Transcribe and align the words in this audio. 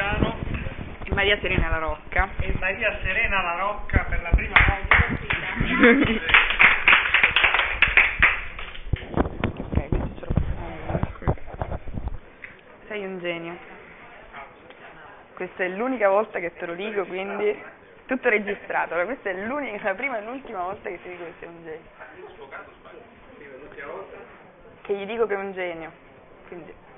Toscano 0.00 0.34
e 1.04 1.12
Maria 1.12 1.38
Serena 1.40 1.68
La 1.68 1.78
Rocca. 1.78 2.30
e 2.38 2.54
Maria 2.58 2.98
Serena 3.02 3.42
La 3.42 3.58
Rocca 3.58 4.06
per 4.08 4.22
la 4.22 4.30
prima 4.30 4.56
volta. 4.66 4.96
Sei 12.88 13.04
un 13.04 13.18
genio. 13.20 13.58
Questa 15.34 15.64
è 15.64 15.68
l'unica 15.68 16.08
volta 16.08 16.38
che 16.38 16.54
te 16.54 16.64
lo 16.64 16.74
dico, 16.74 17.04
quindi 17.04 17.62
tutto 18.06 18.30
registrato. 18.30 18.94
Allora, 18.94 19.06
questa 19.06 19.28
è 19.28 19.34
l'unica, 19.34 19.82
la 19.82 19.94
prima 19.94 20.18
e 20.18 20.24
l'ultima 20.24 20.62
volta 20.62 20.88
che 20.88 20.98
ti 21.02 21.10
dico 21.10 21.24
che 21.24 21.34
sei 21.40 21.48
un 21.48 21.62
genio. 21.62 21.88
Che 24.80 24.94
gli 24.94 25.04
dico 25.04 25.26
che 25.26 25.34
è 25.34 25.38
un 25.38 25.52
genio. 25.52 25.92
Quindi. 26.48 26.88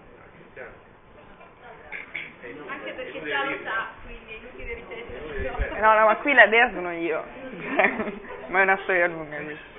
Anche 2.69 2.93
perché 2.93 3.23
già 3.23 3.45
lo 3.45 3.57
sa, 3.63 3.87
quindi 4.05 4.33
è 4.33 4.37
inutile 4.37 4.75
ripetere. 4.75 5.81
No, 5.81 5.95
no, 5.95 6.07
ma 6.07 6.17
qui 6.17 6.33
la 6.33 6.47
dea 6.47 6.71
sono 6.73 6.91
io. 6.93 7.25
ma 8.49 8.61
è 8.61 8.63
una 8.63 8.79
storia 8.83 9.07
lunga 9.07 9.37
questa. 9.37 9.71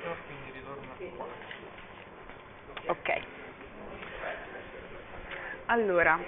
Ok. 2.85 3.21
Allora. 5.68 6.20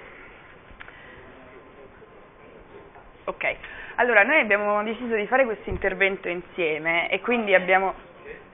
Ok. 3.24 3.56
Allora, 3.96 4.22
noi 4.22 4.40
abbiamo 4.40 4.82
deciso 4.82 5.14
di 5.14 5.26
fare 5.26 5.44
questo 5.44 5.70
intervento 5.70 6.28
insieme 6.28 7.10
e 7.10 7.20
quindi 7.20 7.54
abbiamo... 7.54 7.94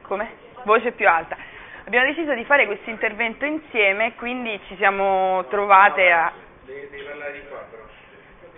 Come? 0.03 0.31
Voce 0.65 0.93
più 0.93 1.09
alta. 1.09 1.37
Abbiamo 1.85 2.07
deciso 2.07 2.33
di 2.35 2.45
fare 2.45 2.67
questo 2.67 2.91
intervento 2.91 3.45
insieme 3.45 4.07
e 4.07 4.15
quindi 4.15 4.61
ci 4.69 4.77
siamo 4.77 5.45
trovate 5.49 6.11
a... 6.11 6.33
Devi, 6.65 6.89
devi 6.91 7.03
parlare 7.03 7.33
di 7.33 7.47
qua 7.49 7.59
però. 7.71 7.83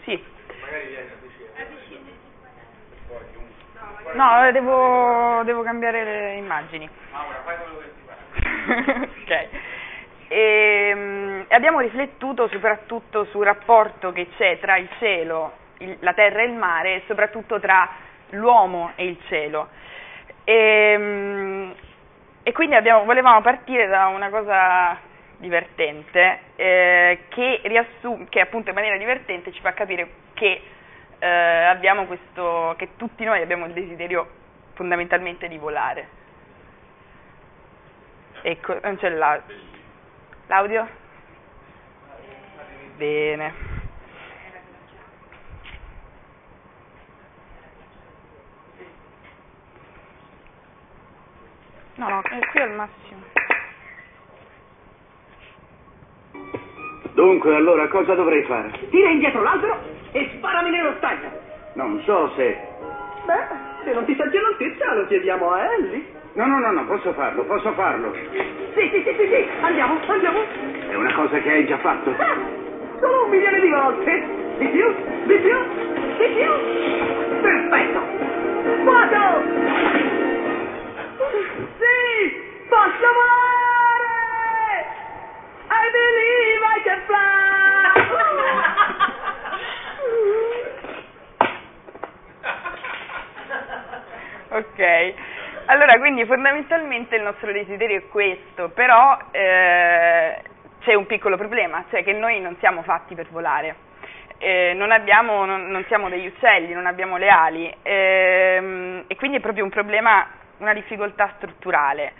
Sì. 0.05 0.25
Magari 0.61 0.87
vieni. 0.89 1.11
Poi 3.09 3.19
chiunque. 3.31 4.13
No, 4.15 4.51
devo, 4.53 5.43
devo 5.45 5.63
cambiare 5.63 6.05
le 6.05 6.35
immagini. 6.35 6.89
Maura, 7.13 7.41
fai 7.45 7.57
quello 7.57 7.79
che 7.79 7.93
ti 7.95 8.03
pare. 8.05 9.09
ok. 9.23 9.49
E, 10.29 11.45
abbiamo 11.49 11.81
riflettuto 11.81 12.49
soprattutto 12.49 13.25
sul 13.27 13.45
rapporto 13.45 14.13
che 14.13 14.29
c'è 14.37 14.59
tra 14.59 14.77
il 14.77 14.89
cielo, 14.99 15.53
il- 15.79 15.97
la 16.01 16.13
terra 16.13 16.41
e 16.43 16.47
il 16.47 16.53
mare 16.55 16.95
e 16.97 17.03
soprattutto 17.07 17.61
tra 17.61 17.89
l'uomo 18.31 18.93
e 18.97 19.07
il 19.07 19.19
cielo. 19.29 19.69
E, 20.45 21.75
e 22.43 22.53
quindi 22.53 22.75
abbiamo- 22.75 23.05
volevamo 23.05 23.41
partire 23.43 23.87
da 23.87 24.07
una 24.09 24.29
cosa 24.31 24.99
divertente 25.45 26.39
eh, 26.57 27.19
che, 27.29 27.61
riassum- 27.65 28.29
che 28.31 28.41
appunto 28.41 28.71
in 28.71 28.75
maniera 28.75 28.97
divertente 28.97 29.53
ci 29.53 29.61
fa 29.61 29.75
capire 29.75 30.09
che 30.33 30.63
eh, 31.19 31.27
abbiamo 31.27 32.07
questo, 32.07 32.75
che 32.79 32.97
tutti 32.97 33.25
noi 33.25 33.41
abbiamo 33.43 33.67
il 33.67 33.73
desiderio 33.73 34.27
fondamentalmente 34.73 35.47
di 35.49 35.59
volare. 35.59 36.09
Ecco, 38.43 38.79
non 38.83 38.97
c'è 38.97 39.09
l'au- 39.11 39.43
l'audio? 40.47 40.89
Bene. 42.97 43.53
No, 51.97 52.09
no, 52.09 52.23
qui 52.51 52.61
al 52.61 52.71
massimo. 52.73 53.34
Dunque, 57.15 57.55
allora, 57.55 57.87
cosa 57.89 58.15
dovrei 58.15 58.43
fare? 58.45 58.71
Tira 58.91 59.09
indietro 59.09 59.43
l'albero 59.43 59.79
e 60.13 60.31
sparami 60.37 60.71
nello 60.71 60.95
stagno. 60.97 61.31
Non 61.75 62.01
so 62.05 62.33
se... 62.37 62.59
Beh, 63.25 63.47
se 63.85 63.93
non 63.93 64.05
ti 64.05 64.15
senti 64.17 64.37
all'altezza 64.37 64.95
lo 64.95 65.07
chiediamo 65.07 65.51
a 65.51 65.73
Ellie. 65.75 66.05
No, 66.35 66.47
no, 66.47 66.59
no, 66.59 66.73
no, 66.73 66.85
posso 66.87 67.13
farlo, 67.13 67.45
posso 67.45 67.73
farlo. 67.73 68.13
Sì, 68.75 68.91
sì, 68.93 69.03
sì, 69.05 69.15
sì, 69.17 69.29
sì, 69.29 69.49
andiamo, 69.61 70.01
andiamo. 70.07 70.41
È 70.89 70.95
una 70.95 71.15
cosa 71.15 71.39
che 71.39 71.51
hai 71.51 71.65
già 71.67 71.79
fatto. 71.79 72.11
Ah, 72.19 72.37
solo 72.99 73.25
un 73.25 73.31
milione 73.31 73.61
di 73.61 73.71
volte. 73.71 74.43
Di 74.59 74.67
più, 74.67 74.95
di 75.27 75.37
più, 75.37 75.57
di 76.19 76.27
più. 76.35 77.41
Perfetto. 77.41 78.01
Vado! 78.85 79.43
Sì, 81.79 82.43
posso 82.69 83.07
volare! 83.13 83.74
I 85.75 85.91
believe 85.91 86.63
I 86.63 86.79
can 86.85 87.01
fly! 87.07 87.35
Ok, 94.55 95.15
allora 95.67 95.99
quindi 95.99 96.25
fondamentalmente 96.27 97.17
il 97.17 97.23
nostro 97.23 97.51
desiderio 97.51 97.97
è 97.99 98.09
questo, 98.09 98.69
però 98.69 99.19
eh, 99.33 100.43
c'è 100.81 100.95
un 100.95 101.07
piccolo 101.07 101.37
problema, 101.37 101.85
cioè 101.91 102.05
che 102.05 102.13
noi 102.13 102.41
non 102.41 102.57
siamo 102.61 102.83
fatti 102.83 103.17
per 103.17 103.27
volare. 103.31 103.75
Eh, 104.39 104.75
non, 104.77 104.93
abbiamo, 104.93 105.45
non, 105.45 105.67
non 105.71 105.85
siamo 105.89 106.09
degli 106.09 106.27
uccelli, 106.27 106.73
non 106.73 106.87
abbiamo 106.87 107.17
le 107.17 107.29
ali 107.29 107.75
ehm, 107.83 109.05
e 109.09 109.17
quindi 109.17 109.39
è 109.39 109.41
proprio 109.41 109.65
un 109.65 109.71
problema, 109.71 110.25
una 110.59 110.73
difficoltà 110.73 111.33
strutturale. 111.37 112.13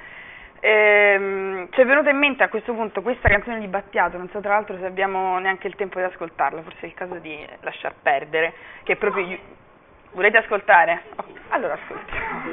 Ehm, 0.67 1.69
ci 1.73 1.81
è 1.83 1.85
venuta 1.85 2.09
in 2.09 2.17
mente 2.17 2.43
a 2.43 2.49
questo 2.49 2.73
punto 2.73 3.03
questa 3.03 3.29
canzone 3.29 3.61
di 3.61 3.67
Battiato, 3.67 4.17
non 4.17 4.31
so 4.31 4.41
tra 4.41 4.55
l'altro 4.55 4.79
se 4.79 4.87
abbiamo 4.87 5.39
neanche 5.39 5.67
il 5.67 5.75
tempo 5.77 5.99
di 5.99 6.07
ascoltarla, 6.07 6.63
forse 6.63 6.79
è 6.81 6.87
il 6.87 6.95
caso 6.95 7.17
di 7.17 7.47
lasciar 7.61 7.93
perdere, 8.01 8.55
che 8.83 8.95
è 8.95 8.97
proprio... 8.97 9.27
gli- 9.27 9.41
Volete 10.13 10.39
ascoltare? 10.39 11.03
Oh, 11.17 11.25
allora 11.49 11.75
ascoltiamo. 11.75 12.51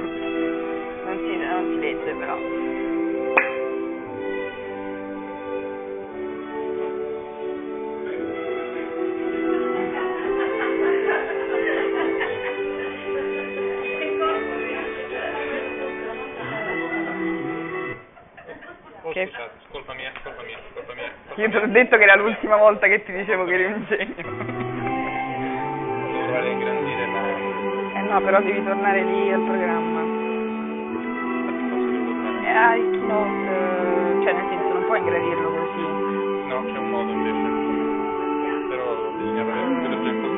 Non 1.06 1.18
si, 1.20 1.38
non 1.38 1.72
si 1.74 1.80
legge 1.80 2.14
però. 2.16 2.61
Che- 19.26 19.50
colpa 19.72 19.94
mia, 19.94 20.12
colpa 20.24 20.42
mia, 20.44 20.58
colpa 20.74 20.94
mia. 20.94 21.12
colpa 21.28 21.42
Io 21.42 21.50
ti 21.50 21.56
ho 21.56 21.68
detto 21.68 21.98
che 21.98 22.04
era 22.04 22.16
l'ultima 22.16 22.58
volta 22.58 22.88
che 22.88 23.04
ti 23.04 23.12
dicevo 23.12 23.46
che 23.46 23.54
eri 23.54 23.66
un 23.66 23.86
genio. 23.88 24.16
Dovrò 26.26 26.46
ingrandire 26.46 27.08
la... 27.08 28.00
Eh 28.00 28.02
no, 28.02 28.22
però 28.22 28.42
devi 28.42 28.64
tornare 28.64 29.04
lì 29.04 29.32
al 29.32 29.42
programma. 29.42 30.02
Posso 31.70 31.90
ritornare? 31.90 32.46
E 32.46 32.50
hai 32.50 32.82
keynote, 32.92 34.24
cioè 34.24 34.34
nel 34.34 34.48
senso 34.50 34.74
non 34.74 34.86
puoi 34.86 34.98
ingradirlo 35.00 35.50
così. 35.50 35.82
No, 36.48 36.64
c'è 36.66 36.78
un 36.78 36.90
modo 36.90 37.12
invece. 37.12 37.50
Però 38.70 38.96
bisogna 39.18 39.42
avere 39.42 40.31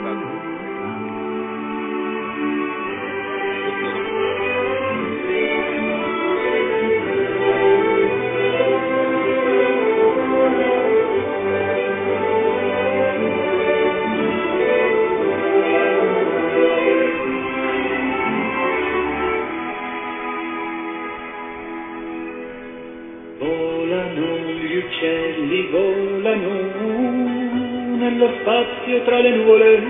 nello 28.23 28.33
spazio 28.39 29.01
tra 29.03 29.19
le 29.19 29.35
nuvole, 29.35 29.83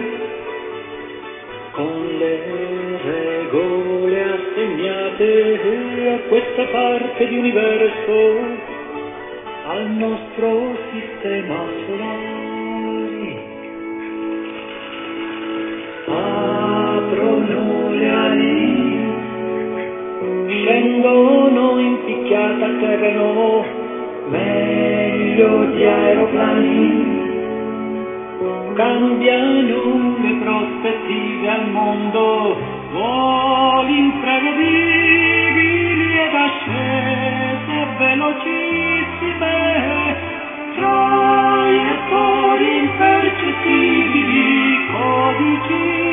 con 1.71 2.17
le 2.17 2.39
regole 3.03 4.23
assegnate 4.23 6.11
a 6.13 6.27
questa 6.27 6.65
parte 6.65 7.27
di 7.27 7.37
universo, 7.37 8.39
al 9.67 9.89
nostro 9.91 10.75
sistema 10.91 11.63
solare. 11.85 12.31
Aprono 16.05 17.91
le 17.91 18.09
ali 18.09 19.11
scendono 20.47 21.79
in 21.79 21.97
picchiata 22.05 22.65
a 22.65 22.79
terreno 22.79 23.65
meglio 24.29 25.65
di 25.65 25.83
aeroplani 25.83 27.02
cambiano 28.73 30.17
le 30.19 30.33
prospettive 30.41 31.49
al 31.49 31.69
mondo, 31.69 32.57
voli 32.91 33.97
imprevedibili 33.97 36.17
ed 36.17 36.33
ascese 36.33 37.87
velocissime, 37.97 40.15
traiettori 40.75 42.77
impercettibili, 42.77 44.87
codici 44.91 46.12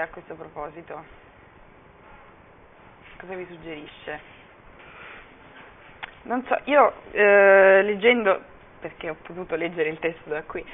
a 0.00 0.08
questo 0.08 0.34
proposito? 0.34 1.04
Cosa 3.18 3.34
vi 3.34 3.46
suggerisce? 3.46 4.20
Non 6.22 6.44
so, 6.46 6.58
io 6.64 6.92
eh, 7.12 7.82
leggendo, 7.82 8.40
perché 8.80 9.10
ho 9.10 9.16
potuto 9.22 9.56
leggere 9.56 9.88
il 9.88 9.98
testo 9.98 10.28
da 10.28 10.42
qui, 10.42 10.64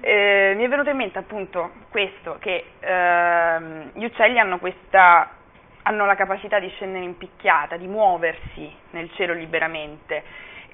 eh, 0.00 0.54
mi 0.56 0.64
è 0.64 0.68
venuto 0.68 0.90
in 0.90 0.96
mente 0.96 1.18
appunto 1.18 1.70
questo, 1.90 2.36
che 2.40 2.64
ehm, 2.80 3.92
gli 3.94 4.04
uccelli 4.04 4.38
hanno 4.38 4.58
questa 4.58 5.42
hanno 5.86 6.06
la 6.06 6.14
capacità 6.14 6.58
di 6.58 6.68
scendere 6.70 7.04
in 7.04 7.16
picchiata, 7.18 7.76
di 7.76 7.86
muoversi 7.86 8.74
nel 8.90 9.10
cielo 9.14 9.34
liberamente 9.34 10.22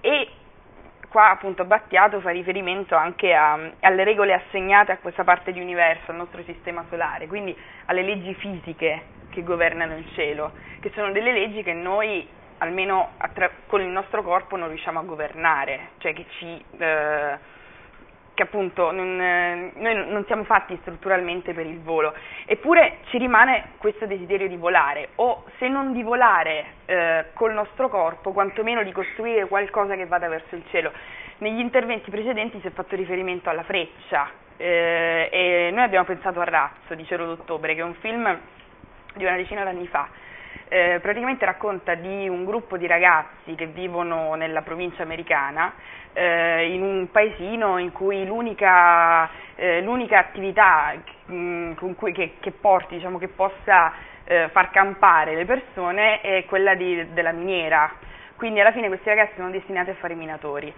e 0.01 0.29
qua 1.11 1.31
appunto 1.31 1.65
Battiato 1.65 2.21
fa 2.21 2.31
riferimento 2.31 2.95
anche 2.95 3.35
a- 3.35 3.59
alle 3.81 4.05
regole 4.05 4.33
assegnate 4.33 4.93
a 4.93 4.99
questa 4.99 5.25
parte 5.25 5.53
di 5.53 5.61
universo, 5.61 6.13
al 6.13 6.17
nostro 6.17 6.43
sistema 6.45 6.85
solare, 6.89 7.27
quindi 7.27 7.57
alle 7.87 8.03
leggi 8.03 8.33
fisiche 8.35 9.03
che 9.29 9.43
governano 9.43 9.97
il 9.97 10.07
cielo, 10.15 10.53
che 10.81 10.91
sono 10.95 11.11
delle 11.13 11.33
leggi 11.33 11.63
che 11.63 11.73
noi 11.73 12.27
almeno 12.59 13.13
attra- 13.19 13.51
con 13.67 13.81
il 13.81 13.89
nostro 13.89 14.23
corpo 14.23 14.57
non 14.57 14.69
riusciamo 14.69 15.01
a 15.01 15.03
governare, 15.03 15.91
cioè 15.99 16.13
che 16.13 16.27
ci... 16.39 16.65
eh, 16.79 17.59
che 18.41 18.47
appunto 18.47 18.91
non, 18.91 19.21
eh, 19.21 19.73
noi 19.75 20.07
non 20.09 20.25
siamo 20.25 20.45
fatti 20.45 20.77
strutturalmente 20.81 21.53
per 21.53 21.67
il 21.67 21.81
volo, 21.81 22.15
eppure 22.47 23.01
ci 23.11 23.19
rimane 23.19 23.73
questo 23.77 24.07
desiderio 24.07 24.49
di 24.49 24.57
volare, 24.57 25.11
o 25.17 25.45
se 25.59 25.69
non 25.69 25.93
di 25.93 26.03
volare 26.03 26.65
eh, 26.87 27.27
col 27.35 27.53
nostro 27.53 27.91
corpo, 27.91 28.33
quantomeno 28.33 28.83
di 28.83 28.93
costruire 28.93 29.47
qualcosa 29.47 29.95
che 29.95 30.07
vada 30.07 30.29
verso 30.29 30.55
il 30.55 30.63
cielo. 30.71 30.91
Negli 31.39 31.59
interventi 31.59 32.11
precedenti 32.11 32.61
si 32.61 32.67
è 32.67 32.71
fatto 32.71 32.97
riferimento 32.97 33.51
alla 33.51 33.63
freccia 33.63 34.31
eh, 34.57 35.29
e 35.31 35.71
noi 35.73 35.85
abbiamo 35.85 36.07
pensato 36.07 36.41
a 36.41 36.45
Razzo 36.45 36.95
di 36.95 37.05
Cielo 37.05 37.27
d'Ottobre, 37.27 37.75
che 37.75 37.81
è 37.81 37.85
un 37.85 37.95
film 37.95 38.39
di 39.17 39.25
una 39.25 39.37
decina 39.37 39.65
d'anni 39.65 39.87
fa. 39.87 40.09
Eh, 40.73 41.01
praticamente 41.03 41.45
racconta 41.45 41.97
di 41.97 42.29
un 42.29 42.45
gruppo 42.45 42.77
di 42.77 42.87
ragazzi 42.87 43.57
che 43.57 43.67
vivono 43.67 44.35
nella 44.35 44.63
provincia 44.63 45.03
americana 45.03 45.73
eh, 46.13 46.73
in 46.73 46.81
un 46.83 47.11
paesino 47.11 47.79
in 47.79 47.91
cui 47.91 48.25
l'unica, 48.25 49.29
eh, 49.57 49.83
l'unica 49.83 50.21
attività 50.21 50.95
mh, 51.27 51.73
cui, 51.97 52.13
che, 52.13 52.35
che 52.39 52.53
porti, 52.53 52.95
diciamo, 52.95 53.19
che 53.19 53.27
possa 53.27 53.93
eh, 54.23 54.49
far 54.53 54.71
campare 54.71 55.35
le 55.35 55.45
persone 55.45 56.21
è 56.21 56.45
quella 56.45 56.75
di- 56.77 57.13
della 57.15 57.33
miniera. 57.33 57.93
Quindi 58.37 58.61
alla 58.61 58.71
fine 58.71 58.87
questi 58.87 59.09
ragazzi 59.09 59.33
sono 59.35 59.51
destinati 59.51 59.91
a 59.91 59.95
fare 59.95 60.13
i 60.13 60.17
minatori. 60.17 60.73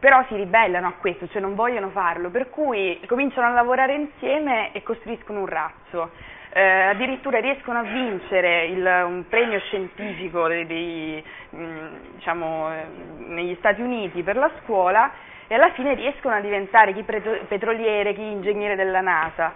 Però 0.00 0.20
si 0.26 0.34
ribellano 0.34 0.88
a 0.88 0.94
questo, 0.98 1.28
cioè 1.28 1.40
non 1.40 1.54
vogliono 1.54 1.90
farlo, 1.90 2.28
per 2.30 2.50
cui 2.50 3.00
cominciano 3.06 3.46
a 3.46 3.50
lavorare 3.50 3.94
insieme 3.94 4.72
e 4.72 4.82
costruiscono 4.82 5.38
un 5.38 5.46
razzo. 5.46 6.10
Eh, 6.50 6.60
addirittura 6.62 7.38
riescono 7.40 7.78
a 7.80 7.82
vincere 7.82 8.64
il- 8.66 9.02
un 9.06 9.24
premio 9.28 9.58
scientifico 9.60 10.48
dei- 10.48 10.66
dei, 10.66 11.24
mh, 11.50 11.86
diciamo, 12.16 12.72
eh, 12.72 12.84
negli 13.26 13.54
Stati 13.58 13.80
Uniti 13.82 14.22
per 14.22 14.36
la 14.36 14.50
scuola 14.62 15.10
e 15.46 15.54
alla 15.54 15.70
fine 15.72 15.94
riescono 15.94 16.34
a 16.34 16.40
diventare 16.40 16.92
chi 16.94 17.02
petroliere, 17.02 18.14
chi 18.14 18.22
ingegnere 18.22 18.76
della 18.76 19.00
NASA. 19.00 19.54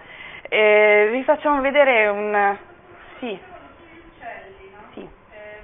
Eh, 0.49 1.09
vi 1.11 1.23
facciamo 1.23 1.61
vedere 1.61 2.07
un... 2.07 2.57
Sì, 3.19 3.39
uccelli, 4.13 4.69
no? 4.71 4.79
sì. 4.93 5.07
Eh, 5.31 5.59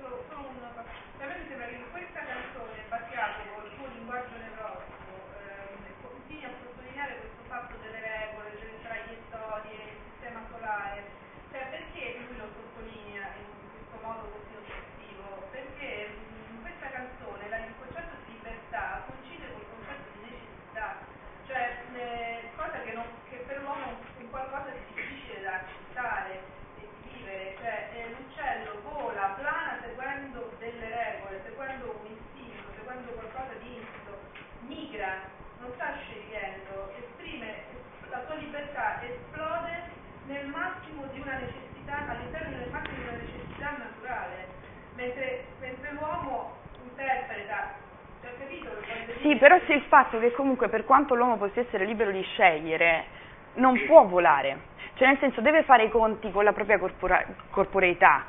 solo, 0.00 0.24
solo 0.28 0.48
una 0.58 0.70
cosa. 0.74 0.90
A 0.90 1.26
me 1.26 1.36
mi 1.38 1.46
sembra 1.48 1.66
che 1.68 1.74
in 1.76 1.90
questa 1.90 2.20
canzone 2.20 2.84
Battiato 2.88 3.40
col 3.54 3.70
suo 3.76 3.86
linguaggio 3.94 4.34
neurotico 4.36 5.12
ehm, 5.38 5.80
continui 6.02 6.44
a 6.44 6.50
sottolineare 6.60 7.16
questo 7.24 7.42
fatto 7.48 7.74
delle 7.82 8.00
regole, 8.00 8.50
delle 8.58 8.78
traiettorie, 8.82 9.80
il 9.96 10.00
sistema 10.12 10.40
solare. 10.50 10.98
Cioè 11.52 11.62
perché 11.70 12.02
lui 12.26 12.36
lo 12.36 12.48
sottolinea 12.52 13.32
in 13.38 13.70
questo 13.72 13.96
modo 14.02 14.22
così 14.34 14.52
ossessivo? 14.58 15.48
Perché 15.54 15.88
mh, 16.10 16.56
in 16.56 16.60
questa 16.62 16.88
canzone 16.90 17.48
la- 17.48 17.64
il 17.64 17.74
concetto 17.78 18.14
di 18.26 18.32
libertà 18.36 19.06
coincide 19.08 19.46
col 19.54 19.68
concetto 19.72 20.08
di 20.18 20.20
necessità, 20.28 21.06
cioè 21.46 21.62
eh, 21.94 22.50
cosa 22.56 22.82
che, 22.84 22.92
non- 22.92 23.16
che 23.30 23.44
per 23.48 23.62
l'uomo 23.62 23.86
è 24.18 24.20
un 24.20 24.30
qualcosa 24.30 24.70
di 24.76 24.84
difficile 24.92 25.40
da 25.42 25.64
accettare 25.64 26.32
e 26.78 26.84
di 27.00 27.08
vivere, 27.16 27.56
cioè 27.58 27.88
eh, 27.96 28.08
l'uccello 28.12 28.80
vola, 28.84 29.34
plana 29.40 29.78
seguendo 29.80 30.52
delle 30.58 30.84
regole, 30.88 31.40
seguendo 31.48 31.96
un 32.04 32.06
istinto, 32.12 32.68
seguendo 32.76 33.10
qualcosa 33.16 33.54
di 33.64 33.72
insito, 33.80 34.12
migra, 34.68 35.24
non 35.60 35.72
sta 35.74 35.96
scegliendo, 36.04 36.92
esprime 37.00 37.64
la 38.10 38.22
sua 38.26 38.36
libertà, 38.36 39.00
esplode 39.02 39.96
nel 40.28 40.46
massimo 40.48 41.06
di 41.12 41.20
una 41.20 41.38
necessità, 41.38 42.08
all'interno 42.10 42.58
del 42.58 42.70
massimo 42.70 42.96
di 42.96 43.02
una 43.08 43.16
necessità 43.24 43.68
naturale, 43.78 44.48
mentre, 44.94 45.44
mentre 45.60 45.90
l'uomo 45.92 46.56
interpreta, 46.82 47.74
cioè, 48.22 48.36
capito? 48.38 48.68
lo 48.74 48.80
voglio 48.86 49.07
Sì, 49.20 49.36
però 49.36 49.58
se 49.66 49.72
il 49.74 49.82
fatto 49.82 50.18
che 50.18 50.32
comunque 50.32 50.68
per 50.68 50.84
quanto 50.84 51.14
l'uomo 51.14 51.36
possa 51.36 51.60
essere 51.60 51.84
libero 51.84 52.10
di 52.10 52.22
scegliere, 52.22 53.04
non 53.54 53.84
può 53.86 54.04
volare, 54.04 54.58
cioè 54.94 55.08
nel 55.08 55.18
senso 55.18 55.40
deve 55.40 55.64
fare 55.64 55.84
i 55.84 55.90
conti 55.90 56.30
con 56.30 56.44
la 56.44 56.52
propria 56.52 56.78
corpora- 56.78 57.24
corporeità 57.50 58.24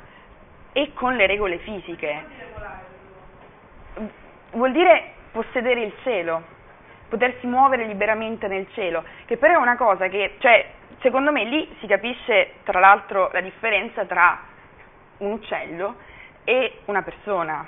e 0.72 0.92
con 0.94 1.14
le 1.14 1.26
regole 1.26 1.58
fisiche. 1.58 2.24
Vuol 4.52 4.72
dire 4.72 5.12
possedere 5.30 5.82
il 5.82 5.92
cielo, 6.02 6.42
potersi 7.08 7.46
muovere 7.46 7.84
liberamente 7.84 8.48
nel 8.48 8.66
cielo, 8.72 9.04
che 9.26 9.36
però 9.36 9.54
è 9.54 9.62
una 9.62 9.76
cosa 9.76 10.08
che, 10.08 10.36
cioè, 10.38 10.66
secondo 11.00 11.30
me 11.30 11.44
lì 11.44 11.76
si 11.78 11.86
capisce 11.86 12.54
tra 12.64 12.80
l'altro 12.80 13.30
la 13.32 13.40
differenza 13.40 14.04
tra 14.06 14.40
un 15.18 15.32
uccello 15.32 15.96
e 16.44 16.78
una 16.86 17.02
persona, 17.02 17.66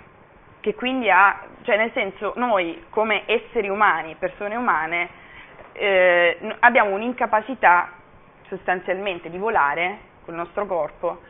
che 0.63 0.75
quindi 0.77 1.11
ha, 1.11 1.41
cioè 1.63 1.77
nel 1.77 1.91
senso 1.93 2.35
noi 2.37 2.85
come 2.89 3.25
esseri 3.27 3.69
umani, 3.69 4.15
persone 4.15 4.55
umane, 4.55 5.09
eh, 5.73 6.39
abbiamo 6.61 6.95
un'incapacità 6.95 7.91
sostanzialmente 8.47 9.29
di 9.29 9.39
volare 9.39 9.99
col 10.25 10.35
nostro 10.35 10.65
corpo, 10.67 11.21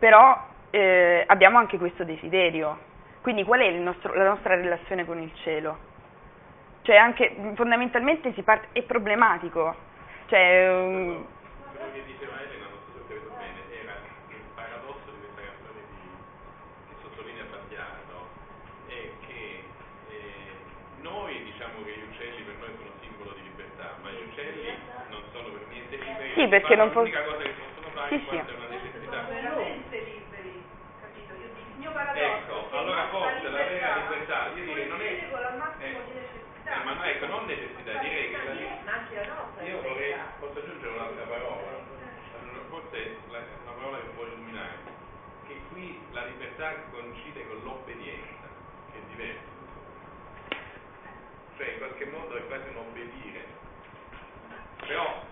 però 0.00 0.36
eh, 0.70 1.22
abbiamo 1.28 1.58
anche 1.58 1.78
questo 1.78 2.02
desiderio. 2.02 2.90
Quindi 3.20 3.44
qual 3.44 3.60
è 3.60 3.70
nostro, 3.70 4.14
la 4.14 4.24
nostra 4.24 4.56
relazione 4.56 5.04
con 5.04 5.20
il 5.20 5.30
cielo? 5.44 5.90
Cioè 6.82 6.96
anche 6.96 7.36
fondamentalmente 7.54 8.32
parte, 8.42 8.66
è 8.72 8.82
problematico. 8.82 9.76
Cioè, 10.26 10.68
um, 10.68 11.24
Sì, 26.34 26.48
perché 26.48 26.74
non 26.76 26.90
possono... 26.92 27.10
pos- 27.10 27.12
L'unica 27.12 27.22
cosa 27.24 27.42
che 27.42 27.54
possono 27.60 27.88
fare 27.94 28.08
Sì, 28.08 28.26
sì. 28.28 28.36
è 28.36 28.54
una 28.54 28.68
necessità. 28.68 29.20
veramente 29.28 29.98
liberi, 30.00 30.64
capito? 31.00 31.32
Io 31.34 31.48
dico, 31.52 31.68
il 31.72 31.78
mio 31.78 31.92
paradosso 31.92 32.24
Ecco, 32.24 32.66
è 32.66 32.70
che 32.70 32.76
allora 32.76 33.08
forse 33.08 33.48
la 33.48 33.62
vera 33.64 33.96
libertà, 33.96 34.46
io 34.54 34.64
direi 34.64 34.88
non 34.88 35.00
è... 35.00 35.04
coincide 35.06 35.30
con 35.30 35.40
la 35.40 35.50
massimo 35.50 35.98
eh, 36.12 36.40
eh, 36.64 36.84
ma 36.84 36.92
no, 36.94 37.02
ecco, 37.04 37.26
non 37.26 37.44
necessità, 37.46 37.92
direi 37.98 38.30
che 38.30 38.36
la 38.44 38.54
Ma 38.84 38.92
anche 38.92 39.14
la 39.14 39.26
nostra 39.34 39.62
Io 39.64 39.80
vorrei, 39.82 40.08
libertà. 40.08 40.32
posso 40.38 40.58
aggiungere 40.58 40.92
un'altra 40.94 41.24
parola, 41.24 41.68
Allora, 42.40 42.62
forse 42.68 43.16
la- 43.30 43.44
una 43.62 43.72
parola 43.76 43.96
che 43.98 44.08
può 44.14 44.24
illuminare, 44.24 44.76
che 45.46 45.60
qui 45.70 46.00
la 46.12 46.24
libertà 46.26 46.72
coincide 46.90 47.46
con 47.48 47.60
l'obbedienza, 47.62 48.46
che 48.92 48.98
è 48.98 49.02
diverso. 49.10 49.50
Cioè 51.56 51.68
in 51.72 51.78
qualche 51.78 52.06
modo 52.06 52.36
è 52.36 52.46
quasi 52.46 52.68
un 52.70 52.76
obbedire. 52.76 53.44
Però, 54.86 55.22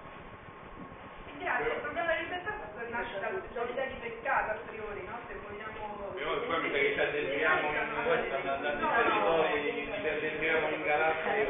Grazie, 1.40 1.72
il 1.72 1.80
problema 1.80 2.08
della 2.08 2.20
libertà 2.20 2.52
nasce 2.90 3.18
dall'idea 3.20 3.86
di 3.86 3.94
peccato 4.00 4.50
a 4.50 4.58
priori, 4.68 5.00
no? 5.08 5.16
Se 5.26 5.34
vogliamo... 5.40 6.12
però 6.12 6.36
poi 6.40 6.60
mi 6.60 6.70
sa 6.70 6.78
che 6.78 6.92
ci 6.92 7.00
addentriamo 7.00 7.68
in 7.68 7.74
da, 8.44 8.56
da, 8.56 8.56
da 8.56 8.76
territori, 8.76 9.88
ci 10.00 10.08
addentriamo 10.08 10.68
in 10.68 10.82
galassie. 10.82 11.48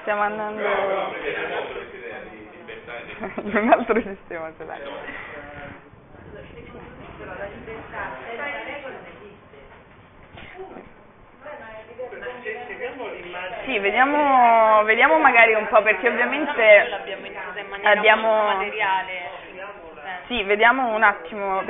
stiamo 0.00 0.22
andando 0.22 0.62
però 0.62 1.10
mi 1.10 1.18
piace 1.20 1.46
molto 1.46 1.72
questa 1.72 1.96
idea 1.96 2.18
di 2.20 2.48
libertà 2.56 2.96
e 2.96 3.04
di 3.04 3.12
in 3.50 3.56
un 3.64 3.70
altro 3.70 4.00
sistema 4.00 4.52
solare. 4.56 4.84
La 7.24 7.46
libertà 7.46 8.16
senza 8.26 8.44
regole 8.64 8.94
non 8.94 9.06
esiste. 9.12 9.58
Sì, 13.64 13.78
vediamo, 13.78 14.84
vediamo 14.84 15.18
magari 15.18 15.54
un 15.54 15.66
po' 15.68 15.80
perché 15.80 16.08
ovviamente 16.08 16.90
abbiamo... 17.82 18.58
Sì, 20.26 20.42
vediamo 20.42 20.94
un 20.94 21.02
attimo. 21.02 21.62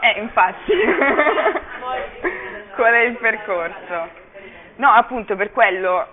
Eh, 0.00 0.18
infatti. 0.18 0.72
Qual 2.74 2.92
è 2.92 3.02
il 3.02 3.16
percorso? 3.18 4.08
No, 4.76 4.90
appunto, 4.90 5.36
per 5.36 5.52
quello, 5.52 6.04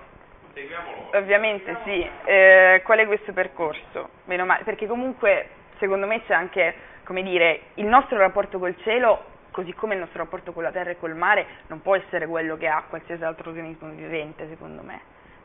ovviamente 1.14 1.78
sì. 1.84 2.08
Eh, 2.26 2.82
qual 2.84 3.00
è 3.00 3.08
questo 3.08 3.34
percorso? 3.34 4.10
Meno 4.26 4.46
male, 4.46 4.64
perché 4.64 4.86
comunque, 4.86 5.50
secondo 5.80 6.06
me 6.06 6.24
c'è 6.26 6.36
anche, 6.36 6.76
come 7.04 7.24
dire, 7.24 7.62
il 7.76 7.86
nostro 7.86 8.20
rapporto 8.20 8.60
col 8.60 8.76
cielo, 8.84 9.24
così 9.52 9.74
come 9.74 9.94
il 9.94 10.00
nostro 10.00 10.20
rapporto 10.24 10.54
con 10.54 10.64
la 10.64 10.72
terra 10.72 10.92
e 10.92 10.98
col 10.98 11.16
mare, 11.16 11.46
non 11.68 11.82
può 11.82 11.96
essere 11.96 12.26
quello 12.28 12.58
che 12.58 12.68
ha 12.68 12.84
qualsiasi 12.88 13.24
altro 13.24 13.50
organismo 13.50 13.90
vivente, 13.90 14.48
secondo 14.48 14.82
me. 14.82 15.00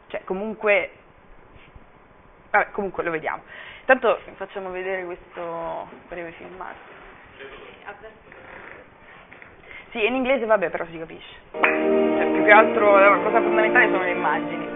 Cioè, 0.08 0.22
comunque, 0.24 0.90
vabbè, 2.50 2.70
comunque 2.70 3.02
lo 3.02 3.10
vediamo. 3.10 3.42
Intanto 3.80 4.18
facciamo 4.36 4.70
vedere 4.70 5.04
questo 5.04 5.88
breve 6.08 6.32
filmato. 6.32 6.94
Sì, 9.90 10.04
in 10.04 10.14
inglese 10.14 10.44
vabbè, 10.44 10.70
però 10.70 10.84
si 10.86 10.98
capisce. 10.98 11.34
Cioè, 11.52 12.26
più 12.32 12.44
che 12.44 12.50
altro 12.50 12.98
la 12.98 13.16
cosa 13.18 13.40
fondamentale 13.40 13.86
sono 13.86 14.02
le 14.02 14.10
immagini. 14.10 14.75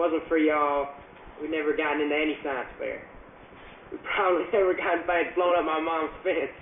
Wasn't 0.00 0.26
for 0.28 0.38
y'all, 0.38 0.88
we'd 1.42 1.50
never 1.50 1.76
gotten 1.76 2.00
into 2.00 2.16
any 2.16 2.32
science 2.42 2.72
fair. 2.80 3.04
We 3.92 3.98
probably 4.16 4.48
never 4.52 4.72
gotten 4.72 5.04
past 5.04 5.36
blowing 5.36 5.60
up 5.60 5.68
my 5.68 5.76
mom's 5.76 6.16
fence. 6.24 6.56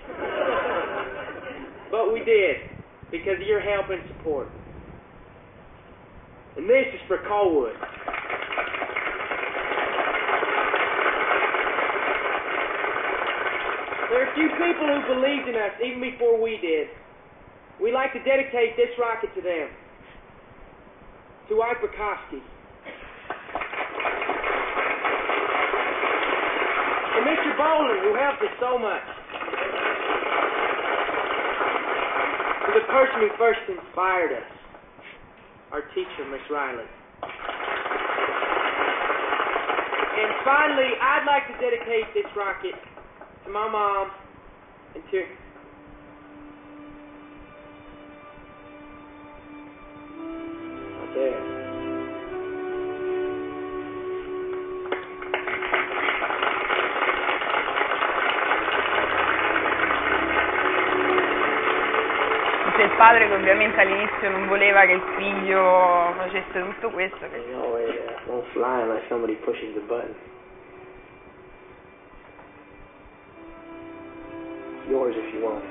but 1.89 2.11
we 2.11 2.19
did, 2.27 2.67
because 3.15 3.39
of 3.39 3.47
your 3.47 3.63
help 3.63 3.87
and 3.95 4.03
support. 4.11 4.51
And 6.57 6.67
this 6.67 6.91
is 6.91 6.99
for 7.07 7.23
Colwood. 7.31 7.79
There 14.11 14.19
are 14.19 14.27
a 14.27 14.35
few 14.35 14.49
people 14.51 14.83
who 14.83 15.15
believed 15.15 15.47
in 15.47 15.55
us 15.55 15.71
even 15.79 16.01
before 16.01 16.35
we 16.41 16.59
did. 16.59 16.91
We'd 17.79 17.93
like 17.93 18.11
to 18.11 18.19
dedicate 18.19 18.75
this 18.75 18.91
rocket 18.99 19.31
to 19.35 19.41
them. 19.41 19.69
To 21.47 21.61
Ike 21.61 21.79
Bukowski. 21.79 22.43
And 27.15 27.25
Mr. 27.25 27.57
Boland, 27.57 27.99
who 28.03 28.13
helped 28.15 28.41
us 28.41 28.53
so 28.59 28.77
much. 28.77 29.01
To 32.65 32.71
the 32.77 32.85
person 32.87 33.17
who 33.21 33.29
first 33.37 33.59
inspired 33.67 34.33
us. 34.33 34.49
Our 35.71 35.81
teacher, 35.93 36.25
Miss 36.29 36.41
Riley. 36.49 36.85
And 40.19 40.33
finally, 40.43 40.91
I'd 41.01 41.25
like 41.25 41.47
to 41.47 41.53
dedicate 41.63 42.13
this 42.13 42.25
rocket 42.35 42.75
to 43.45 43.49
my 43.49 43.69
mom 43.69 44.11
and 44.95 45.03
to 45.11 45.25
my 51.55 51.58
padre 63.09 63.27
che 63.27 63.33
ovviamente 63.33 63.81
all'inizio 63.81 64.29
non 64.29 64.47
voleva 64.47 64.81
che 64.85 64.91
il 64.91 65.01
figlio 65.17 66.13
facesse 66.17 66.61
tutto 66.61 66.89
questo. 66.91 67.17
che- 67.17 67.37
You 67.37 67.59
know, 67.59 67.77
it 67.79 68.19
won't 68.27 68.45
fly 68.51 68.81
unless 68.83 69.01
somebody 69.07 69.33
pushes 69.43 69.73
the 69.73 69.79
button. 69.81 70.13
Yours 74.87 75.15
if 75.15 75.33
you 75.33 75.41
want. 75.41 75.63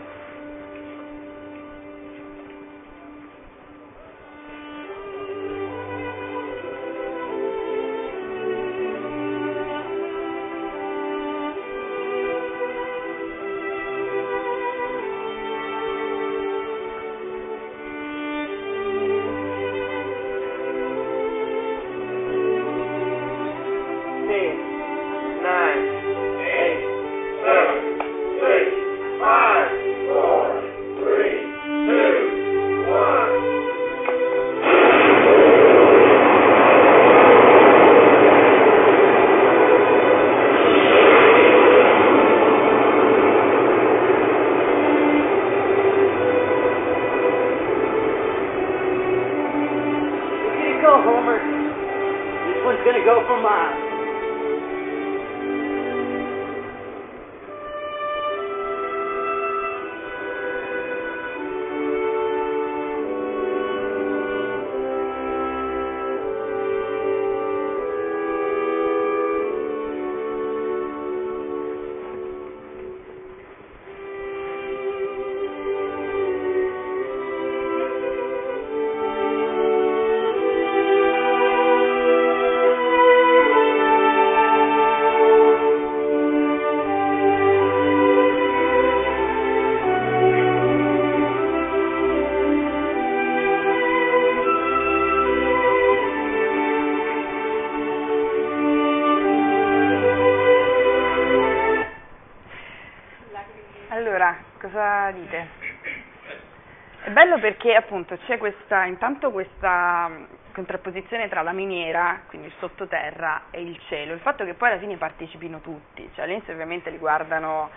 Bello 107.38 107.40
perché 107.40 107.74
appunto 107.74 108.18
c'è 108.26 108.36
questa, 108.36 108.84
intanto 108.84 109.30
questa 109.30 110.08
mh, 110.08 110.26
contrapposizione 110.52 111.28
tra 111.28 111.42
la 111.42 111.52
miniera, 111.52 112.22
quindi 112.26 112.48
il 112.48 112.52
sottoterra, 112.58 113.42
e 113.50 113.62
il 113.62 113.78
cielo, 113.88 114.12
il 114.12 114.20
fatto 114.20 114.44
che 114.44 114.54
poi 114.54 114.70
alla 114.70 114.80
fine 114.80 114.96
partecipino 114.96 115.60
tutti, 115.60 116.08
cioè 116.14 116.24
all'inizio 116.24 116.52
ovviamente 116.52 116.90
li 116.90 116.98
guardano 116.98 117.70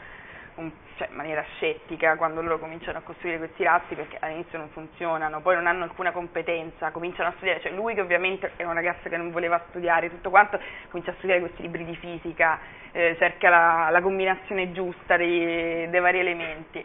un- 0.55 0.71
cioè, 0.97 1.09
in 1.09 1.15
maniera 1.15 1.43
scettica 1.55 2.15
quando 2.15 2.41
loro 2.41 2.57
cominciano 2.57 2.97
a 2.97 3.01
costruire 3.01 3.37
questi 3.37 3.63
razzi 3.63 3.93
perché 3.93 4.17
all'inizio 4.19 4.57
non 4.57 4.69
funzionano, 4.69 5.41
poi 5.41 5.55
non 5.55 5.67
hanno 5.67 5.83
alcuna 5.83 6.11
competenza, 6.11 6.89
cominciano 6.89 7.29
a 7.29 7.33
studiare, 7.35 7.61
cioè 7.61 7.71
lui 7.71 7.93
che 7.93 8.01
ovviamente 8.01 8.53
è 8.55 8.63
un 8.63 8.73
ragazzo 8.73 9.09
che 9.09 9.17
non 9.17 9.29
voleva 9.31 9.63
studiare 9.69 10.09
tutto 10.09 10.31
quanto, 10.31 10.59
comincia 10.89 11.11
a 11.11 11.15
studiare 11.17 11.39
questi 11.39 11.61
libri 11.61 11.85
di 11.85 11.95
fisica, 11.95 12.59
eh, 12.91 13.15
cerca 13.19 13.49
la, 13.49 13.89
la 13.91 14.01
combinazione 14.01 14.71
giusta 14.71 15.17
dei, 15.17 15.87
dei 15.87 15.99
vari 15.99 16.19
elementi 16.19 16.83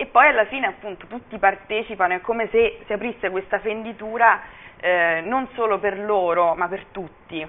e 0.00 0.06
poi 0.06 0.28
alla 0.28 0.46
fine 0.46 0.66
appunto 0.66 1.06
tutti 1.06 1.36
partecipano, 1.36 2.14
è 2.14 2.20
come 2.22 2.48
se 2.48 2.80
si 2.86 2.92
aprisse 2.94 3.28
questa 3.28 3.58
fenditura 3.58 4.40
eh, 4.80 5.20
non 5.26 5.46
solo 5.52 5.78
per 5.78 5.98
loro 5.98 6.54
ma 6.54 6.68
per 6.68 6.86
tutti. 6.86 7.46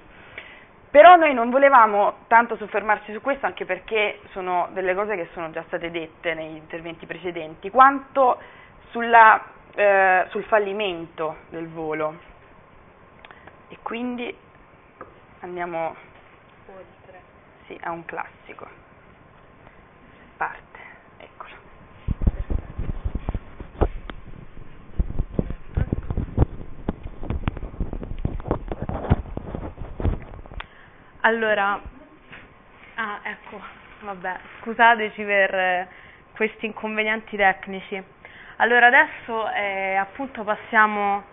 Però 0.90 1.16
noi 1.16 1.34
non 1.34 1.50
volevamo 1.50 2.26
tanto 2.28 2.58
soffermarci 2.58 3.14
su 3.14 3.22
questo, 3.22 3.46
anche 3.46 3.64
perché 3.64 4.20
sono 4.32 4.68
delle 4.74 4.94
cose 4.94 5.16
che 5.16 5.30
sono 5.32 5.50
già 5.52 5.64
state 5.68 5.92
dette 5.92 6.34
negli 6.34 6.58
interventi 6.58 7.06
precedenti, 7.06 7.70
quanto 7.70 8.38
sulla, 8.90 9.42
eh, 9.74 10.26
sul 10.28 10.44
fallimento 10.44 11.38
del 11.52 11.70
volo. 11.70 12.20
E 13.70 13.78
quindi 13.82 14.36
andiamo 15.40 15.96
sì, 17.68 17.80
a 17.82 17.92
un 17.92 18.04
classico. 18.04 18.68
Parte, 20.36 20.71
Allora, 31.24 31.80
ah, 32.96 33.20
ecco, 33.22 33.62
vabbè, 34.00 34.36
scusateci 34.60 35.24
per 35.24 35.54
eh, 35.54 35.88
questi 36.36 36.66
inconvenienti 36.66 37.38
tecnici. 37.38 38.04
Allora, 38.56 38.88
adesso 38.88 39.52
eh, 39.52 39.98
appunto 39.98 40.44
passiamo 40.44 41.24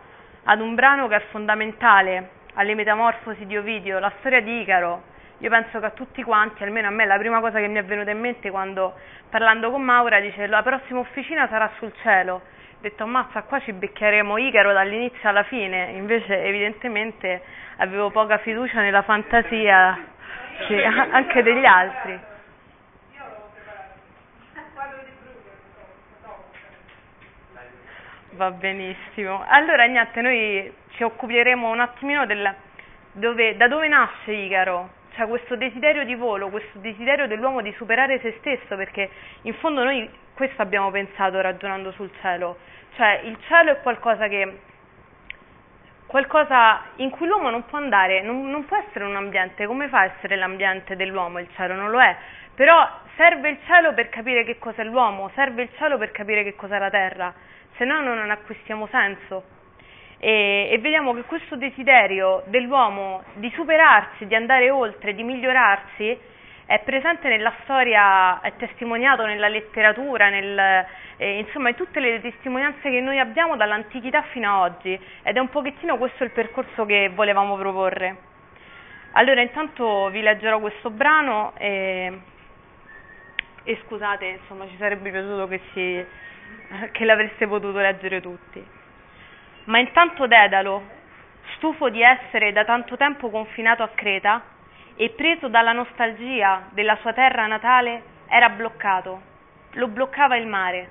ad 0.44 0.60
un 0.60 0.74
brano 0.74 1.08
che 1.08 1.16
è 1.16 1.20
fondamentale 1.30 2.30
alle 2.54 2.74
metamorfosi 2.74 3.46
di 3.46 3.56
Ovidio, 3.56 3.98
la 3.98 4.12
storia 4.18 4.42
di 4.42 4.60
Icaro. 4.60 5.04
Io 5.38 5.48
penso 5.48 5.80
che 5.80 5.86
a 5.86 5.90
tutti 5.90 6.22
quanti, 6.22 6.62
almeno 6.64 6.88
a 6.88 6.90
me, 6.90 7.06
la 7.06 7.16
prima 7.16 7.40
cosa 7.40 7.58
che 7.58 7.68
mi 7.68 7.78
è 7.78 7.84
venuta 7.84 8.10
in 8.10 8.20
mente 8.20 8.50
quando 8.50 8.94
parlando 9.30 9.70
con 9.70 9.80
Maura 9.80 10.20
dice 10.20 10.46
la 10.48 10.62
prossima 10.62 10.98
officina 10.98 11.48
sarà 11.48 11.70
sul 11.78 11.94
cielo. 12.02 12.42
Ho 12.78 12.80
detto 12.80 13.02
ammazza, 13.02 13.42
qua 13.42 13.58
ci 13.58 13.72
beccheremo 13.72 14.38
Icaro 14.38 14.72
dall'inizio 14.72 15.28
alla 15.28 15.42
fine, 15.42 15.90
invece 15.96 16.44
evidentemente 16.44 17.42
avevo 17.78 18.10
poca 18.10 18.38
fiducia 18.38 18.80
nella 18.82 19.02
fantasia 19.02 19.98
sì, 20.68 20.74
anche 21.10 21.42
degli 21.42 21.64
altri. 21.64 22.20
Va 28.30 28.50
benissimo. 28.52 29.44
Allora 29.48 29.84
niente, 29.86 30.20
noi 30.20 30.72
ci 30.90 31.02
occuperemo 31.02 31.68
un 31.68 31.80
attimino 31.80 32.26
del, 32.26 32.54
dove, 33.10 33.56
da 33.56 33.66
dove 33.66 33.88
nasce 33.88 34.30
Icaro, 34.30 34.90
cioè 35.18 35.26
questo 35.26 35.56
desiderio 35.56 36.04
di 36.04 36.14
volo, 36.14 36.48
questo 36.48 36.78
desiderio 36.78 37.26
dell'uomo 37.26 37.60
di 37.60 37.72
superare 37.72 38.20
se 38.20 38.36
stesso, 38.38 38.76
perché 38.76 39.10
in 39.42 39.54
fondo 39.54 39.82
noi 39.82 40.08
questo 40.32 40.62
abbiamo 40.62 40.92
pensato 40.92 41.40
ragionando 41.40 41.90
sul 41.90 42.08
cielo, 42.20 42.56
cioè 42.94 43.22
il 43.24 43.36
cielo 43.48 43.72
è 43.72 43.80
qualcosa 43.80 44.28
che 44.28 44.60
qualcosa 46.06 46.82
in 46.96 47.10
cui 47.10 47.26
l'uomo 47.26 47.50
non 47.50 47.64
può 47.66 47.78
andare, 47.78 48.22
non, 48.22 48.48
non, 48.48 48.64
può 48.64 48.76
essere 48.76 49.04
un 49.04 49.16
ambiente, 49.16 49.66
come 49.66 49.88
fa 49.88 49.98
a 49.98 50.04
essere 50.04 50.36
l'ambiente 50.36 50.94
dell'uomo 50.94 51.40
il 51.40 51.48
cielo? 51.56 51.74
Non 51.74 51.90
lo 51.90 52.00
è, 52.00 52.16
però 52.54 52.88
serve 53.16 53.48
il 53.48 53.58
cielo 53.66 53.92
per 53.94 54.10
capire 54.10 54.44
che 54.44 54.60
cos'è 54.60 54.84
l'uomo, 54.84 55.32
serve 55.34 55.62
il 55.62 55.70
cielo 55.76 55.98
per 55.98 56.12
capire 56.12 56.44
che 56.44 56.54
cos'è 56.54 56.78
la 56.78 56.90
terra, 56.90 57.34
se 57.76 57.84
no 57.84 58.00
non 58.00 58.30
acquistiamo 58.30 58.86
senso. 58.86 59.56
E, 60.20 60.68
e 60.72 60.78
vediamo 60.78 61.14
che 61.14 61.22
questo 61.22 61.56
desiderio 61.56 62.42
dell'uomo 62.46 63.22
di 63.34 63.50
superarsi, 63.54 64.26
di 64.26 64.34
andare 64.34 64.70
oltre, 64.70 65.14
di 65.14 65.22
migliorarsi, 65.22 66.18
è 66.66 66.80
presente 66.80 67.28
nella 67.28 67.54
storia, 67.62 68.40
è 68.40 68.52
testimoniato 68.56 69.24
nella 69.24 69.48
letteratura, 69.48 70.28
nel, 70.28 70.86
eh, 71.16 71.38
insomma 71.38 71.70
in 71.70 71.76
tutte 71.76 71.98
le 71.98 72.20
testimonianze 72.20 72.90
che 72.90 73.00
noi 73.00 73.18
abbiamo 73.18 73.56
dall'antichità 73.56 74.20
fino 74.32 74.64
ad 74.64 74.72
oggi 74.72 75.00
ed 75.22 75.36
è 75.36 75.38
un 75.38 75.48
pochettino 75.48 75.96
questo 75.96 76.24
il 76.24 76.30
percorso 76.30 76.84
che 76.84 77.10
volevamo 77.14 77.56
proporre. 77.56 78.16
Allora 79.12 79.40
intanto 79.40 80.10
vi 80.10 80.20
leggerò 80.20 80.60
questo 80.60 80.90
brano 80.90 81.54
e, 81.56 82.20
e 83.64 83.80
scusate, 83.86 84.26
insomma 84.26 84.68
ci 84.68 84.76
sarebbe 84.76 85.10
piaciuto 85.10 85.48
che, 85.48 85.60
si, 85.72 86.04
che 86.92 87.04
l'avreste 87.06 87.46
potuto 87.46 87.78
leggere 87.78 88.20
tutti. 88.20 88.76
Ma 89.68 89.78
intanto 89.78 90.26
Dedalo, 90.26 90.82
stufo 91.56 91.90
di 91.90 92.00
essere 92.00 92.52
da 92.52 92.64
tanto 92.64 92.96
tempo 92.96 93.28
confinato 93.28 93.82
a 93.82 93.88
Creta, 93.88 94.42
e 94.96 95.10
preso 95.10 95.48
dalla 95.48 95.72
nostalgia 95.72 96.68
della 96.70 96.96
sua 97.02 97.12
terra 97.12 97.46
natale 97.46 98.02
era 98.28 98.48
bloccato. 98.48 99.20
Lo 99.72 99.88
bloccava 99.88 100.36
il 100.36 100.46
mare. 100.46 100.90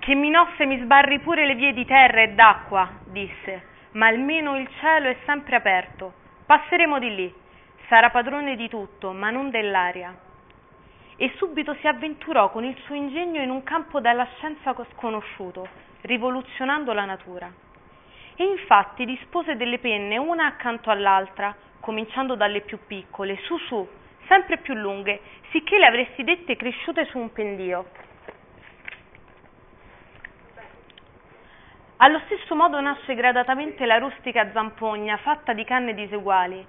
Che 0.00 0.14
Minosse 0.14 0.66
mi 0.66 0.78
sbarri 0.80 1.18
pure 1.20 1.46
le 1.46 1.54
vie 1.54 1.72
di 1.72 1.86
terra 1.86 2.20
e 2.20 2.34
d'acqua, 2.34 2.90
disse, 3.06 3.66
ma 3.92 4.06
almeno 4.06 4.58
il 4.58 4.68
cielo 4.80 5.08
è 5.08 5.16
sempre 5.24 5.56
aperto. 5.56 6.12
Passeremo 6.44 6.98
di 6.98 7.14
lì. 7.14 7.34
Sarà 7.88 8.10
padrone 8.10 8.54
di 8.54 8.68
tutto, 8.68 9.12
ma 9.12 9.30
non 9.30 9.48
dell'aria. 9.48 10.14
E 11.16 11.32
subito 11.36 11.74
si 11.80 11.86
avventurò 11.86 12.50
con 12.50 12.64
il 12.64 12.76
suo 12.84 12.94
ingegno 12.94 13.40
in 13.40 13.48
un 13.48 13.64
campo 13.64 13.98
dalla 13.98 14.28
scienza 14.36 14.74
sconosciuto, 14.92 15.66
rivoluzionando 16.02 16.92
la 16.92 17.06
natura. 17.06 17.66
E 18.40 18.44
infatti 18.44 19.04
dispose 19.04 19.56
delle 19.56 19.80
penne 19.80 20.16
una 20.16 20.46
accanto 20.46 20.90
all'altra, 20.90 21.56
cominciando 21.80 22.36
dalle 22.36 22.60
più 22.60 22.78
piccole, 22.86 23.36
su 23.38 23.58
su, 23.66 23.84
sempre 24.28 24.58
più 24.58 24.74
lunghe, 24.74 25.20
sicché 25.50 25.76
le 25.76 25.86
avresti 25.86 26.22
dette 26.22 26.54
cresciute 26.54 27.04
su 27.06 27.18
un 27.18 27.32
pendio. 27.32 27.86
Allo 31.96 32.20
stesso 32.26 32.54
modo 32.54 32.80
nasce 32.80 33.16
gradatamente 33.16 33.84
la 33.86 33.98
rustica 33.98 34.52
zampogna, 34.52 35.16
fatta 35.16 35.52
di 35.52 35.64
canne 35.64 35.92
diseguali, 35.94 36.64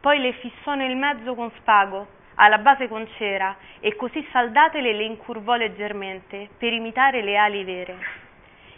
poi 0.00 0.20
le 0.20 0.32
fissò 0.32 0.74
nel 0.74 0.96
mezzo 0.96 1.34
con 1.34 1.50
spago, 1.58 2.06
alla 2.36 2.56
base 2.56 2.88
con 2.88 3.06
cera, 3.18 3.54
e 3.80 3.94
così 3.94 4.26
saldatele 4.32 4.94
le 4.94 5.04
incurvò 5.04 5.56
leggermente, 5.56 6.48
per 6.56 6.72
imitare 6.72 7.20
le 7.20 7.36
ali 7.36 7.62
vere. 7.62 8.28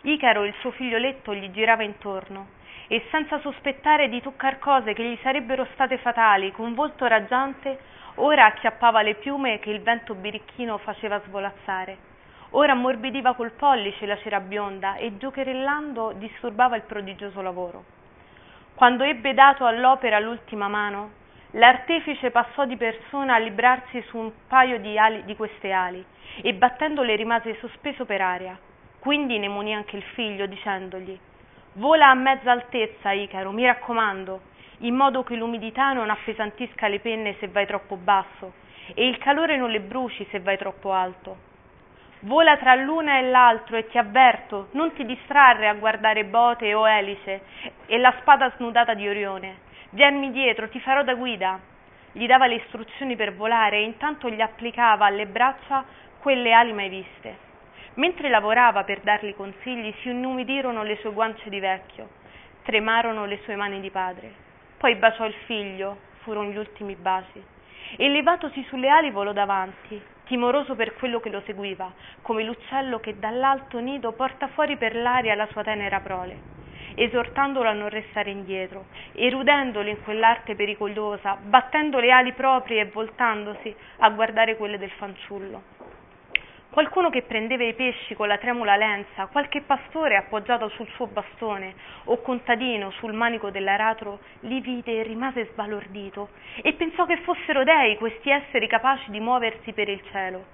Icaro, 0.05 0.45
il 0.45 0.55
suo 0.59 0.73
figlioletto, 0.73 1.33
gli 1.33 1.49
girava 1.53 1.85
intorno, 1.85 2.49
e 2.89 3.07
senza 3.13 3.39
sospettare 3.39 4.09
di 4.09 4.21
toccar 4.21 4.59
cose 4.59 4.95
che 4.95 5.05
gli 5.05 5.17
sarebbero 5.23 5.65
state 5.75 5.97
fatali, 5.99 6.51
con 6.51 6.75
volto 6.75 7.07
raggiante, 7.07 7.79
ora 8.17 8.47
acchiappava 8.47 9.01
le 9.03 9.15
piume 9.15 9.61
che 9.61 9.71
il 9.71 9.81
vento 9.81 10.15
birichino 10.15 10.79
faceva 10.79 11.21
svolazzare. 11.21 12.11
Ora 12.51 12.73
ammorbidiva 12.73 13.35
col 13.35 13.53
pollice 13.53 14.05
la 14.05 14.19
cera 14.19 14.41
bionda 14.41 14.97
e 14.97 15.17
giocherellando 15.17 16.15
disturbava 16.17 16.75
il 16.75 16.83
prodigioso 16.83 17.41
lavoro. 17.41 17.85
Quando 18.75 19.05
ebbe 19.05 19.35
dato 19.35 19.65
all'opera 19.67 20.19
l'ultima 20.19 20.67
mano, 20.67 21.13
l'artefice 21.53 22.33
passò 22.33 22.65
di 22.65 22.77
persona 22.77 23.37
a 23.37 23.39
librarsi 23.39 24.03
su 24.09 24.19
un 24.19 24.33
paio 24.49 24.81
di, 24.81 24.99
ali, 24.99 25.25
di 25.25 25.37
queste 25.37 25.71
ali 25.71 26.05
e 26.43 26.53
battendole 26.55 27.15
rimase 27.15 27.57
sospeso 27.61 28.05
per 28.05 28.21
aria. 28.21 28.59
Quindi 29.03 29.37
ne 29.41 29.49
munì 29.49 29.75
anche 29.75 29.97
il 29.97 30.03
figlio 30.15 30.47
dicendogli 30.47 31.19
Vola 31.73 32.11
a 32.11 32.15
mezza 32.15 32.53
altezza, 32.53 33.11
Icaro, 33.11 33.51
mi 33.51 33.67
raccomando, 33.67 34.43
in 34.83 34.95
modo 34.95 35.25
che 35.25 35.35
l'umidità 35.35 35.93
non 35.93 36.09
appesantisca 36.09 36.87
le 36.87 37.01
penne 37.01 37.35
se 37.41 37.49
vai 37.49 37.67
troppo 37.67 37.97
basso 37.97 38.53
e 38.95 39.09
il 39.09 39.19
calore 39.19 39.57
non 39.57 39.71
le 39.71 39.81
bruci 39.81 40.25
se 40.31 40.39
vai 40.39 40.57
troppo 40.57 40.93
alto. 40.93 41.37
Vola 42.21 42.57
tra 42.59 42.77
l'una 42.77 43.19
e 43.19 43.23
l'altro 43.23 43.77
e 43.77 43.89
ti 43.89 43.99
avverto, 43.99 44.69
non 44.75 44.93
ti 44.93 45.05
distrarre 45.05 45.67
a 45.67 45.75
guardare 45.75 46.25
bote 46.25 46.73
o 46.73 46.89
elice 46.89 47.43
e 47.87 47.99
la 47.99 48.15
spada 48.21 48.53
snudata 48.55 48.95
di 48.95 49.09
Orione. 49.09 49.63
Vienmi 49.91 50.31
dietro, 50.31 50.69
ti 50.69 50.79
farò 50.79 51.03
da 51.03 51.15
guida. 51.15 51.59
Gli 52.13 52.27
dava 52.27 52.47
le 52.47 52.55
istruzioni 52.55 53.17
per 53.17 53.35
volare 53.35 53.79
e 53.79 53.83
intanto 53.83 54.31
gli 54.31 54.41
applicava 54.41 55.07
alle 55.07 55.27
braccia 55.27 55.85
quelle 56.21 56.53
ali 56.53 56.73
mai 56.73 56.89
viste. 56.89 57.51
Mentre 57.95 58.31
lavorava 58.31 58.85
per 58.85 59.01
dargli 59.01 59.35
consigli, 59.35 59.93
si 60.01 60.09
inumidirono 60.09 60.83
le 60.83 60.97
sue 60.97 61.13
guance 61.13 61.49
di 61.51 61.61
vecchio, 61.61 62.09
tremarono 62.63 63.27
le 63.27 63.41
sue 63.45 63.55
mani 63.55 63.81
di 63.81 63.91
padre. 63.91 64.33
Poi 64.79 64.95
baciò 64.95 65.27
il 65.27 65.35
figlio, 65.45 65.99
furono 66.23 66.51
gli 66.51 66.57
ultimi 66.57 66.95
baci, 66.95 67.43
e 67.97 68.09
levatosi 68.09 68.65
sulle 68.69 68.89
ali 68.89 69.11
volò 69.11 69.33
davanti, 69.33 70.01
timoroso 70.25 70.75
per 70.75 70.95
quello 70.95 71.21
che 71.21 71.29
lo 71.29 71.43
seguiva, 71.45 71.93
come 72.23 72.45
l'uccello 72.45 72.99
che 72.99 73.19
dall'alto 73.19 73.79
nido 73.79 74.13
porta 74.13 74.49
fuori 74.49 74.77
per 74.79 74.97
l'aria 74.97 75.35
la 75.35 75.47
sua 75.49 75.63
tenera 75.63 76.01
prole 76.01 76.53
esortandolo 76.95 77.69
a 77.69 77.73
non 77.73 77.89
restare 77.89 78.31
indietro, 78.31 78.87
erudendolo 79.13 79.89
in 79.89 80.03
quell'arte 80.03 80.55
pericolosa, 80.55 81.39
battendo 81.41 81.99
le 81.99 82.11
ali 82.11 82.33
proprie 82.33 82.83
e 82.83 82.87
voltandosi 82.87 83.75
a 83.99 84.11
guardare 84.11 84.57
quelle 84.57 84.79
del 84.79 84.91
fanciullo. 84.91 85.82
Qualcuno 86.73 87.11
che 87.11 87.21
prendeva 87.21 87.65
i 87.65 87.75
pesci 87.75 88.15
con 88.15 88.29
la 88.29 88.39
tremula 88.39 88.77
lenza, 88.77 89.27
qualche 89.27 89.61
pastore 89.61 90.17
appoggiato 90.17 90.71
sul 90.71 90.89
suo 90.95 91.07
bastone 91.07 91.75
o 92.05 92.23
contadino 92.23 92.91
sul 92.93 93.13
manico 93.13 93.51
dell'aratro 93.51 94.21
li 94.41 94.59
vide 94.61 95.01
e 95.01 95.03
rimase 95.03 95.51
sbalordito 95.53 96.31
e 96.63 96.73
pensò 96.73 97.05
che 97.05 97.19
fossero 97.19 97.63
dei 97.63 97.99
questi 97.99 98.31
esseri 98.31 98.67
capaci 98.69 99.11
di 99.11 99.21
muoversi 99.21 99.75
per 99.75 99.91
il 99.91 100.03
cielo. 100.11 100.45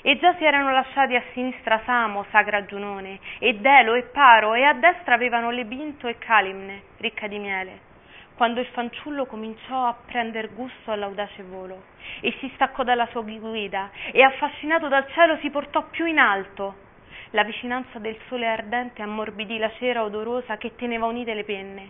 E 0.00 0.16
già 0.16 0.34
si 0.36 0.46
erano 0.46 0.72
lasciati 0.72 1.14
a 1.14 1.22
sinistra 1.34 1.82
Samo, 1.84 2.24
Sagra 2.30 2.64
Giunone, 2.64 3.18
e 3.38 3.52
Delo 3.56 3.92
e 3.92 4.04
Paro, 4.04 4.54
e 4.54 4.62
a 4.62 4.72
destra 4.72 5.14
avevano 5.14 5.50
Lebinto 5.50 6.08
e 6.08 6.16
Calimne, 6.16 6.84
ricca 6.96 7.26
di 7.26 7.38
miele, 7.38 7.92
quando 8.36 8.60
il 8.60 8.66
fanciullo 8.66 9.26
cominciò 9.26 9.86
a 9.86 9.96
prender 10.06 10.54
gusto 10.54 10.90
all'audace 10.90 11.42
volo, 11.42 11.84
e 12.20 12.34
si 12.40 12.50
staccò 12.54 12.82
dalla 12.82 13.06
sua 13.06 13.22
guida, 13.22 13.90
e 14.12 14.22
affascinato 14.22 14.88
dal 14.88 15.06
cielo 15.12 15.36
si 15.38 15.50
portò 15.50 15.84
più 15.90 16.06
in 16.06 16.18
alto. 16.18 16.82
La 17.30 17.44
vicinanza 17.44 17.98
del 17.98 18.16
sole 18.28 18.46
ardente 18.46 19.02
ammorbidì 19.02 19.58
la 19.58 19.70
cera 19.78 20.02
odorosa 20.02 20.56
che 20.56 20.74
teneva 20.76 21.06
unite 21.06 21.34
le 21.34 21.44
penne. 21.44 21.88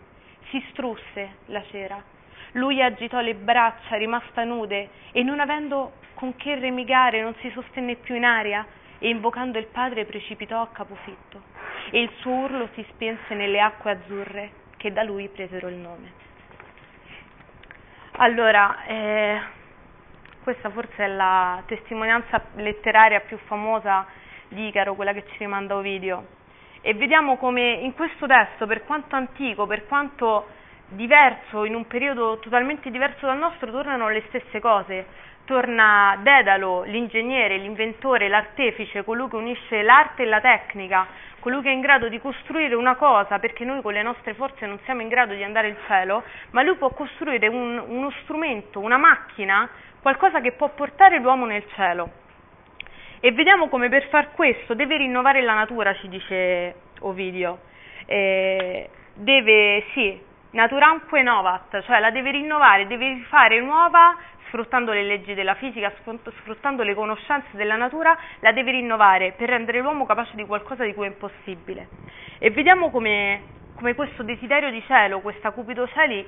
Si 0.51 0.63
strusse 0.71 1.37
la 1.47 1.63
cera. 1.71 2.03
Lui 2.53 2.81
agitò 2.83 3.21
le 3.21 3.35
braccia, 3.35 3.97
rimasta 3.97 4.45
nude, 4.45 4.89
e 5.13 5.23
non 5.23 5.41
avendo 5.41 5.95
con 6.15 6.37
che 6.37 6.55
remigare 6.55 7.21
non 7.21 7.35
si 7.41 7.51
sostenne 7.51 7.97
più 7.97 8.15
in 8.15 8.25
aria 8.25 8.65
e 8.99 9.09
invocando 9.09 9.59
il 9.59 9.67
padre 9.67 10.05
precipitò 10.05 10.61
a 10.61 10.69
capofitto 10.69 11.43
e 11.91 12.01
il 12.01 12.11
suo 12.21 12.33
urlo 12.33 12.69
si 12.75 12.85
spense 12.91 13.35
nelle 13.35 13.61
acque 13.61 13.91
azzurre 13.91 14.51
che 14.77 14.93
da 14.93 15.03
lui 15.03 15.29
presero 15.29 15.69
il 15.69 15.77
nome. 15.77 16.13
Allora, 18.16 18.85
eh, 18.87 19.40
questa 20.44 20.70
forse 20.70 21.05
è 21.05 21.09
la 21.09 21.61
testimonianza 21.66 22.40
letteraria 22.55 23.18
più 23.18 23.37
famosa 23.38 24.07
di 24.46 24.68
Icaro, 24.68 24.94
quella 24.94 25.12
che 25.12 25.24
ci 25.27 25.38
rimanda 25.38 25.74
Ovidio. 25.74 26.24
E 26.81 26.94
vediamo 26.94 27.37
come 27.38 27.72
in 27.72 27.92
questo 27.94 28.27
testo, 28.27 28.66
per 28.66 28.85
quanto 28.85 29.16
antico, 29.16 29.66
per 29.66 29.88
quanto 29.88 30.46
diverso, 30.90 31.64
in 31.64 31.74
un 31.74 31.88
periodo 31.88 32.38
totalmente 32.38 32.88
diverso 32.92 33.27
dal 33.27 33.37
nostro, 33.37 33.72
tornano 33.72 34.09
le 34.09 34.22
stesse 34.29 34.61
cose 34.61 35.07
torna 35.45 36.19
Dedalo, 36.21 36.83
l'ingegnere, 36.83 37.57
l'inventore, 37.57 38.29
l'artefice, 38.29 39.05
colui 39.05 39.29
che 39.29 39.37
unisce 39.37 39.83
l'arte 39.83 40.23
e 40.23 40.27
la 40.27 40.41
tecnica, 40.41 41.07
colui 41.41 41.63
che 41.63 41.69
è 41.69 41.73
in 41.73 41.81
grado 41.81 42.09
di 42.09 42.21
costruire 42.21 42.75
una 42.75 42.97
cosa, 42.97 43.39
perché 43.39 43.65
noi 43.65 43.83
con 43.83 43.93
le 43.93 44.03
nostre 44.03 44.35
forze 44.35 44.67
non 44.67 44.79
siamo 44.85 45.03
in 45.03 45.09
grado 45.09 45.35
di 45.35 45.43
andare 45.43 45.69
al 45.69 45.77
cielo, 45.87 46.23
ma 46.51 46.63
lui 46.63 46.77
può 46.77 46.91
costruire 46.91 47.49
un, 47.49 47.83
uno 47.87 48.11
strumento, 48.23 48.81
una 48.81 48.97
macchina, 48.97 49.69
qualcosa 50.01 50.41
che 50.41 50.53
può 50.53 50.71
portare 50.71 51.19
l'uomo 51.19 51.47
nel 51.47 51.65
cielo. 51.75 52.11
E 53.21 53.33
vediamo 53.33 53.69
come 53.69 53.89
per 53.89 54.09
far 54.09 54.33
questo 54.33 54.75
deve 54.75 54.99
rinnovare 54.99 55.43
la 55.43 55.55
natura, 55.55 55.95
ci 55.95 56.09
dice 56.09 56.75
Ovidio. 57.01 57.61
Eh, 58.07 58.89
deve, 59.15 59.85
sì, 59.93 60.21
naturamque 60.51 61.23
novat, 61.23 61.83
cioè 61.85 62.01
la 62.01 62.11
deve 62.11 62.31
rinnovare, 62.31 62.87
deve 62.87 63.25
fare 63.29 63.61
nuova 63.61 64.17
sfruttando 64.55 64.93
le 64.93 65.03
leggi 65.03 65.35
della 65.35 65.55
fisica, 65.55 65.93
sfruttando 66.38 66.85
le 66.85 66.95
conoscenze 66.95 67.49
della 67.57 67.75
natura, 67.75 68.17
la 68.38 68.53
deve 68.53 68.71
rinnovare 68.71 69.33
per 69.33 69.49
rendere 69.49 69.81
l'uomo 69.81 70.07
capace 70.07 70.37
di 70.37 70.47
qualcosa 70.47 70.85
di 70.85 70.95
cui 70.95 71.07
è 71.07 71.09
impossibile. 71.09 71.88
E 72.38 72.51
vediamo 72.53 72.90
come, 72.90 73.43
come 73.75 73.97
questo 73.97 74.23
desiderio 74.23 74.71
di 74.71 74.81
cielo, 74.87 75.19
questa 75.19 75.51
cupido 75.51 75.88
cieli, 75.88 76.25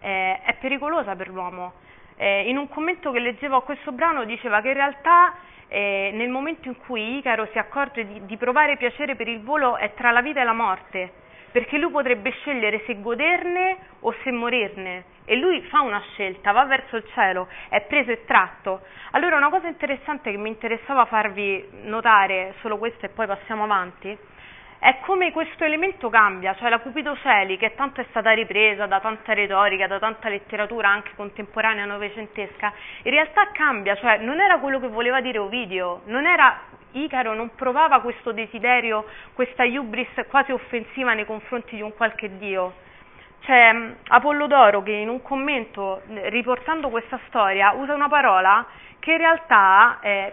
eh, 0.00 0.40
è 0.42 0.54
pericolosa 0.60 1.16
per 1.16 1.28
l'uomo. 1.28 1.72
Eh, 2.16 2.50
in 2.50 2.58
un 2.58 2.68
commento 2.68 3.12
che 3.12 3.20
leggevo 3.20 3.56
a 3.56 3.62
questo 3.62 3.92
brano 3.92 4.24
diceva 4.24 4.60
che 4.60 4.68
in 4.68 4.74
realtà 4.74 5.32
eh, 5.68 6.10
nel 6.12 6.28
momento 6.28 6.68
in 6.68 6.76
cui 6.76 7.16
Icaro 7.16 7.48
si 7.52 7.56
accorge 7.56 8.06
di, 8.06 8.26
di 8.26 8.36
provare 8.36 8.76
piacere 8.76 9.16
per 9.16 9.26
il 9.26 9.40
volo 9.40 9.78
è 9.78 9.94
tra 9.94 10.10
la 10.10 10.20
vita 10.20 10.42
e 10.42 10.44
la 10.44 10.52
morte, 10.52 11.12
perché 11.50 11.78
lui 11.78 11.90
potrebbe 11.90 12.30
scegliere 12.30 12.82
se 12.86 13.00
goderne 13.00 13.76
o 14.00 14.14
se 14.22 14.30
morirne 14.30 15.04
e 15.24 15.36
lui 15.36 15.60
fa 15.62 15.80
una 15.80 16.02
scelta, 16.12 16.52
va 16.52 16.64
verso 16.64 16.96
il 16.96 17.04
cielo, 17.12 17.48
è 17.68 17.82
preso 17.82 18.10
e 18.10 18.24
tratto. 18.24 18.80
Allora 19.12 19.36
una 19.36 19.50
cosa 19.50 19.68
interessante 19.68 20.30
che 20.30 20.38
mi 20.38 20.48
interessava 20.48 21.04
farvi 21.04 21.68
notare, 21.82 22.54
solo 22.60 22.78
questo 22.78 23.06
e 23.06 23.10
poi 23.10 23.26
passiamo 23.26 23.64
avanti, 23.64 24.16
è 24.80 25.00
come 25.00 25.32
questo 25.32 25.64
elemento 25.64 26.08
cambia, 26.08 26.54
cioè 26.54 26.68
la 26.68 26.78
Cupido 26.78 27.16
Celi, 27.16 27.56
che 27.56 27.74
tanto 27.74 28.00
è 28.00 28.06
stata 28.10 28.30
ripresa 28.30 28.86
da 28.86 29.00
tanta 29.00 29.32
retorica, 29.32 29.88
da 29.88 29.98
tanta 29.98 30.28
letteratura 30.28 30.88
anche 30.88 31.10
contemporanea 31.16 31.84
novecentesca, 31.84 32.72
in 33.02 33.10
realtà 33.10 33.50
cambia, 33.50 33.96
cioè 33.96 34.18
non 34.18 34.40
era 34.40 34.58
quello 34.58 34.78
che 34.78 34.88
voleva 34.88 35.20
dire 35.20 35.38
Ovidio, 35.38 36.02
non 36.04 36.26
era 36.26 36.60
Icaro 37.04 37.34
non 37.34 37.54
provava 37.54 38.00
questo 38.00 38.32
desiderio, 38.32 39.06
questa 39.34 39.64
hubris 39.64 40.08
quasi 40.28 40.52
offensiva 40.52 41.14
nei 41.14 41.24
confronti 41.24 41.76
di 41.76 41.82
un 41.82 41.94
qualche 41.94 42.36
dio. 42.38 42.86
C'è 43.40 43.72
mm, 43.72 43.92
Apollodoro 44.08 44.82
che 44.82 44.92
in 44.92 45.08
un 45.08 45.22
commento, 45.22 46.02
riportando 46.06 46.88
questa 46.88 47.18
storia, 47.28 47.72
usa 47.72 47.94
una 47.94 48.08
parola 48.08 48.66
che 48.98 49.12
in 49.12 49.18
realtà 49.18 49.98
è, 50.00 50.32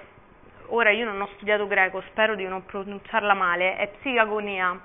ora 0.68 0.90
io 0.90 1.06
non 1.06 1.22
ho 1.22 1.30
studiato 1.36 1.68
greco, 1.68 2.02
spero 2.10 2.36
di 2.36 2.48
non 2.48 2.66
pronunciarla 2.66 3.34
male, 3.34 3.78
è 3.78 3.88
psicagonia. 4.00 4.78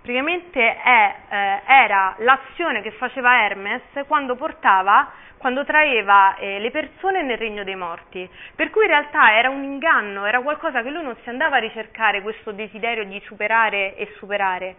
Praticamente 0.00 0.60
è, 0.60 1.16
eh, 1.28 1.60
era 1.66 2.14
l'azione 2.18 2.82
che 2.82 2.90
faceva 2.92 3.42
Hermes 3.42 3.82
quando 4.06 4.36
portava 4.36 5.10
quando 5.44 5.66
traeva 5.66 6.36
eh, 6.36 6.58
le 6.58 6.70
persone 6.70 7.22
nel 7.22 7.36
regno 7.36 7.64
dei 7.64 7.76
morti, 7.76 8.26
per 8.54 8.70
cui 8.70 8.84
in 8.84 8.88
realtà 8.88 9.36
era 9.36 9.50
un 9.50 9.62
inganno, 9.62 10.24
era 10.24 10.40
qualcosa 10.40 10.82
che 10.82 10.88
lui 10.88 11.02
non 11.02 11.14
si 11.22 11.28
andava 11.28 11.56
a 11.56 11.58
ricercare, 11.58 12.22
questo 12.22 12.52
desiderio 12.52 13.04
di 13.04 13.20
superare 13.26 13.94
e 13.94 14.10
superare. 14.16 14.76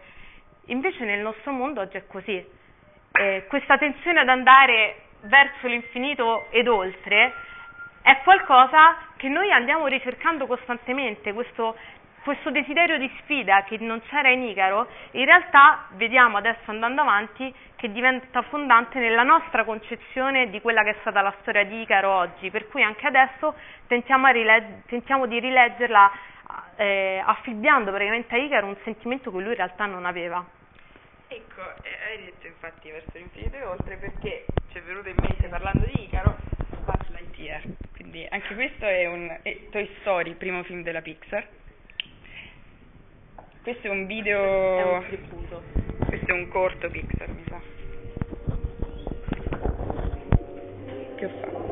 Invece 0.70 1.06
nel 1.06 1.20
nostro 1.20 1.52
mondo 1.52 1.82
oggi 1.82 1.98
è 1.98 2.08
così. 2.08 2.44
Eh, 3.12 3.46
questa 3.48 3.78
tensione 3.78 4.22
ad 4.22 4.28
andare 4.28 5.02
verso 5.26 5.68
l'infinito 5.68 6.48
ed 6.50 6.68
oltre 6.68 7.32
è 8.02 8.22
qualcosa 8.24 8.98
che 9.18 9.30
noi 9.30 9.52
andiamo 9.52 9.86
ricercando 9.86 10.48
costantemente, 10.48 11.32
questo 11.34 11.78
questo 12.26 12.50
desiderio 12.50 12.98
di 12.98 13.08
sfida 13.20 13.64
che 13.66 13.78
non 13.78 14.02
c'era 14.08 14.32
in 14.32 14.42
Icaro, 14.42 14.88
in 15.12 15.26
realtà 15.26 15.86
vediamo 15.92 16.38
adesso 16.38 16.72
andando 16.72 17.02
avanti 17.02 17.54
che 17.76 17.92
diventa 17.92 18.42
fondante 18.42 18.98
nella 18.98 19.22
nostra 19.22 19.64
concezione 19.64 20.50
di 20.50 20.60
quella 20.60 20.82
che 20.82 20.90
è 20.90 20.96
stata 21.02 21.22
la 21.22 21.34
storia 21.42 21.64
di 21.66 21.82
Icaro 21.82 22.10
oggi, 22.10 22.50
per 22.50 22.68
cui 22.68 22.82
anche 22.82 23.06
adesso 23.06 23.54
tentiamo, 23.86 24.28
rileg- 24.30 24.86
tentiamo 24.88 25.28
di 25.28 25.40
rileggerla 25.40 26.12
eh, 26.78 27.22
affibbiando 27.24 27.92
praticamente 27.92 28.34
a 28.34 28.40
Icaro 28.40 28.66
un 28.66 28.78
sentimento 28.84 29.30
che 29.30 29.38
lui 29.38 29.52
in 29.52 29.58
realtà 29.58 29.86
non 29.86 30.06
aveva. 30.06 30.44
Ecco, 31.28 31.62
eh, 31.84 32.10
hai 32.10 32.26
detto 32.26 32.48
infatti 32.48 32.90
verso 32.90 33.12
l'infinito 33.14 33.56
e 33.56 33.64
oltre 33.66 33.98
perché 33.98 34.48
ci 34.72 34.80
è 34.80 34.82
venuto 34.82 35.10
in 35.10 35.16
mente 35.20 35.48
parlando 35.48 35.86
di 35.86 36.06
Icaro 36.06 36.40
Buzz 36.86 37.08
Lightyear, 37.10 37.62
quindi 37.96 38.26
anche 38.28 38.56
questo 38.56 38.86
è 38.86 39.06
un 39.06 39.38
è 39.44 39.70
Toy 39.70 39.88
Story, 40.00 40.34
primo 40.34 40.64
film 40.64 40.82
della 40.82 41.02
Pixar 41.02 41.46
questo 43.66 43.88
è 43.88 43.90
un 43.90 44.06
video. 44.06 44.38
È 44.38 44.84
un 44.84 45.04
tributo. 45.08 45.64
Questo 46.06 46.28
è 46.28 46.34
un 46.34 46.48
corto 46.50 46.88
Pixar, 46.88 47.30
mi 47.30 47.44
sa. 47.48 47.60
Che 51.16 51.26
ho 51.26 51.30
fatto? 51.42 51.65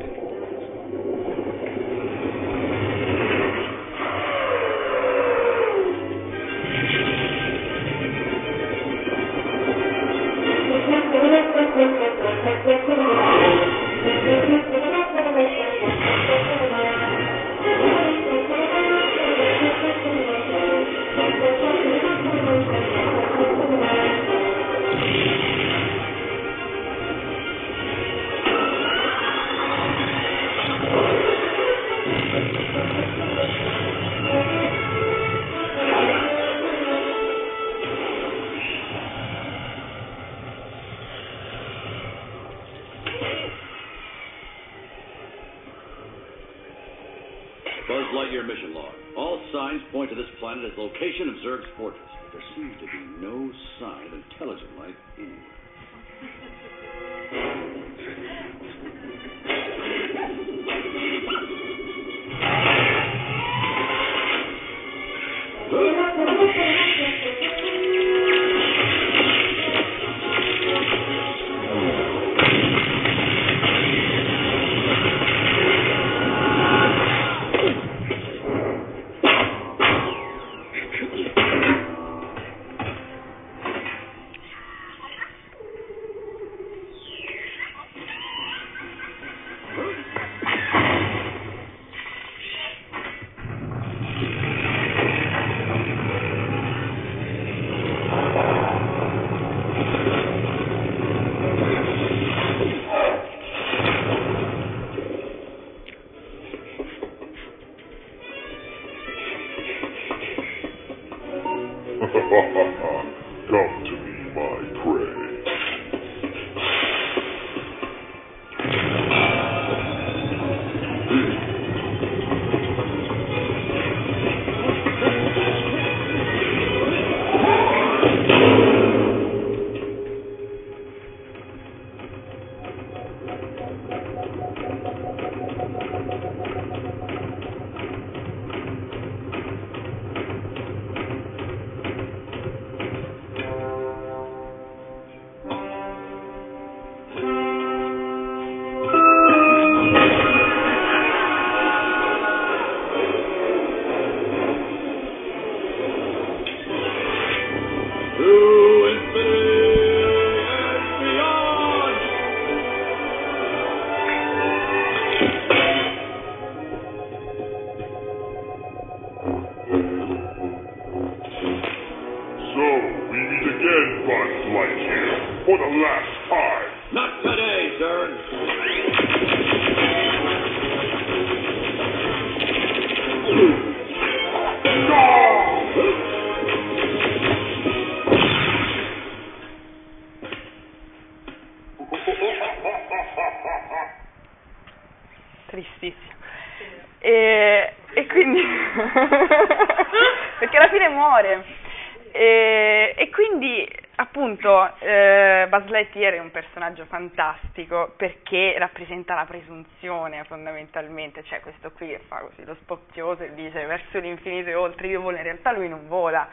Personaggio 206.74 206.84
fantastico 206.86 207.94
perché 207.96 208.54
rappresenta 208.58 209.14
la 209.14 209.24
presunzione 209.24 210.24
fondamentalmente, 210.24 211.22
cioè 211.24 211.40
questo 211.40 211.70
qui 211.70 211.88
che 211.88 212.00
fa 212.08 212.18
così 212.18 212.44
lo 212.44 212.54
spocchioso 212.62 213.22
e 213.22 213.34
dice 213.34 213.64
verso 213.64 213.98
l'infinito 214.00 214.50
e 214.50 214.54
oltre, 214.54 214.88
io 214.88 215.00
volo, 215.00 215.16
in 215.16 215.22
realtà 215.22 215.52
lui 215.52 215.68
non 215.68 215.86
vola, 215.86 216.28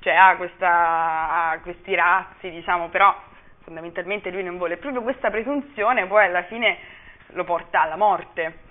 cioè 0.00 0.14
ha, 0.14 0.36
questa, 0.36 1.50
ha 1.50 1.58
questi 1.60 1.94
razzi 1.94 2.50
diciamo, 2.50 2.88
però 2.88 3.14
fondamentalmente 3.62 4.30
lui 4.30 4.44
non 4.44 4.58
vuole, 4.58 4.74
e 4.74 4.76
proprio 4.76 5.02
questa 5.02 5.30
presunzione 5.30 6.06
poi 6.06 6.26
alla 6.26 6.44
fine 6.44 6.76
lo 7.28 7.44
porta 7.44 7.80
alla 7.82 7.96
morte. 7.96 8.64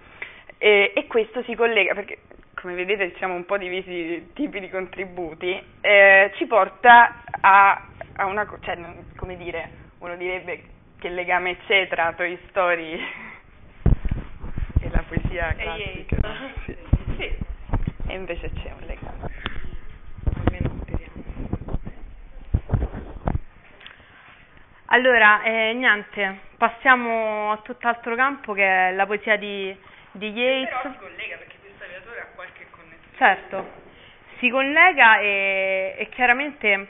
E, 0.57 0.93
e 0.95 1.07
questo 1.07 1.43
si 1.43 1.55
collega, 1.55 1.93
perché 1.93 2.19
come 2.61 2.75
vedete 2.75 3.13
siamo 3.17 3.33
un 3.33 3.45
po' 3.45 3.57
divisi 3.57 4.31
tipi 4.33 4.59
di 4.59 4.69
contributi, 4.69 5.61
eh, 5.81 6.31
ci 6.35 6.45
porta 6.45 7.23
a, 7.41 7.87
a 8.15 8.25
una, 8.25 8.47
cioè, 8.61 8.77
come 9.17 9.35
dire, 9.35 9.83
uno 9.99 10.15
direbbe 10.15 10.73
che 10.99 11.09
legame 11.09 11.57
c'è 11.65 11.87
tra 11.87 12.13
Toy 12.13 12.37
Story 12.49 12.93
e 14.79 14.89
la 14.89 15.03
poesia 15.07 15.53
classica. 15.55 16.17
Sì. 16.65 16.77
Sì. 17.17 17.37
E 18.07 18.13
invece 18.13 18.51
c'è 18.53 18.71
un 18.71 18.85
legame. 18.85 19.31
Almeno 20.35 20.69
speriamo. 20.81 21.23
Allora, 24.87 25.43
eh, 25.43 25.73
niente, 25.73 26.39
passiamo 26.57 27.51
a 27.51 27.57
tutt'altro 27.57 28.15
campo 28.15 28.53
che 28.53 28.63
è 28.63 28.91
la 28.93 29.05
poesia 29.05 29.35
di, 29.35 29.75
di 30.11 30.29
Yeats. 30.29 30.69
Però 30.69 30.91
si 30.93 30.97
collega 30.99 31.37
perché 31.37 31.55
questo 31.59 31.83
aviatore 31.83 32.19
ha 32.21 32.27
qualche 32.35 32.67
connessione. 32.69 33.17
Certo, 33.17 33.71
si 34.37 34.49
collega 34.49 35.19
e, 35.19 35.95
e 35.97 36.09
chiaramente 36.09 36.87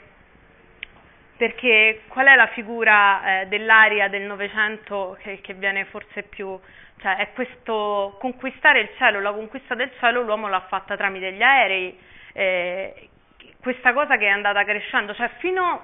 perché 1.36 2.02
qual 2.08 2.26
è 2.26 2.34
la 2.34 2.48
figura 2.48 3.40
eh, 3.42 3.46
dell'aria 3.46 4.08
del 4.08 4.22
Novecento 4.22 5.16
che, 5.20 5.40
che 5.40 5.54
viene 5.54 5.84
forse 5.84 6.22
più, 6.22 6.58
cioè 6.98 7.16
è 7.16 7.32
questo 7.32 8.16
conquistare 8.18 8.80
il 8.80 8.90
cielo, 8.96 9.20
la 9.20 9.32
conquista 9.32 9.74
del 9.74 9.90
cielo 9.98 10.22
l'uomo 10.22 10.48
l'ha 10.48 10.64
fatta 10.68 10.96
tramite 10.96 11.32
gli 11.32 11.42
aerei, 11.42 11.98
eh, 12.32 13.08
questa 13.60 13.92
cosa 13.92 14.16
che 14.16 14.26
è 14.26 14.30
andata 14.30 14.64
crescendo, 14.64 15.12
cioè 15.14 15.28
fino, 15.38 15.82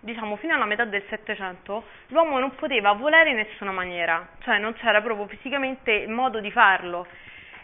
diciamo, 0.00 0.36
fino 0.36 0.54
alla 0.54 0.64
metà 0.64 0.84
del 0.84 1.04
Settecento 1.08 1.84
l'uomo 2.08 2.38
non 2.38 2.54
poteva 2.54 2.92
volare 2.92 3.30
in 3.30 3.36
nessuna 3.36 3.72
maniera, 3.72 4.26
cioè 4.44 4.58
non 4.58 4.74
c'era 4.74 5.02
proprio 5.02 5.26
fisicamente 5.26 6.06
modo 6.06 6.40
di 6.40 6.50
farlo. 6.50 7.06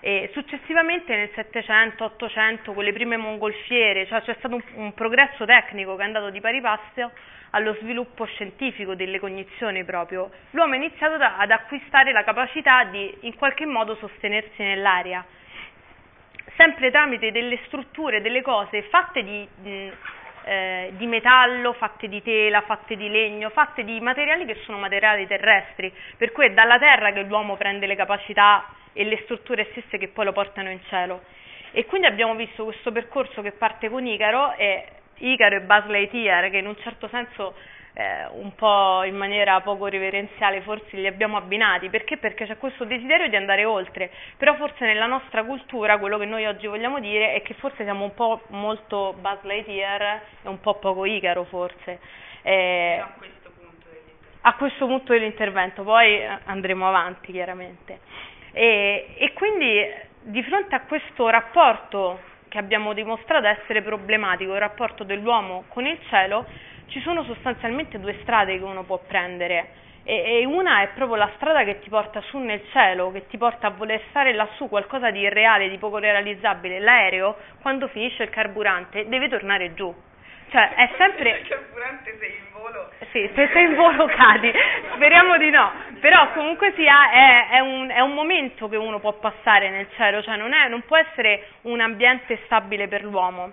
E 0.04 0.30
successivamente 0.32 1.14
nel 1.14 1.30
Settecento, 1.32 2.02
Ottocento, 2.02 2.72
con 2.72 2.82
le 2.82 2.92
prime 2.92 3.16
mongolfiere, 3.16 4.04
cioè 4.08 4.20
c'è 4.22 4.34
stato 4.40 4.56
un, 4.56 4.62
un 4.74 4.94
progresso 4.94 5.44
tecnico 5.44 5.94
che 5.94 6.02
è 6.02 6.06
andato 6.06 6.30
di 6.30 6.40
pari 6.40 6.60
passo 6.60 7.12
allo 7.50 7.76
sviluppo 7.80 8.24
scientifico 8.24 8.96
delle 8.96 9.20
cognizioni 9.20 9.84
proprio. 9.84 10.28
L'uomo 10.50 10.72
ha 10.72 10.76
iniziato 10.76 11.22
ad 11.22 11.48
acquistare 11.52 12.10
la 12.10 12.24
capacità 12.24 12.82
di 12.82 13.14
in 13.20 13.36
qualche 13.36 13.64
modo 13.64 13.94
sostenersi 13.94 14.60
nell'aria, 14.64 15.24
sempre 16.56 16.90
tramite 16.90 17.30
delle 17.30 17.60
strutture, 17.66 18.20
delle 18.20 18.42
cose 18.42 18.82
fatte 18.82 19.22
di, 19.22 19.48
mh, 19.62 19.88
eh, 20.46 20.90
di 20.94 21.06
metallo, 21.06 21.74
fatte 21.74 22.08
di 22.08 22.20
tela, 22.24 22.62
fatte 22.62 22.96
di 22.96 23.08
legno, 23.08 23.50
fatte 23.50 23.84
di 23.84 24.00
materiali 24.00 24.46
che 24.46 24.56
sono 24.64 24.78
materiali 24.78 25.28
terrestri, 25.28 25.94
per 26.16 26.32
cui 26.32 26.46
è 26.46 26.50
dalla 26.50 26.80
terra 26.80 27.12
che 27.12 27.22
l'uomo 27.22 27.54
prende 27.56 27.86
le 27.86 27.94
capacità 27.94 28.64
e 28.92 29.04
le 29.04 29.20
strutture 29.24 29.68
stesse 29.72 29.98
che 29.98 30.08
poi 30.08 30.24
lo 30.24 30.32
portano 30.32 30.70
in 30.70 30.80
cielo. 30.88 31.22
E 31.72 31.86
quindi 31.86 32.06
abbiamo 32.06 32.34
visto 32.34 32.64
questo 32.64 32.92
percorso 32.92 33.42
che 33.42 33.52
parte 33.52 33.88
con 33.88 34.06
Icaro 34.06 34.54
e 34.56 34.86
Icaro 35.18 35.56
e 35.56 35.60
Buzz 35.60 35.86
Lightyear 35.86 36.50
che 36.50 36.58
in 36.58 36.66
un 36.66 36.76
certo 36.78 37.08
senso 37.08 37.54
eh, 37.94 38.26
un 38.32 38.54
po' 38.54 39.02
in 39.04 39.16
maniera 39.16 39.60
poco 39.60 39.86
reverenziale 39.86 40.62
forse 40.62 40.96
li 40.96 41.06
abbiamo 41.06 41.36
abbinati, 41.36 41.88
perché? 41.90 42.16
Perché 42.16 42.46
c'è 42.46 42.56
questo 42.56 42.84
desiderio 42.84 43.28
di 43.28 43.36
andare 43.36 43.64
oltre, 43.64 44.10
però 44.36 44.54
forse 44.54 44.86
nella 44.86 45.06
nostra 45.06 45.44
cultura 45.44 45.98
quello 45.98 46.18
che 46.18 46.24
noi 46.24 46.46
oggi 46.46 46.66
vogliamo 46.66 47.00
dire 47.00 47.34
è 47.34 47.42
che 47.42 47.54
forse 47.54 47.84
siamo 47.84 48.04
un 48.04 48.14
po' 48.14 48.42
molto 48.48 49.14
Buzz 49.18 49.42
Lightyear 49.42 50.02
e 50.42 50.48
un 50.48 50.60
po' 50.60 50.78
poco 50.78 51.04
Icaro 51.04 51.44
forse. 51.44 52.00
Eh, 52.42 52.98
a 52.98 53.12
questo 53.18 53.50
punto 53.50 53.88
dell'intervento. 53.88 54.38
a 54.40 54.54
questo 54.54 54.86
punto 54.86 55.12
dell'intervento, 55.12 55.82
poi 55.82 56.18
eh, 56.18 56.38
andremo 56.44 56.88
avanti 56.88 57.32
chiaramente. 57.32 58.00
E, 58.52 59.14
e 59.16 59.32
quindi 59.32 59.84
di 60.22 60.42
fronte 60.42 60.74
a 60.74 60.82
questo 60.82 61.28
rapporto 61.28 62.20
che 62.48 62.58
abbiamo 62.58 62.92
dimostrato 62.92 63.46
essere 63.46 63.80
problematico 63.82 64.52
il 64.52 64.60
rapporto 64.60 65.04
dell'uomo 65.04 65.64
con 65.68 65.86
il 65.86 65.98
cielo, 66.08 66.46
ci 66.86 67.00
sono 67.00 67.24
sostanzialmente 67.24 67.98
due 67.98 68.18
strade 68.20 68.58
che 68.58 68.64
uno 68.64 68.82
può 68.84 68.98
prendere. 69.06 69.80
E, 70.04 70.40
e 70.40 70.44
una 70.44 70.82
è 70.82 70.88
proprio 70.88 71.16
la 71.16 71.30
strada 71.36 71.64
che 71.64 71.80
ti 71.80 71.88
porta 71.88 72.20
su 72.22 72.38
nel 72.38 72.62
cielo, 72.72 73.10
che 73.10 73.26
ti 73.28 73.38
porta 73.38 73.68
a 73.68 73.70
voler 73.70 74.02
stare 74.10 74.34
lassù, 74.34 74.68
qualcosa 74.68 75.10
di 75.10 75.20
irreale, 75.20 75.70
di 75.70 75.78
poco 75.78 75.98
realizzabile. 75.98 76.78
L'aereo, 76.78 77.36
quando 77.62 77.88
finisce 77.88 78.24
il 78.24 78.30
carburante, 78.30 79.08
deve 79.08 79.28
tornare 79.28 79.72
giù. 79.74 79.94
Cioè, 80.50 80.74
è 80.74 80.90
sempre... 80.96 81.42
Carburante 81.48 82.16
sei 82.18 82.30
in 82.30 82.44
volo. 82.52 82.90
Sì, 83.10 83.30
se 83.34 83.48
sei 83.52 83.64
in 83.64 83.74
volo 83.74 84.06
cadi, 84.06 84.52
speriamo 84.94 85.36
di 85.36 85.50
no, 85.50 85.70
però 86.00 86.32
comunque 86.32 86.72
sia 86.74 87.10
è, 87.10 87.48
è, 87.50 87.58
un, 87.60 87.88
è, 87.88 88.00
un, 88.00 88.12
momento 88.14 88.68
che 88.68 88.76
uno 88.76 88.98
può 89.00 89.12
passare 89.14 89.68
nel 89.70 89.88
cielo, 89.96 90.22
cioè 90.22 90.36
non, 90.36 90.52
è, 90.52 90.68
non 90.68 90.82
può 90.82 90.96
essere 90.96 91.48
un 91.62 91.80
ambiente 91.80 92.40
stabile 92.44 92.88
per 92.88 93.04
l'uomo. 93.04 93.52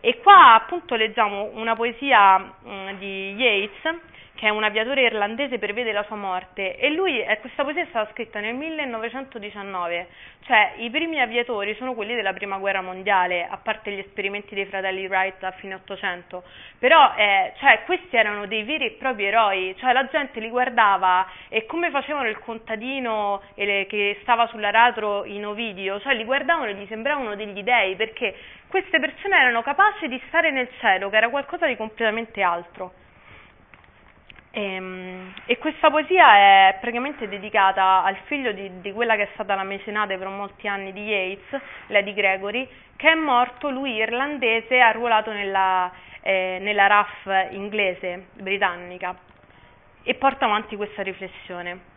E 0.00 0.18
qua 0.20 0.54
appunto 0.54 0.96
leggiamo 0.96 1.50
una 1.54 1.76
poesia 1.76 2.38
mh, 2.38 2.92
di 2.98 3.34
Yeats 3.34 3.94
che 4.36 4.46
è 4.46 4.50
un 4.50 4.62
aviatore 4.62 5.00
irlandese, 5.00 5.58
prevede 5.58 5.92
la 5.92 6.04
sua 6.04 6.16
morte. 6.16 6.76
E 6.76 6.90
lui, 6.90 7.20
eh, 7.20 7.38
questa 7.40 7.62
poesia 7.62 7.82
è 7.82 7.86
stata 7.88 8.10
scritta 8.12 8.38
nel 8.38 8.54
1919, 8.54 10.06
cioè 10.44 10.74
i 10.76 10.90
primi 10.90 11.20
aviatori 11.20 11.74
sono 11.76 11.94
quelli 11.94 12.14
della 12.14 12.34
prima 12.34 12.58
guerra 12.58 12.82
mondiale, 12.82 13.46
a 13.48 13.56
parte 13.56 13.90
gli 13.90 13.98
esperimenti 13.98 14.54
dei 14.54 14.66
fratelli 14.66 15.06
Wright 15.06 15.42
a 15.42 15.52
fine 15.52 15.74
800, 15.74 16.42
però 16.78 17.14
eh, 17.16 17.54
cioè, 17.58 17.82
questi 17.86 18.14
erano 18.14 18.46
dei 18.46 18.62
veri 18.62 18.84
e 18.84 18.90
propri 18.92 19.24
eroi, 19.24 19.74
cioè 19.78 19.92
la 19.94 20.06
gente 20.06 20.38
li 20.38 20.50
guardava 20.50 21.26
e 21.48 21.64
come 21.64 21.90
facevano 21.90 22.28
il 22.28 22.38
contadino 22.38 23.40
le, 23.54 23.86
che 23.86 24.18
stava 24.20 24.46
sull'aratro 24.48 25.24
in 25.24 25.46
Ovidio, 25.46 25.98
cioè 26.00 26.14
li 26.14 26.24
guardavano 26.24 26.70
e 26.70 26.74
gli 26.74 26.86
sembravano 26.88 27.34
degli 27.36 27.62
dei, 27.62 27.96
perché 27.96 28.34
queste 28.68 29.00
persone 29.00 29.38
erano 29.38 29.62
capaci 29.62 30.08
di 30.08 30.20
stare 30.28 30.50
nel 30.50 30.68
cielo, 30.78 31.08
che 31.08 31.16
era 31.16 31.30
qualcosa 31.30 31.66
di 31.66 31.76
completamente 31.76 32.42
altro. 32.42 33.04
E, 34.56 34.62
ehm, 34.62 35.34
e, 35.44 35.58
questa 35.58 35.90
poesia 35.90 36.34
è 36.34 36.78
praticamente 36.80 37.28
dedicata 37.28 38.02
al 38.02 38.16
figlio 38.24 38.52
di, 38.52 38.80
di, 38.80 38.90
quella 38.92 39.14
che 39.14 39.24
è 39.24 39.28
stata 39.34 39.54
la 39.54 39.64
mecenate 39.64 40.16
per 40.16 40.28
molti 40.28 40.66
anni 40.66 40.94
di 40.94 41.02
Yeats, 41.02 41.62
Lady 41.88 42.14
Gregory, 42.14 42.66
che 42.96 43.10
è 43.10 43.14
morto, 43.14 43.68
lui 43.68 43.92
irlandese, 43.92 44.80
arruolato 44.80 45.30
nella, 45.30 45.92
eh, 46.22 46.56
nella 46.62 46.86
RAF 46.86 47.50
inglese, 47.50 48.28
britannica, 48.32 49.14
e 50.02 50.14
porta 50.14 50.46
avanti 50.46 50.74
questa 50.74 51.02
riflessione. 51.02 51.94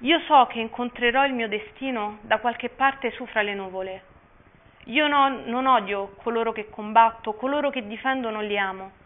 Io 0.00 0.18
so 0.26 0.46
che 0.46 0.58
incontrerò 0.58 1.24
il 1.26 1.32
mio 1.32 1.46
destino 1.46 2.18
da 2.22 2.38
qualche 2.38 2.70
parte 2.70 3.12
su 3.12 3.24
fra 3.26 3.42
le 3.42 3.54
nuvole. 3.54 4.02
Io 4.86 5.06
no, 5.06 5.28
non 5.44 5.66
odio 5.66 6.14
coloro 6.22 6.50
che 6.50 6.68
combatto, 6.68 7.34
coloro 7.34 7.70
che 7.70 7.86
difendo 7.86 8.30
non 8.30 8.44
li 8.44 8.58
amo. 8.58 9.04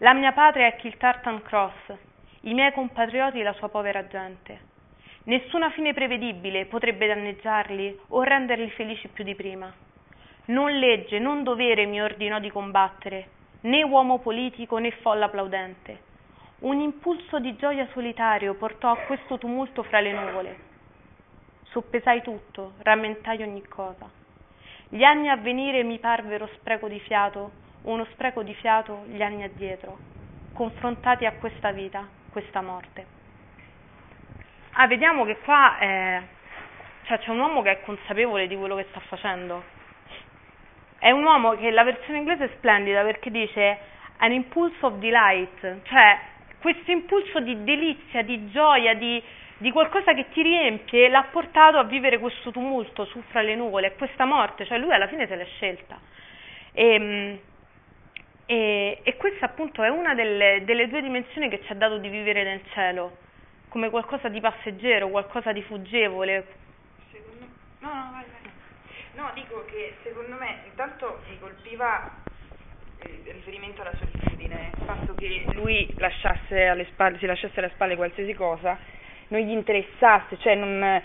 La 0.00 0.12
mia 0.12 0.32
patria 0.32 0.66
è 0.66 0.76
Kiltartan 0.76 1.40
Cross, 1.40 1.94
i 2.42 2.52
miei 2.52 2.70
compatrioti 2.72 3.40
la 3.40 3.54
sua 3.54 3.70
povera 3.70 4.06
gente. 4.06 4.60
Nessuna 5.22 5.70
fine 5.70 5.94
prevedibile 5.94 6.66
potrebbe 6.66 7.06
danneggiarli 7.06 8.00
o 8.08 8.22
renderli 8.22 8.68
felici 8.72 9.08
più 9.08 9.24
di 9.24 9.34
prima. 9.34 9.72
Non 10.46 10.70
legge, 10.70 11.18
non 11.18 11.42
dovere 11.42 11.86
mi 11.86 12.02
ordinò 12.02 12.38
di 12.40 12.50
combattere, 12.50 13.28
né 13.62 13.82
uomo 13.84 14.18
politico 14.18 14.76
né 14.76 14.90
folla 15.00 15.24
applaudente. 15.24 15.98
Un 16.58 16.78
impulso 16.78 17.38
di 17.38 17.56
gioia 17.56 17.88
solitario 17.92 18.52
portò 18.54 18.90
a 18.90 18.98
questo 18.98 19.38
tumulto 19.38 19.82
fra 19.82 20.00
le 20.00 20.12
nuvole. 20.12 20.56
Soppesai 21.70 22.20
tutto, 22.20 22.74
rammentai 22.82 23.40
ogni 23.40 23.66
cosa. 23.66 24.06
Gli 24.90 25.04
anni 25.04 25.30
a 25.30 25.36
venire 25.36 25.82
mi 25.84 25.98
parvero 25.98 26.46
spreco 26.58 26.86
di 26.86 27.00
fiato, 27.00 27.64
uno 27.86 28.04
spreco 28.12 28.42
di 28.42 28.54
fiato 28.54 29.04
gli 29.06 29.22
anni 29.22 29.42
addietro, 29.42 29.98
confrontati 30.52 31.24
a 31.26 31.32
questa 31.32 31.72
vita, 31.72 32.06
questa 32.30 32.60
morte. 32.60 33.14
Ah, 34.72 34.86
vediamo 34.86 35.24
che 35.24 35.38
qua 35.38 35.78
eh, 35.78 36.22
cioè 37.06 37.18
c'è 37.20 37.30
un 37.30 37.38
uomo 37.38 37.62
che 37.62 37.70
è 37.70 37.80
consapevole 37.82 38.46
di 38.48 38.56
quello 38.56 38.74
che 38.74 38.86
sta 38.90 39.00
facendo. 39.00 39.62
È 40.98 41.10
un 41.10 41.22
uomo 41.22 41.54
che 41.56 41.70
la 41.70 41.84
versione 41.84 42.18
inglese 42.18 42.44
è 42.44 42.50
splendida 42.56 43.02
perché 43.02 43.30
dice 43.30 43.78
an 44.18 44.32
impulse 44.32 44.84
of 44.84 44.94
delight, 44.94 45.82
cioè 45.84 46.18
questo 46.58 46.90
impulso 46.90 47.38
di 47.40 47.62
delizia, 47.62 48.22
di 48.22 48.50
gioia, 48.50 48.94
di, 48.94 49.22
di 49.58 49.70
qualcosa 49.70 50.14
che 50.14 50.28
ti 50.30 50.42
riempie, 50.42 51.08
l'ha 51.08 51.26
portato 51.30 51.78
a 51.78 51.84
vivere 51.84 52.18
questo 52.18 52.50
tumulto 52.50 53.04
su 53.04 53.22
fra 53.28 53.42
le 53.42 53.54
nuvole, 53.54 53.94
questa 53.94 54.24
morte, 54.24 54.64
cioè 54.64 54.78
lui 54.78 54.92
alla 54.92 55.06
fine 55.06 55.28
se 55.28 55.36
l'è 55.36 55.44
scelta. 55.44 56.00
E, 56.72 56.94
ehm, 56.94 57.38
e, 58.46 59.00
e 59.02 59.16
questa 59.16 59.46
appunto 59.46 59.82
è 59.82 59.88
una 59.88 60.14
delle, 60.14 60.62
delle 60.64 60.88
due 60.88 61.02
dimensioni 61.02 61.48
che 61.48 61.60
ci 61.64 61.72
ha 61.72 61.74
dato 61.74 61.98
di 61.98 62.08
vivere 62.08 62.44
nel 62.44 62.62
cielo, 62.72 63.16
come 63.68 63.90
qualcosa 63.90 64.28
di 64.28 64.40
passeggero, 64.40 65.08
qualcosa 65.08 65.52
di 65.52 65.62
fuggevole. 65.62 66.46
Secondo... 67.10 67.44
No, 67.80 67.88
no, 67.88 68.10
vai, 68.12 68.24
vai. 68.24 68.52
No, 69.14 69.30
dico 69.34 69.64
che 69.64 69.94
secondo 70.04 70.36
me 70.36 70.58
intanto 70.64 71.20
mi 71.28 71.38
colpiva 71.40 72.22
il 73.02 73.32
riferimento 73.32 73.82
alla 73.82 73.94
solitudine, 73.98 74.70
il 74.76 74.84
fatto 74.84 75.14
che 75.14 75.44
lui 75.52 75.92
lasciasse 75.96 76.66
alle 76.66 76.86
spalle, 76.86 77.18
si 77.18 77.26
lasciasse 77.26 77.58
alle 77.58 77.70
spalle 77.70 77.96
qualsiasi 77.96 78.32
cosa, 78.34 78.78
non 79.28 79.40
gli 79.40 79.50
interessasse, 79.50 80.38
cioè 80.38 80.54
non, 80.54 81.02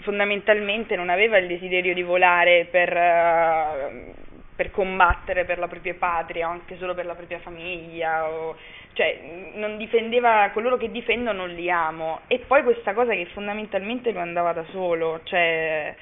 fondamentalmente 0.00 0.96
non 0.96 1.08
aveva 1.08 1.38
il 1.38 1.48
desiderio 1.48 1.94
di 1.94 2.02
volare 2.02 2.66
per... 2.70 2.92
Uh, 2.92 4.28
per 4.60 4.70
combattere 4.72 5.46
per 5.46 5.58
la 5.58 5.68
propria 5.68 5.94
patria 5.94 6.46
o 6.46 6.50
anche 6.50 6.76
solo 6.76 6.92
per 6.92 7.06
la 7.06 7.14
propria 7.14 7.38
famiglia, 7.38 8.28
o, 8.28 8.54
cioè 8.92 9.18
non 9.54 9.78
difendeva 9.78 10.50
coloro 10.52 10.76
che 10.76 10.90
difendo 10.90 11.32
non 11.32 11.48
li 11.48 11.70
amo. 11.70 12.20
E 12.26 12.40
poi 12.40 12.62
questa 12.62 12.92
cosa 12.92 13.14
che 13.14 13.24
fondamentalmente 13.32 14.12
lo 14.12 14.20
andava 14.20 14.52
da 14.52 14.62
solo, 14.64 15.20
cioè 15.22 15.94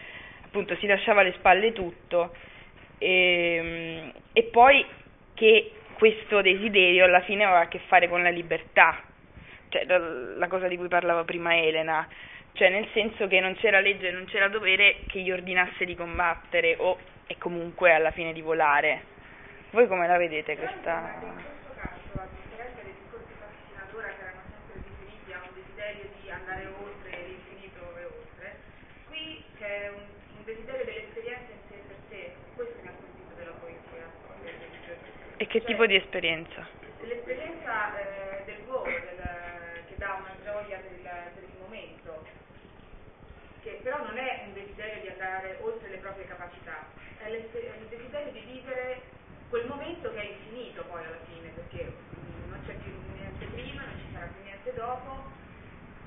appunto 0.45 0.75
si 0.75 0.89
lasciava 0.89 1.21
alle 1.21 1.35
spalle 1.35 1.73
tutto. 1.73 2.35
E, 2.99 4.13
e 4.33 4.43
poi 4.43 4.85
che 5.35 5.71
questo 5.95 6.41
desiderio 6.41 7.05
alla 7.05 7.21
fine 7.21 7.45
aveva 7.45 7.61
a 7.61 7.69
che 7.69 7.79
fare 7.87 8.09
con 8.09 8.25
la 8.25 8.31
libertà, 8.31 9.01
cioè 9.69 9.85
la, 9.85 9.99
la 9.99 10.49
cosa 10.49 10.67
di 10.67 10.77
cui 10.77 10.89
parlava 10.89 11.23
prima 11.23 11.57
Elena, 11.57 12.09
cioè 12.59 12.71
nel 12.71 12.89
senso 12.93 13.29
che 13.29 13.39
non 13.39 13.55
c'era 13.55 13.79
legge, 13.79 14.11
non 14.11 14.25
c'era 14.25 14.49
dovere 14.49 15.05
che 15.07 15.21
gli 15.21 15.31
ordinasse 15.31 15.85
di 15.85 15.95
combattere 15.95 16.75
o 16.79 16.99
e 17.29 17.37
comunque 17.39 17.93
alla 17.93 18.11
fine 18.11 18.33
di 18.33 18.41
volare. 18.41 19.17
Voi 19.71 19.87
come 19.87 20.09
la 20.09 20.17
vedete 20.17 20.57
questa? 20.57 21.21
In 21.23 21.35
questo 21.37 21.71
caso, 21.77 22.19
a 22.19 22.27
differenza 22.35 22.81
dei 22.83 22.95
discorsi 22.99 23.33
fatti 23.39 23.63
fino 23.69 23.79
ad 23.85 23.95
ora 23.95 24.09
che 24.09 24.23
erano 24.25 24.43
sempre 24.49 24.81
riferiti 24.81 25.33
a 25.33 25.39
un 25.45 25.53
desiderio 25.55 26.05
di 26.19 26.31
andare 26.31 26.67
oltre 26.67 27.11
l'infinito 27.29 27.81
e 27.95 28.05
oltre, 28.09 28.57
qui 29.07 29.45
c'è 29.61 29.93
un, 29.95 30.03
un 30.39 30.45
desiderio 30.45 30.85
dell'esperienza 30.85 31.53
in 31.53 31.63
sé 31.69 31.77
per 31.87 31.97
sé, 32.09 32.33
questo 32.57 32.75
mi 32.83 32.89
ha 32.89 32.93
colpito 32.97 33.35
della 33.37 33.55
poesia. 33.61 34.09
E 35.37 35.47
che 35.47 35.63
tipo 35.63 35.87
di 35.87 35.95
esperienza? 35.95 36.67
L'esperienza 37.03 37.95
eh, 38.01 38.43
del 38.47 38.65
volo, 38.67 38.89
del, 38.89 39.21
che 39.87 39.95
dà 39.95 40.17
una 40.19 40.35
gioia 40.43 40.81
del, 40.81 41.05
del 41.05 41.49
momento, 41.61 42.25
che 43.63 43.81
però 43.83 44.03
non 44.03 44.17
è 44.17 44.45
un 44.47 44.55
desiderio 44.55 45.03
di 45.03 45.08
andare 45.19 45.59
oltre 45.62 45.89
le 45.91 45.99
proprie 45.99 46.27
capacità, 46.27 46.87
è 47.19 47.27
il 47.27 47.51
desiderio 47.91 48.31
di 48.31 48.41
vivere 48.41 49.03
quel 49.49 49.66
momento 49.66 50.12
che 50.12 50.21
è 50.21 50.31
infinito 50.31 50.85
poi 50.85 51.05
alla 51.05 51.19
fine, 51.27 51.49
perché 51.49 51.93
non 52.47 52.61
c'è 52.64 52.75
più 52.75 52.93
niente 53.14 53.47
prima, 53.47 53.83
non 53.83 53.99
ci 53.99 54.12
sarà 54.12 54.27
più 54.27 54.43
niente 54.43 54.73
dopo. 54.75 55.27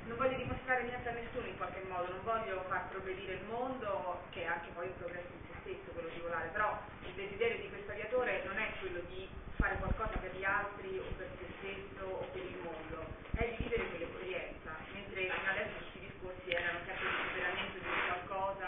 Non 0.08 0.18
voglio 0.18 0.38
dimostrare 0.38 0.84
niente 0.84 1.10
a 1.10 1.14
nessuno 1.14 1.46
in 1.46 1.58
qualche 1.58 1.84
modo, 1.88 2.12
non 2.12 2.24
voglio 2.24 2.64
far 2.68 2.88
progredire 2.90 3.34
il 3.34 3.46
mondo, 3.46 4.24
che 4.32 4.44
è 4.44 4.46
anche 4.46 4.70
poi 4.74 4.88
un 4.88 4.98
progresso 4.98 5.28
in 5.28 5.44
se 5.44 5.60
stesso 5.62 5.92
quello 5.92 6.10
di 6.10 6.20
volare, 6.20 6.48
però 6.50 6.80
il 7.06 7.14
desiderio 7.14 7.62
di 7.62 7.70
questo 7.70 7.92
aviatore 7.92 8.44
non 8.46 8.58
è 8.58 8.72
quello 8.80 9.00
di 9.08 9.28
fare 9.56 9.76
qualcosa 9.76 10.18
per 10.18 10.36
gli 10.36 10.44
altri 10.44 10.98
o 11.00 11.12
per 11.18 11.28
se 11.38 11.46
stesso 11.60 12.06
o 12.08 12.26
per 12.32 12.42
il 12.42 12.58
mondo, 12.64 13.06
è 13.36 13.56
di 13.56 13.64
vivere 13.64 13.88
quell'esperienza, 13.90 14.72
mentre 14.94 15.30
fino 15.30 15.52
adesso 15.52 15.78
questi 15.78 16.00
discorsi 16.00 16.50
erano 16.50 16.80
sempre 16.86 17.08
di 17.08 17.16
superamento 17.28 17.78
di 17.78 18.02
qualcosa 18.08 18.68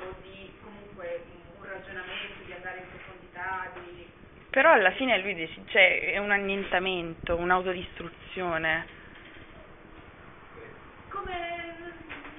o 0.00 0.14
di 0.22 0.52
comunque 0.62 1.22
ragionamento, 1.70 2.42
di 2.44 2.52
andare 2.52 2.78
in 2.78 2.88
profondità, 2.88 3.70
di... 3.74 4.10
Però 4.50 4.72
alla 4.72 4.90
fine 4.92 5.16
lui 5.18 5.34
dice, 5.34 5.60
cioè, 5.66 6.12
è 6.12 6.18
un 6.18 6.32
annientamento, 6.32 7.36
un'autodistruzione. 7.36 8.84
Come, 11.08 11.76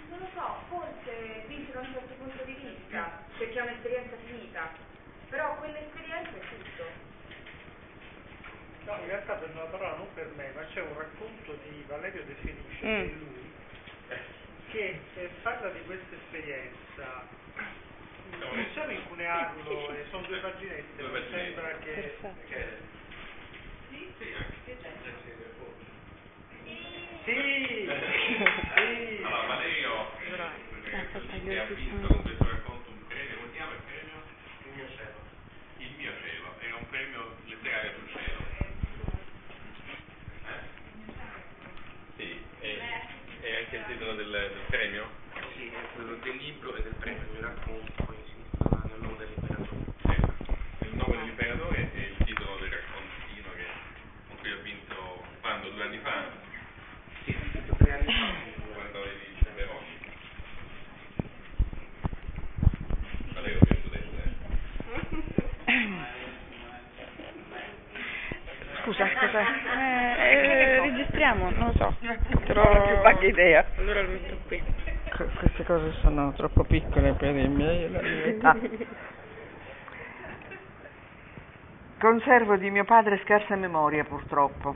non 0.10 0.20
lo 0.20 0.28
so, 0.34 0.56
forse 0.68 1.46
vince 1.48 1.72
da 1.72 1.80
un 1.80 1.94
certo 1.94 2.14
punto 2.16 2.44
di 2.44 2.54
vista, 2.54 3.24
perché 3.38 3.58
è 3.58 3.62
un'esperienza 3.62 4.16
finita, 4.26 4.70
però 5.30 5.56
quell'esperienza 5.56 6.32
è 6.32 6.40
tutto. 6.40 6.84
No, 8.84 8.98
in 9.00 9.08
realtà 9.08 9.34
per 9.36 9.50
una 9.54 9.64
parola 9.64 9.96
non 9.96 10.08
per 10.14 10.30
me, 10.36 10.52
ma 10.54 10.66
c'è 10.66 10.82
un 10.82 10.98
racconto 10.98 11.58
di 11.64 11.86
Valerio 11.88 12.24
De 12.26 12.34
Felice, 12.42 12.86
mm. 12.86 13.08
che 14.70 14.90
è 14.90 14.92
lui, 14.92 15.00
che 15.14 15.30
parla 15.44 15.70
di 15.70 15.80
questa 15.86 16.16
esperienza 16.16 17.40
Possiamo 18.50 18.92
incunearlo, 18.92 19.90
e 19.92 20.06
sono 20.10 20.26
due 20.28 20.40
paginette, 20.40 21.04
mi 21.04 21.24
sembra 21.30 21.78
che... 21.78 22.16
Sì, 22.20 22.26
anche. 22.26 22.78
Sì, 23.90 24.12
sì. 24.18 24.34
Allora, 29.24 29.46
Valerio 29.48 30.12
che 31.42 31.48
io 31.48 31.62
ha 31.62 31.66
ti 31.66 31.74
vinto 31.76 32.08
con 32.08 32.22
questo 32.24 32.44
racconto 32.44 32.90
un 32.90 33.08
premio, 33.08 33.36
come 33.36 33.48
si 33.48 33.56
chiama 33.56 33.72
il 33.74 33.82
premio? 33.88 34.16
Il 34.66 34.72
mio 34.76 34.88
cielo. 34.96 35.20
Il 35.78 35.92
mio 35.98 36.12
cielo, 36.22 36.56
era 36.60 36.76
un 36.76 36.90
premio 36.90 37.36
letterario 37.46 37.92
sul 37.98 38.10
cielo. 38.10 38.40
Eh? 40.46 40.60
Sì, 42.18 42.44
e, 42.60 42.80
e 43.42 43.56
anche 43.58 43.76
il 43.76 43.86
titolo 43.88 44.14
del, 44.16 44.30
del 44.30 44.62
premio? 44.68 45.10
Sì, 45.56 45.68
è 45.68 45.96
quello 45.96 46.16
del 46.16 46.36
libro 46.36 46.72
Scusa, 68.92 69.08
scusa. 69.08 69.40
Eh, 69.40 70.20
eh, 70.20 70.80
registriamo, 70.82 71.50
non 71.52 71.68
lo 71.68 71.74
so. 71.74 71.94
Non 72.02 72.18
ho 72.58 72.82
più 72.84 72.96
vaga 73.02 73.26
idea. 73.26 73.66
Allora 73.78 74.02
lo 74.02 74.10
metto 74.10 74.38
qui. 74.48 74.62
Co- 75.16 75.30
Queste 75.40 75.64
cose 75.64 75.94
sono 76.02 76.34
troppo 76.34 76.66
piccole 76.66 77.14
per 77.14 77.34
i 77.34 77.48
miei, 77.48 77.90
la 77.90 78.02
mia 78.02 78.26
età. 78.26 78.56
Conservo 82.00 82.58
di 82.58 82.70
mio 82.70 82.84
padre 82.84 83.22
scarsa 83.24 83.56
memoria, 83.56 84.04
purtroppo. 84.04 84.76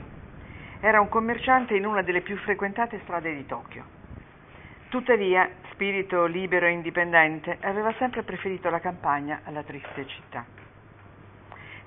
Era 0.80 0.98
un 1.00 1.10
commerciante 1.10 1.74
in 1.74 1.84
una 1.84 2.00
delle 2.00 2.22
più 2.22 2.36
frequentate 2.38 3.00
strade 3.02 3.34
di 3.34 3.44
Tokyo. 3.44 3.84
Tuttavia, 4.88 5.46
spirito 5.72 6.24
libero 6.24 6.64
e 6.64 6.70
indipendente, 6.70 7.58
aveva 7.60 7.92
sempre 7.98 8.22
preferito 8.22 8.70
la 8.70 8.80
campagna 8.80 9.40
alla 9.44 9.62
triste 9.62 10.06
città. 10.06 10.44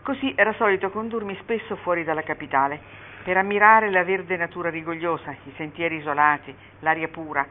Così 0.04 0.34
era 0.36 0.54
solito 0.54 0.90
condurmi 0.90 1.36
spesso 1.42 1.76
fuori 1.78 2.04
dalla 2.04 2.24
capitale 2.24 2.80
per 3.24 3.38
ammirare 3.38 3.92
la 3.92 4.04
verde 4.04 4.38
natura 4.38 4.70
rigogliosa, 4.70 5.32
i 5.32 5.54
sentieri 5.56 5.98
isolati, 5.98 6.56
l'aria 6.80 7.10
pura, 7.10 7.46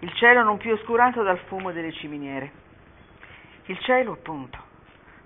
il 0.00 0.12
cielo 0.12 0.42
non 0.42 0.58
più 0.58 0.72
oscurato 0.72 1.22
dal 1.22 1.38
fumo 1.46 1.72
delle 1.72 1.92
ciminiere. 1.92 2.64
Il 3.66 3.78
cielo, 3.78 4.12
appunto. 4.12 4.58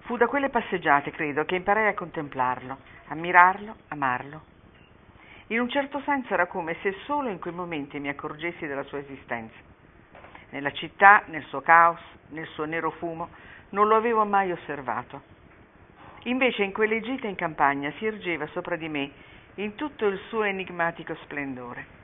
Fu 0.03 0.17
da 0.17 0.29
quelle 0.29 0.49
passeggiate, 0.49 1.11
credo, 1.11 1.45
che 1.45 1.57
imparai 1.57 1.89
a 1.89 1.95
contemplarlo, 1.95 2.79
ammirarlo, 3.09 3.75
amarlo. 3.89 4.43
In 5.49 5.59
un 5.59 5.69
certo 5.69 6.01
senso 6.05 6.35
era 6.35 6.47
come 6.47 6.77
se 6.83 6.95
solo 7.05 7.29
in 7.29 7.41
quei 7.41 7.53
momenti 7.53 7.99
mi 7.99 8.09
accorgessi 8.09 8.69
della 8.69 8.85
sua 8.85 8.99
esistenza. 8.99 9.57
Nella 10.51 10.71
città, 10.71 11.25
nel 11.27 11.45
suo 11.47 11.61
caos, 11.61 12.01
nel 12.29 12.47
suo 12.49 12.65
nero 12.65 12.91
fumo, 12.93 13.29
non 13.71 13.89
lo 13.89 13.97
avevo 13.97 14.25
mai 14.25 14.53
osservato. 14.53 15.39
Invece 16.25 16.65
in 16.65 16.73
quelle 16.73 17.01
gite 17.01 17.29
in 17.29 17.35
campagna 17.35 17.91
si 17.99 18.05
ergeva 18.05 18.47
sopra 18.49 18.77
di 18.77 18.89
me 18.89 19.11
in 19.55 19.75
tutto 19.75 20.07
il 20.07 20.19
suo 20.29 20.43
enigmatico 20.43 21.15
splendore. 21.23 21.99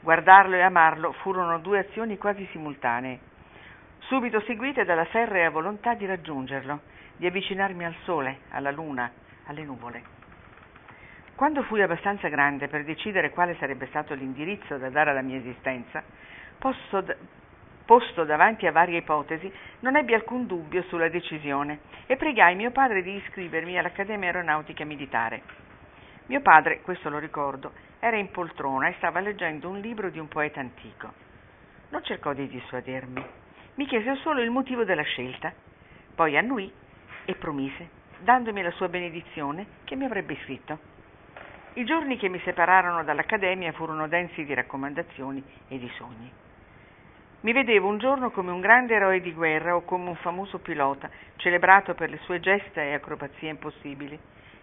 Guardarlo 0.00 0.54
e 0.54 0.60
amarlo 0.60 1.12
furono 1.12 1.58
due 1.58 1.78
azioni 1.78 2.18
quasi 2.18 2.46
simultanee, 2.52 3.18
subito 4.00 4.40
seguite 4.40 4.84
dalla 4.84 5.06
ferrea 5.06 5.48
volontà 5.48 5.94
di 5.94 6.04
raggiungerlo, 6.04 6.80
di 7.16 7.26
avvicinarmi 7.26 7.84
al 7.84 7.94
sole, 8.04 8.40
alla 8.50 8.70
luna, 8.70 9.10
alle 9.46 9.64
nuvole. 9.64 10.02
Quando 11.34 11.62
fui 11.62 11.80
abbastanza 11.80 12.28
grande 12.28 12.68
per 12.68 12.84
decidere 12.84 13.30
quale 13.30 13.56
sarebbe 13.58 13.86
stato 13.86 14.14
l'indirizzo 14.14 14.76
da 14.76 14.90
dare 14.90 15.10
alla 15.10 15.22
mia 15.22 15.38
esistenza, 15.38 16.02
posto, 16.58 17.00
d- 17.00 17.16
posto 17.84 18.24
davanti 18.24 18.66
a 18.66 18.72
varie 18.72 18.98
ipotesi, 18.98 19.52
non 19.80 19.96
ebbi 19.96 20.14
alcun 20.14 20.46
dubbio 20.46 20.82
sulla 20.84 21.08
decisione 21.08 21.80
e 22.06 22.16
pregai 22.16 22.54
mio 22.54 22.70
padre 22.70 23.02
di 23.02 23.14
iscrivermi 23.14 23.78
all'Accademia 23.78 24.28
Aeronautica 24.28 24.84
Militare. 24.84 25.42
Mio 26.26 26.40
padre, 26.40 26.80
questo 26.80 27.10
lo 27.10 27.18
ricordo, 27.18 27.72
era 27.98 28.16
in 28.16 28.30
poltrona 28.30 28.88
e 28.88 28.94
stava 28.96 29.20
leggendo 29.20 29.68
un 29.68 29.80
libro 29.80 30.08
di 30.10 30.18
un 30.18 30.28
poeta 30.28 30.60
antico. 30.60 31.12
Non 31.90 32.02
cercò 32.02 32.32
di 32.32 32.48
dissuadermi, 32.48 33.24
mi 33.74 33.86
chiese 33.86 34.14
solo 34.16 34.40
il 34.40 34.50
motivo 34.50 34.84
della 34.84 35.02
scelta, 35.02 35.52
poi 36.14 36.36
annui 36.36 36.72
e 37.24 37.34
promise, 37.34 37.88
dandomi 38.20 38.62
la 38.62 38.70
sua 38.70 38.88
benedizione, 38.88 39.66
che 39.84 39.96
mi 39.96 40.04
avrebbe 40.04 40.34
iscritto. 40.34 40.78
I 41.74 41.84
giorni 41.84 42.16
che 42.16 42.28
mi 42.28 42.40
separarono 42.44 43.02
dall'Accademia 43.02 43.72
furono 43.72 44.06
densi 44.06 44.44
di 44.44 44.54
raccomandazioni 44.54 45.42
e 45.66 45.78
di 45.78 45.90
sogni. 45.96 46.43
Mi 47.44 47.52
vedevo 47.52 47.88
un 47.88 47.98
giorno 47.98 48.30
come 48.30 48.52
un 48.52 48.60
grande 48.60 48.94
eroe 48.94 49.20
di 49.20 49.30
guerra 49.34 49.76
o 49.76 49.82
come 49.82 50.08
un 50.08 50.16
famoso 50.16 50.60
pilota, 50.60 51.10
celebrato 51.36 51.92
per 51.92 52.08
le 52.08 52.18
sue 52.22 52.40
gesta 52.40 52.80
e 52.80 52.94
acrobazie 52.94 53.50
impossibili, 53.50 54.18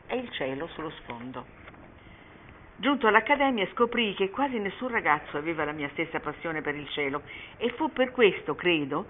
e 0.08 0.16
il 0.16 0.32
cielo 0.32 0.66
sullo 0.70 0.90
sfondo. 0.90 1.46
Giunto 2.78 3.06
all'Accademia 3.06 3.68
scoprii 3.74 4.16
che 4.16 4.32
quasi 4.32 4.58
nessun 4.58 4.88
ragazzo 4.88 5.38
aveva 5.38 5.64
la 5.64 5.74
mia 5.74 5.90
stessa 5.90 6.20
passione 6.22 6.62
per 6.62 6.74
il 6.74 6.90
cielo 6.90 7.22
e 7.58 7.70
fu 7.78 7.92
per 7.94 8.10
questo, 8.10 8.56
credo, 8.56 9.06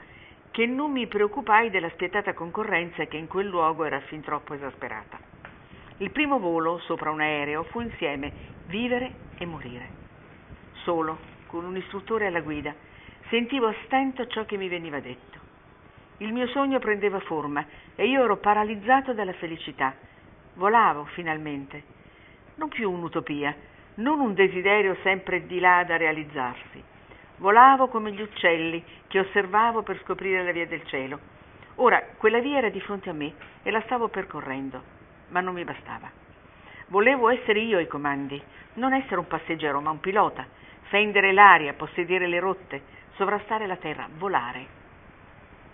che 0.51 0.65
non 0.65 0.91
mi 0.91 1.07
preoccupai 1.07 1.69
della 1.69 1.89
spietata 1.91 2.33
concorrenza 2.33 3.05
che 3.05 3.15
in 3.15 3.27
quel 3.27 3.47
luogo 3.47 3.85
era 3.85 4.01
fin 4.01 4.19
troppo 4.19 4.53
esasperata. 4.53 5.17
Il 5.99 6.11
primo 6.11 6.39
volo 6.39 6.77
sopra 6.79 7.09
un 7.09 7.21
aereo 7.21 7.63
fu 7.63 7.79
insieme 7.79 8.33
vivere 8.65 9.13
e 9.37 9.45
morire. 9.45 9.89
Solo, 10.83 11.17
con 11.47 11.63
un 11.63 11.77
istruttore 11.77 12.27
alla 12.27 12.41
guida, 12.41 12.75
sentivo 13.31 13.67
a 13.67 13.75
stento 13.85 14.27
ciò 14.27 14.43
che 14.43 14.57
mi 14.57 14.67
veniva 14.67 14.99
detto. 14.99 15.39
Il 16.17 16.33
mio 16.33 16.47
sogno 16.47 16.79
prendeva 16.79 17.21
forma 17.21 17.65
e 17.95 18.05
io 18.05 18.25
ero 18.25 18.35
paralizzato 18.35 19.13
dalla 19.13 19.31
felicità. 19.31 19.95
Volavo 20.55 21.05
finalmente. 21.13 21.81
Non 22.55 22.67
più 22.67 22.91
un'utopia, 22.91 23.55
non 23.95 24.19
un 24.19 24.33
desiderio 24.33 24.97
sempre 25.01 25.47
di 25.47 25.61
là 25.61 25.85
da 25.87 25.95
realizzarsi. 25.95 26.83
Volavo 27.37 27.87
come 27.87 28.11
gli 28.11 28.21
uccelli 28.21 28.83
che 29.07 29.19
osservavo 29.19 29.81
per 29.81 30.01
scoprire 30.03 30.43
la 30.43 30.51
via 30.51 30.67
del 30.67 30.85
cielo. 30.87 31.17
Ora 31.75 32.03
quella 32.17 32.39
via 32.39 32.57
era 32.57 32.69
di 32.69 32.81
fronte 32.81 33.09
a 33.09 33.13
me 33.13 33.33
e 33.63 33.71
la 33.71 33.81
stavo 33.85 34.09
percorrendo, 34.09 34.83
ma 35.29 35.39
non 35.39 35.53
mi 35.53 35.63
bastava. 35.63 36.11
Volevo 36.87 37.29
essere 37.29 37.61
io 37.61 37.77
ai 37.77 37.87
comandi, 37.87 38.39
non 38.73 38.91
essere 38.91 39.19
un 39.19 39.27
passeggero, 39.27 39.79
ma 39.79 39.89
un 39.89 40.01
pilota, 40.01 40.45
fendere 40.89 41.31
l'aria, 41.31 41.73
possedere 41.73 42.27
le 42.27 42.39
rotte, 42.41 42.99
sovrastare 43.21 43.67
la 43.67 43.75
terra, 43.75 44.07
volare. 44.17 44.65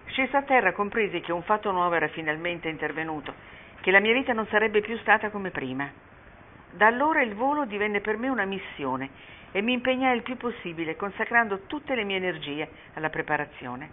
Sceso 0.07 0.35
a 0.35 0.41
terra 0.41 0.73
compresi 0.73 1.21
che 1.21 1.31
un 1.31 1.43
fatto 1.43 1.71
nuovo 1.71 1.95
era 1.95 2.09
finalmente 2.09 2.67
intervenuto, 2.67 3.33
che 3.79 3.89
la 3.89 4.01
mia 4.01 4.11
vita 4.11 4.33
non 4.33 4.45
sarebbe 4.47 4.81
più 4.81 4.97
stata 4.97 5.29
come 5.29 5.49
prima. 5.49 5.89
Da 6.71 6.87
allora 6.87 7.21
il 7.21 7.35
volo 7.35 7.63
divenne 7.63 8.01
per 8.01 8.17
me 8.17 8.27
una 8.27 8.43
missione 8.43 9.09
e 9.53 9.61
mi 9.61 9.71
impegnai 9.71 10.17
il 10.17 10.23
più 10.23 10.35
possibile, 10.35 10.97
consacrando 10.97 11.61
tutte 11.67 11.95
le 11.95 12.03
mie 12.03 12.17
energie 12.17 12.69
alla 12.95 13.09
preparazione. 13.09 13.91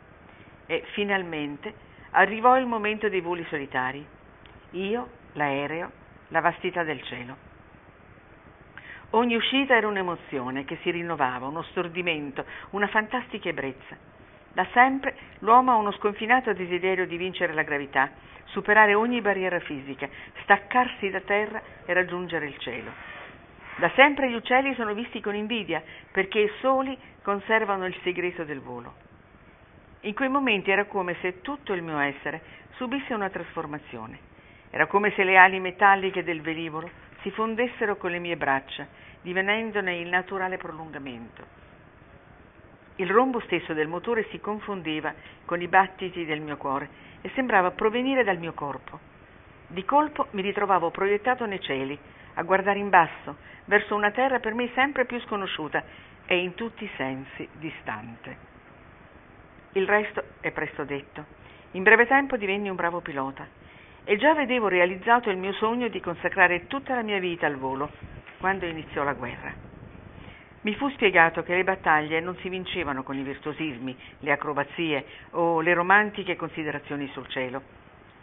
E 0.67 0.83
finalmente 0.95 1.73
arrivò 2.11 2.59
il 2.59 2.67
momento 2.67 3.09
dei 3.09 3.21
voli 3.21 3.45
solitari. 3.49 4.05
Io, 4.73 5.09
l'aereo, 5.35 5.93
la 6.29 6.41
vastità 6.41 6.83
del 6.83 7.01
cielo. 7.05 7.54
Ogni 9.15 9.37
uscita 9.37 9.77
era 9.77 9.87
un'emozione 9.87 10.65
che 10.65 10.79
si 10.83 10.91
rinnovava, 10.91 11.47
uno 11.47 11.63
stordimento, 11.71 12.45
una 12.71 12.89
fantastica 12.89 13.49
ebbrezza. 13.49 13.97
Da 14.53 14.67
sempre 14.73 15.15
l'uomo 15.39 15.71
ha 15.71 15.77
uno 15.77 15.93
sconfinato 15.93 16.53
desiderio 16.53 17.07
di 17.07 17.17
vincere 17.17 17.53
la 17.53 17.63
gravità, 17.63 18.11
superare 18.47 18.95
ogni 18.95 19.21
barriera 19.21 19.61
fisica, 19.61 20.09
staccarsi 20.43 21.11
da 21.11 21.21
terra 21.21 21.63
e 21.87 21.93
raggiungere 21.93 22.47
il 22.47 22.59
cielo. 22.59 22.91
Da 23.77 23.89
sempre 23.95 24.29
gli 24.29 24.35
uccelli 24.35 24.75
sono 24.75 24.95
visti 24.95 25.21
con 25.21 25.37
invidia 25.37 25.81
perché 26.11 26.51
soli 26.61 26.99
conservano 27.23 27.87
il 27.87 27.97
segreto 28.03 28.43
del 28.43 28.61
volo. 28.61 28.95
In 30.01 30.15
quei 30.15 30.29
momenti 30.29 30.73
era 30.73 30.87
come 30.87 31.15
se 31.21 31.41
tutto 31.41 31.73
il 31.73 31.83
mio 31.83 32.01
essere 32.01 32.43
subisse 32.79 33.15
una 33.15 33.31
trasformazione. 33.31 34.19
Era 34.71 34.89
come 34.89 35.13
se 35.13 35.23
le 35.23 35.37
ali 35.37 35.61
metalliche 35.61 36.25
del 36.25 36.41
velivolo 36.41 36.91
si 37.23 37.31
fondessero 37.31 37.97
con 37.97 38.11
le 38.11 38.19
mie 38.19 38.37
braccia, 38.37 38.87
divenendone 39.25 39.97
il 39.97 40.09
naturale 40.09 40.59
prolungamento. 40.59 41.43
Il 42.97 43.09
rombo 43.09 43.41
stesso 43.41 43.73
del 43.73 43.89
motore 43.89 44.27
si 44.29 44.39
confondeva 44.39 45.13
con 45.47 45.63
i 45.63 45.67
battiti 45.67 46.27
del 46.27 46.41
mio 46.41 46.59
cuore 46.59 46.89
e 47.23 47.31
sembrava 47.35 47.71
provenire 47.71 48.23
dal 48.23 48.37
mio 48.37 48.53
corpo. 48.53 49.01
Di 49.67 49.83
colpo 49.87 50.27
mi 50.33 50.43
ritrovavo 50.43 50.91
proiettato 50.91 51.47
nei 51.47 51.61
cieli, 51.61 51.99
a 52.35 52.43
guardare 52.43 52.79
in 52.79 52.91
basso, 52.91 53.37
verso 53.65 53.95
una 53.95 54.11
terra 54.11 54.41
per 54.41 54.53
me 54.53 54.69
sempre 54.75 55.07
più 55.07 55.19
sconosciuta 55.21 55.83
e 56.27 56.37
in 56.37 56.53
tutti 56.53 56.85
i 56.85 56.91
sensi 56.95 57.49
distante. 57.55 58.37
Il 59.73 59.89
resto 59.89 60.23
è 60.41 60.51
presto 60.51 60.85
detto. 60.85 61.25
In 61.73 61.83
breve 61.83 62.07
tempo 62.07 62.37
divenni 62.37 62.69
un 62.69 62.77
bravo 62.77 63.01
pilota 63.01 63.49
e 64.05 64.17
già 64.19 64.35
vedevo 64.35 64.69
realizzato 64.69 65.31
il 65.31 65.39
mio 65.39 65.55
sogno 65.55 65.89
di 65.89 66.01
consacrare 66.01 66.67
tutta 66.67 66.95
la 66.95 67.03
mia 67.03 67.19
vita 67.19 67.47
al 67.47 67.57
volo 67.57 67.91
quando 68.45 68.67
iniziò 68.67 69.05
la 69.05 69.15
guerra. 69.15 69.55
Mi 70.61 70.75
fu 70.75 70.91
spiegato 70.91 71.43
che 71.43 71.55
le 71.55 71.65
battaglie 71.65 72.21
non 72.21 72.37
si 72.43 72.51
vincevano 72.51 73.03
con 73.03 73.17
i 73.17 73.23
virtuosismi, 73.23 73.97
le 74.19 74.33
acrobazie 74.33 75.07
o 75.31 75.63
le 75.63 75.73
romantiche 75.73 76.37
considerazioni 76.37 77.09
sul 77.15 77.27
cielo. 77.29 77.63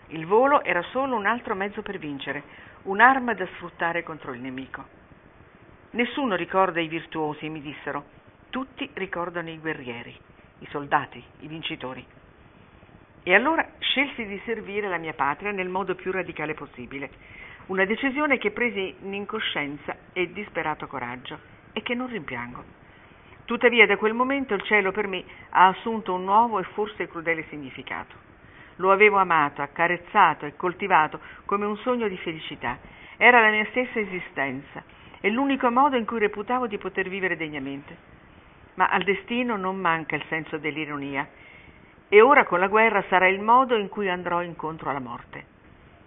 Il 0.09 0.27
volo 0.27 0.63
era 0.63 0.83
solo 0.91 1.15
un 1.15 1.25
altro 1.25 1.55
mezzo 1.55 1.81
per 1.81 1.97
vincere, 1.97 2.43
un'arma 2.83 3.33
da 3.33 3.47
sfruttare 3.55 4.03
contro 4.03 4.31
il 4.33 4.41
nemico. 4.41 4.85
Nessuno 5.93 6.35
ricorda 6.35 6.79
i 6.79 6.87
virtuosi, 6.87 7.49
mi 7.49 7.59
dissero, 7.59 8.03
tutti 8.51 8.87
ricordano 8.93 9.49
i 9.49 9.57
guerrieri, 9.57 10.15
i 10.59 10.67
soldati, 10.69 11.23
i 11.39 11.47
vincitori. 11.47 12.05
E 13.23 13.33
allora 13.33 13.67
scelsi 13.79 14.23
di 14.27 14.39
servire 14.45 14.87
la 14.87 14.97
mia 14.97 15.13
patria 15.13 15.49
nel 15.49 15.69
modo 15.69 15.95
più 15.95 16.11
radicale 16.11 16.53
possibile, 16.53 17.09
una 17.67 17.85
decisione 17.85 18.37
che 18.37 18.51
presi 18.51 18.95
in 19.01 19.13
incoscienza 19.13 19.95
e 20.13 20.31
disperato 20.31 20.87
coraggio 20.87 21.39
e 21.73 21.81
che 21.81 21.95
non 21.95 22.07
rimpiango. 22.07 22.63
Tuttavia 23.45 23.85
da 23.85 23.97
quel 23.97 24.13
momento 24.13 24.53
il 24.53 24.61
cielo 24.63 24.91
per 24.91 25.07
me 25.07 25.23
ha 25.49 25.67
assunto 25.67 26.13
un 26.13 26.23
nuovo 26.23 26.59
e 26.59 26.63
forse 26.73 27.07
crudele 27.07 27.45
significato. 27.49 28.15
Lo 28.77 28.91
avevo 28.91 29.17
amato, 29.17 29.61
accarezzato 29.61 30.45
e 30.45 30.55
coltivato 30.55 31.19
come 31.45 31.65
un 31.65 31.77
sogno 31.77 32.07
di 32.07 32.17
felicità. 32.17 32.77
Era 33.17 33.41
la 33.41 33.49
mia 33.49 33.65
stessa 33.65 33.99
esistenza 33.99 34.83
e 35.19 35.29
l'unico 35.29 35.69
modo 35.69 35.97
in 35.97 36.05
cui 36.05 36.19
reputavo 36.19 36.67
di 36.67 36.77
poter 36.77 37.09
vivere 37.09 37.37
degnamente. 37.37 37.95
Ma 38.75 38.87
al 38.87 39.03
destino 39.03 39.57
non 39.57 39.77
manca 39.77 40.15
il 40.15 40.23
senso 40.27 40.57
dell'ironia 40.57 41.27
e 42.07 42.21
ora 42.21 42.45
con 42.45 42.59
la 42.59 42.67
guerra 42.67 43.03
sarà 43.09 43.27
il 43.27 43.39
modo 43.39 43.75
in 43.75 43.89
cui 43.89 44.09
andrò 44.09 44.41
incontro 44.41 44.89
alla 44.89 44.99
morte. 44.99 45.50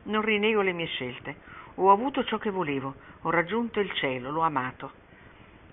Non 0.04 0.22
rinego 0.22 0.60
le 0.60 0.72
mie 0.72 0.86
scelte. 0.86 1.36
Ho 1.76 1.90
avuto 1.90 2.24
ciò 2.24 2.38
che 2.38 2.50
volevo, 2.50 2.94
ho 3.22 3.30
raggiunto 3.30 3.80
il 3.80 3.90
cielo, 3.94 4.30
l'ho 4.30 4.42
amato. 4.42 4.92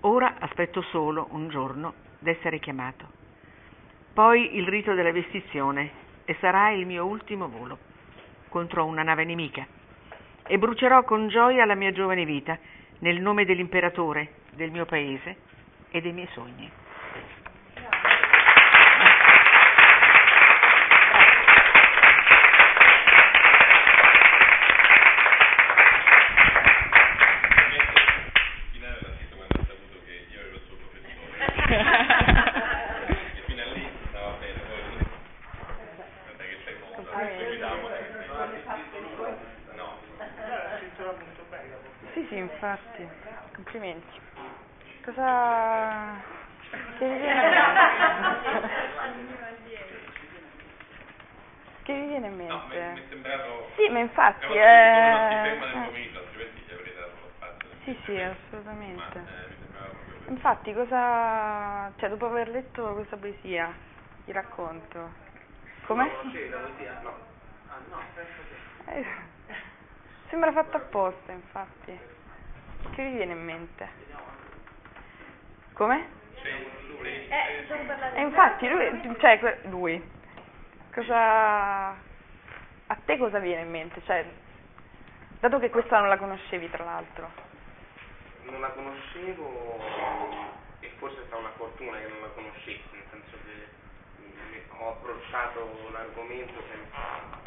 Ora 0.00 0.36
aspetto 0.38 0.82
solo 0.82 1.28
un 1.30 1.48
giorno 1.48 1.94
d'essere 2.18 2.58
chiamato. 2.58 3.06
Poi 4.12 4.56
il 4.56 4.66
rito 4.66 4.94
della 4.94 5.12
vestizione 5.12 5.90
e 6.24 6.36
sarà 6.40 6.70
il 6.70 6.86
mio 6.86 7.04
ultimo 7.04 7.48
volo 7.48 7.78
contro 8.48 8.84
una 8.84 9.02
nave 9.02 9.24
nemica. 9.24 9.66
E 10.46 10.58
brucerò 10.58 11.04
con 11.04 11.28
gioia 11.28 11.64
la 11.64 11.74
mia 11.74 11.92
giovane 11.92 12.24
vita 12.24 12.58
nel 12.98 13.20
nome 13.20 13.44
dell'imperatore, 13.44 14.34
del 14.54 14.70
mio 14.70 14.86
paese 14.86 15.36
e 15.90 16.00
dei 16.00 16.12
miei 16.12 16.28
sogni. 16.32 16.70
Sì, 42.12 42.26
sì, 42.28 42.48
infatti. 42.62 43.08
Complimenti. 43.54 44.20
Cosa... 45.04 46.20
Che 46.96 47.08
vi 47.08 47.16
viene 47.18 47.26
in 47.28 47.36
mente? 48.46 48.70
Che 51.82 51.92
vi 51.92 52.06
viene 52.06 52.26
in 52.28 52.36
mente? 52.36 52.52
No, 52.52 52.92
mi 52.92 53.00
è 53.00 53.04
sembrato... 53.08 53.70
Sì, 53.76 53.88
ma 53.88 53.98
infatti 53.98 54.46
È 54.46 55.56
lo 55.58 55.64
spazio. 57.36 57.68
Sì, 57.82 57.98
sì, 58.04 58.16
assolutamente. 58.20 59.18
Ma 59.18 59.24
eh. 59.28 60.30
Infatti, 60.30 60.72
cosa... 60.72 61.92
Cioè, 61.96 62.08
dopo 62.10 62.26
aver 62.26 62.48
letto 62.48 62.94
questa 62.94 63.16
poesia, 63.16 63.74
vi 64.24 64.32
racconto. 64.32 65.12
Come? 65.86 66.10
Eh, 68.86 69.04
Sembra 70.28 70.52
fatto 70.52 70.76
apposta, 70.76 71.32
infatti. 71.32 72.20
Che 72.90 73.02
vi 73.02 73.16
viene 73.16 73.32
in 73.32 73.44
mente? 73.44 73.88
Come? 75.74 76.20
Eh, 77.02 77.64
sono 77.66 77.84
parlare 77.84 78.16
E 78.16 78.20
infatti 78.20 78.68
lui, 78.68 79.16
cioè 79.18 79.58
lui, 79.64 80.02
cosa, 80.92 81.88
a 81.88 82.96
te 83.04 83.16
cosa 83.16 83.38
viene 83.38 83.62
in 83.62 83.70
mente? 83.70 84.02
Cioè, 84.04 84.24
dato 85.40 85.58
che 85.58 85.70
questa 85.70 85.98
non 85.98 86.08
la 86.08 86.18
conoscevi 86.18 86.70
tra 86.70 86.84
l'altro. 86.84 87.30
non 88.44 88.60
la 88.60 88.68
conoscevo 88.68 89.80
e 90.80 90.90
forse 90.98 91.22
è 91.22 91.24
stata 91.26 91.38
una 91.40 91.52
fortuna 91.56 91.98
che 91.98 92.08
non 92.08 92.20
la 92.20 92.28
conoscessi, 92.34 92.82
nel 92.92 93.04
senso 93.10 93.36
che 93.44 94.64
ho 94.78 94.90
approcciato 94.90 95.88
l'argomento 95.92 96.62
senza 96.70 97.40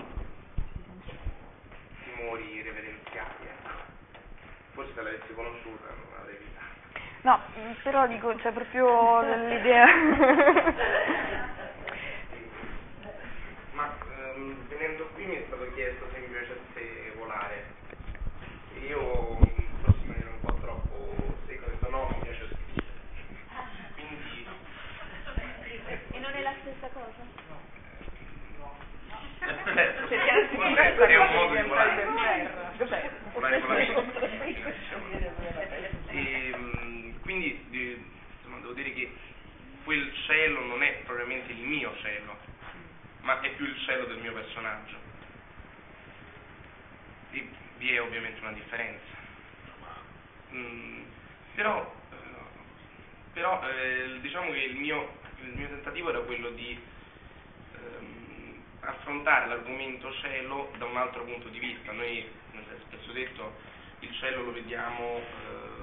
timori 2.04 2.62
reverenziali. 2.62 3.85
Forse 4.76 4.92
se 4.94 5.02
l'avessi 5.02 5.34
conosciuta 5.34 5.88
non 5.88 6.04
l'avrei 6.18 6.36
evitata. 6.36 6.66
No, 7.22 7.40
mm, 7.58 7.72
però 7.82 8.06
dico, 8.08 8.38
cioè 8.42 8.52
proprio 8.52 9.22
l'idea. 9.22 9.86
Ma 13.72 13.96
ehm, 14.18 14.68
venendo 14.68 15.08
qui 15.14 15.24
mi 15.26 15.36
è 15.36 15.44
stato 15.48 15.72
chiesto 15.76 16.06
se 16.12 16.20
mi 16.20 16.28
piacesse 16.28 17.14
volare. 17.18 17.64
E 18.76 18.80
io 18.80 19.38
forse 19.82 20.02
in 20.02 20.08
maniera 20.08 20.30
un 20.30 20.42
po' 20.42 20.54
troppo 20.56 21.16
secca 21.48 21.66
ho 21.66 21.70
detto 21.70 21.90
no, 21.90 22.10
mi 22.12 22.20
piace 22.22 22.48
scrivere. 22.48 23.00
Quindi 23.96 24.46
E 26.12 26.20
non 26.20 26.34
è 26.34 26.42
la 26.42 26.54
stessa 26.60 26.90
cosa? 26.92 27.24
è 31.08 31.18
un 31.18 31.34
modo 31.34 31.56
di 31.56 31.62
volare. 31.62 32.06
Volare 33.34 34.24
quel 39.86 40.12
cielo 40.26 40.66
non 40.66 40.84
è 40.84 41.04
propriamente 41.06 41.52
il 41.54 41.60
mio 41.60 41.96
cielo, 42.02 42.36
ma 43.22 43.40
è 43.40 43.52
più 43.52 43.66
il 43.66 43.78
cielo 43.86 44.06
del 44.06 44.18
mio 44.18 44.34
personaggio. 44.34 44.96
E 47.32 47.48
vi 47.78 47.94
è 47.94 48.02
ovviamente 48.02 48.42
una 48.42 48.52
differenza. 48.52 49.14
Mm, 50.52 51.04
però 51.54 51.94
eh, 52.12 52.26
però 53.34 53.62
eh, 53.70 54.20
diciamo 54.22 54.52
che 54.52 54.60
il 54.60 54.76
mio, 54.76 55.18
il 55.42 55.54
mio 55.54 55.68
tentativo 55.68 56.10
era 56.10 56.20
quello 56.20 56.50
di 56.52 56.80
ehm, 57.76 58.64
affrontare 58.80 59.48
l'argomento 59.48 60.12
cielo 60.16 60.72
da 60.78 60.86
un 60.86 60.98
altro 60.98 61.24
punto 61.26 61.50
di 61.50 61.60
vista. 61.60 61.92
Noi, 61.92 62.28
come 62.50 62.64
si 62.64 62.74
è 62.74 62.78
spesso 62.88 63.12
detto, 63.12 63.54
il 64.00 64.14
cielo 64.16 64.44
lo 64.44 64.52
vediamo 64.52 65.18
ehm, 65.18 65.75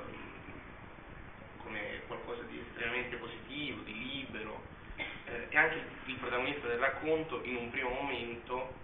come 1.65 2.03
qualcosa 2.07 2.43
di 2.51 2.59
estremamente 2.59 3.17
positivo, 3.17 3.83
di 3.83 3.93
libero, 3.93 4.61
eh, 4.97 5.47
e 5.49 5.57
anche 5.57 5.77
il 6.07 6.15
protagonista 6.17 6.67
del 6.67 6.79
racconto 6.79 7.41
in 7.45 7.57
un 7.57 7.71
primo 7.71 7.91
momento, 7.91 8.75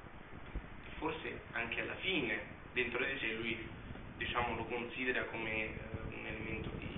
forse 0.98 1.40
anche 1.52 1.80
alla 1.80 1.96
fine, 1.96 2.56
dentro 2.72 3.04
di 3.04 3.18
sé 3.18 3.32
lui 3.34 3.76
diciamo, 4.18 4.56
lo 4.56 4.64
considera 4.64 5.22
come 5.30 5.50
eh, 5.50 5.70
un 6.08 6.26
elemento 6.26 6.70
di 6.78 6.88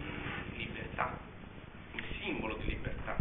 libertà, 0.57 1.19
un 1.93 2.03
simbolo 2.21 2.55
di 2.57 2.67
libertà. 2.67 3.17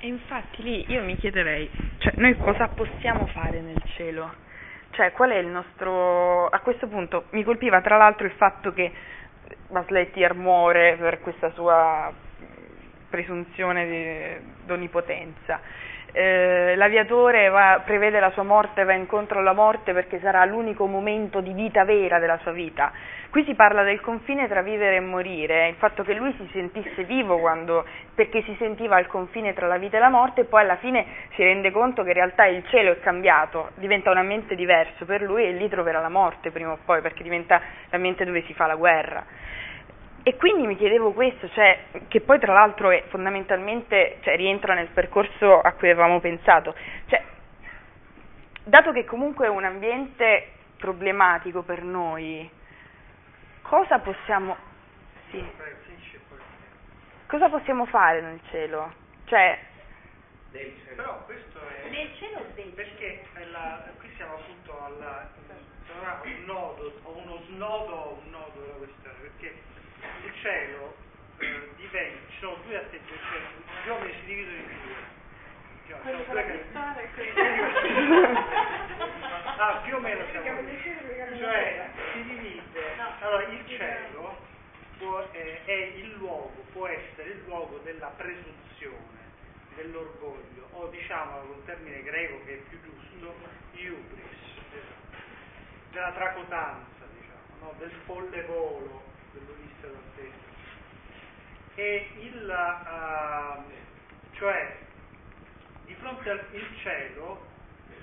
E 0.00 0.06
infatti 0.06 0.62
lì 0.62 0.84
io 0.88 1.02
mi 1.02 1.16
chiederei, 1.16 1.68
cioè 1.98 2.12
noi 2.16 2.36
cosa 2.36 2.68
possiamo 2.68 3.26
fare 3.26 3.60
nel 3.60 3.82
cielo? 3.96 4.46
Cioè 4.90 5.12
qual 5.12 5.30
è 5.30 5.38
il 5.38 5.48
nostro... 5.48 6.46
A 6.46 6.60
questo 6.60 6.86
punto 6.86 7.24
mi 7.30 7.42
colpiva 7.42 7.80
tra 7.80 7.96
l'altro 7.96 8.26
il 8.26 8.32
fatto 8.32 8.72
che 8.72 8.90
Lightyear 9.88 10.34
muore 10.34 10.96
per 10.96 11.20
questa 11.20 11.50
sua 11.52 12.12
presunzione 13.08 13.86
di, 13.86 14.66
d'onnipotenza. 14.66 15.60
Eh, 16.20 16.74
l'aviatore 16.74 17.48
va- 17.48 17.80
prevede 17.84 18.18
la 18.18 18.32
sua 18.32 18.42
morte, 18.42 18.82
va 18.82 18.92
incontro 18.92 19.38
alla 19.38 19.52
morte 19.52 19.92
perché 19.92 20.18
sarà 20.18 20.44
l'unico 20.46 20.84
momento 20.86 21.40
di 21.40 21.52
vita 21.52 21.84
vera 21.84 22.18
della 22.18 22.38
sua 22.38 22.50
vita. 22.50 22.90
Qui 23.30 23.44
si 23.44 23.54
parla 23.54 23.84
del 23.84 24.00
confine 24.00 24.48
tra 24.48 24.60
vivere 24.60 24.96
e 24.96 25.00
morire, 25.00 25.68
il 25.68 25.76
fatto 25.76 26.02
che 26.02 26.14
lui 26.14 26.34
si 26.36 26.48
sentisse 26.50 27.04
vivo 27.04 27.38
quando, 27.38 27.84
perché 28.16 28.42
si 28.42 28.56
sentiva 28.58 28.96
al 28.96 29.06
confine 29.06 29.54
tra 29.54 29.68
la 29.68 29.78
vita 29.78 29.98
e 29.98 30.00
la 30.00 30.08
morte 30.08 30.40
e 30.40 30.44
poi 30.46 30.62
alla 30.62 30.78
fine 30.78 31.06
si 31.36 31.44
rende 31.44 31.70
conto 31.70 32.02
che 32.02 32.08
in 32.08 32.14
realtà 32.16 32.46
il 32.46 32.64
cielo 32.66 32.90
è 32.90 32.98
cambiato, 32.98 33.70
diventa 33.76 34.10
un 34.10 34.16
ambiente 34.16 34.56
diverso 34.56 35.04
per 35.04 35.22
lui 35.22 35.44
e 35.44 35.52
lì 35.52 35.68
troverà 35.68 36.00
la 36.00 36.08
morte 36.08 36.50
prima 36.50 36.72
o 36.72 36.78
poi 36.84 37.00
perché 37.00 37.22
diventa 37.22 37.60
l'ambiente 37.90 38.24
dove 38.24 38.42
si 38.42 38.54
fa 38.54 38.66
la 38.66 38.74
guerra. 38.74 39.24
E 40.22 40.36
quindi 40.36 40.66
mi 40.66 40.76
chiedevo 40.76 41.12
questo, 41.12 41.48
cioè, 41.50 41.84
che 42.08 42.20
poi 42.20 42.38
tra 42.38 42.52
l'altro 42.52 42.90
è 42.90 43.04
fondamentalmente 43.08 44.18
cioè, 44.22 44.36
rientra 44.36 44.74
nel 44.74 44.88
percorso 44.88 45.60
a 45.60 45.72
cui 45.72 45.88
avevamo 45.90 46.20
pensato. 46.20 46.74
Cioè, 47.06 47.22
dato 48.64 48.92
che 48.92 49.04
comunque 49.04 49.46
è 49.46 49.48
un 49.48 49.64
ambiente 49.64 50.48
problematico 50.76 51.62
per 51.62 51.82
noi, 51.82 52.48
cosa 53.62 53.98
possiamo, 54.00 54.56
sì, 55.30 55.42
cosa 57.26 57.48
possiamo 57.48 57.86
fare 57.86 58.20
nel 58.20 58.40
cielo? 58.50 58.92
Cioè, 59.24 59.58
Però 60.96 61.24
questo 61.24 61.58
è... 61.60 61.88
Nel 61.90 62.10
cielo 62.18 62.40
o 62.40 62.44
del 62.54 62.72
Perché 62.74 63.24
è 63.34 63.44
la- 63.46 63.84
qui 63.98 64.10
siamo 64.16 64.34
appunto 64.34 64.72
un 66.24 66.44
nodo, 66.44 66.92
o 67.02 67.10
uno 67.22 67.42
snodo 67.48 67.94
o 67.94 68.20
un 68.24 68.30
nodo 68.30 68.60
della 68.60 68.74
questione, 68.74 69.16
perché 69.20 69.54
il 70.24 70.32
cielo 70.40 70.94
eh, 71.38 71.68
diventa, 71.76 72.18
ci 72.30 72.38
sono 72.40 72.56
due 72.64 72.76
atteggiamenti, 72.76 73.24
cioè, 73.30 73.40
gli 73.84 73.88
uomini 73.88 74.12
si 74.20 74.24
dividono 74.26 74.56
in 74.56 74.66
due. 74.82 75.16
Cioè, 75.88 75.98
sono 76.02 76.22
due 76.24 76.34
Ah, 79.58 79.80
più 79.84 79.96
o 79.96 80.00
meno 80.00 80.24
siamo 80.30 80.60
lì. 80.60 80.78
Cioè, 81.38 81.90
si 82.12 82.22
divide, 82.24 82.62
allora 83.20 83.42
il 83.44 83.66
cielo 83.66 84.36
può- 84.98 85.26
eh, 85.32 85.64
è 85.64 85.72
il 85.96 86.12
luogo, 86.14 86.64
può 86.72 86.86
essere 86.86 87.30
il 87.30 87.42
luogo 87.44 87.78
della 87.78 88.08
presunzione, 88.16 89.16
dell'orgoglio, 89.74 90.68
o 90.72 90.86
diciamo 90.88 91.38
con 91.40 91.50
un 91.50 91.64
termine 91.64 92.02
greco 92.02 92.44
che 92.44 92.54
è 92.54 92.56
più 92.68 92.78
giusto, 92.82 93.34
iubris, 93.72 94.26
della 95.90 96.12
tracotanza, 96.12 97.04
diciamo, 97.14 97.56
no? 97.60 97.74
del 97.78 97.92
folle 98.04 98.42
volo 98.44 99.02
dell'Ulisse 99.32 99.80
d'Altezza. 99.80 100.46
E 101.74 102.08
il, 102.20 102.50
ah, 102.50 103.64
cioè, 104.32 104.76
di 105.84 105.94
fronte 105.94 106.30
al 106.30 106.44
cielo, 106.82 107.46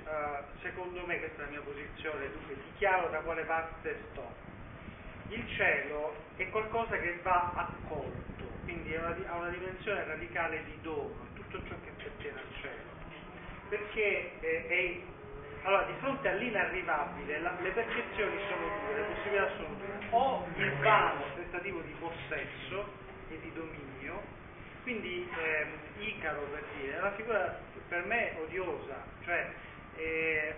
eh, 0.06 0.44
secondo 0.62 1.06
me, 1.06 1.20
questa 1.20 1.42
è 1.42 1.46
la 1.46 1.52
mia 1.52 1.62
posizione, 1.62 2.32
dunque 2.32 2.56
dichiaro 2.72 3.10
da 3.10 3.20
quale 3.20 3.44
parte 3.44 3.98
sto. 4.12 4.34
Il 5.30 5.48
cielo 5.56 6.16
è 6.36 6.48
qualcosa 6.50 6.98
che 6.98 7.20
va 7.24 7.52
accolto, 7.56 8.44
quindi 8.64 8.96
ha 8.96 9.02
una, 9.02 9.32
ha 9.32 9.36
una 9.38 9.50
dimensione 9.50 10.04
radicale 10.06 10.64
di 10.66 10.78
dono, 10.82 11.28
tutto 11.34 11.58
ciò 11.68 11.76
che 11.84 11.90
appartiene 11.90 12.40
al 12.40 12.62
cielo. 12.62 12.94
Perché 13.70 14.40
eh, 14.40 14.68
è, 14.68 15.02
allora, 15.66 15.84
di 15.84 15.94
fronte 16.00 16.28
all'inarrivabile 16.30 17.40
la- 17.40 17.56
le 17.60 17.72
percezioni 17.72 18.40
sono 18.48 18.68
due, 18.82 18.94
le 18.96 19.02
possibilità 19.04 19.50
sono 19.58 19.74
due, 19.76 19.98
o 20.12 20.48
il 20.58 20.72
vano 20.82 21.24
tentativo 21.36 21.82
di 21.82 21.94
possesso 22.00 22.94
e 23.30 23.40
di 23.40 23.52
dominio, 23.54 24.22
quindi 24.84 25.28
ehm, 25.36 25.80
Icaro 25.98 26.42
per 26.52 26.64
dire, 26.78 26.96
è 26.96 27.00
una 27.00 27.12
figura 27.14 27.60
per 27.88 28.04
me 28.06 28.36
odiosa, 28.40 29.06
cioè 29.24 29.54
eh, 29.96 30.56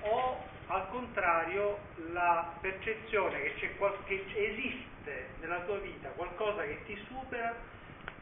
o 0.00 0.48
al 0.68 0.88
contrario 0.88 1.80
la 2.12 2.56
percezione 2.60 3.42
che, 3.42 3.54
c'è 3.56 3.76
qual- 3.76 4.04
che 4.04 4.24
esiste 4.34 5.34
nella 5.40 5.60
tua 5.62 5.78
vita 5.78 6.08
qualcosa 6.10 6.62
che 6.62 6.84
ti 6.84 6.96
supera 7.08 7.54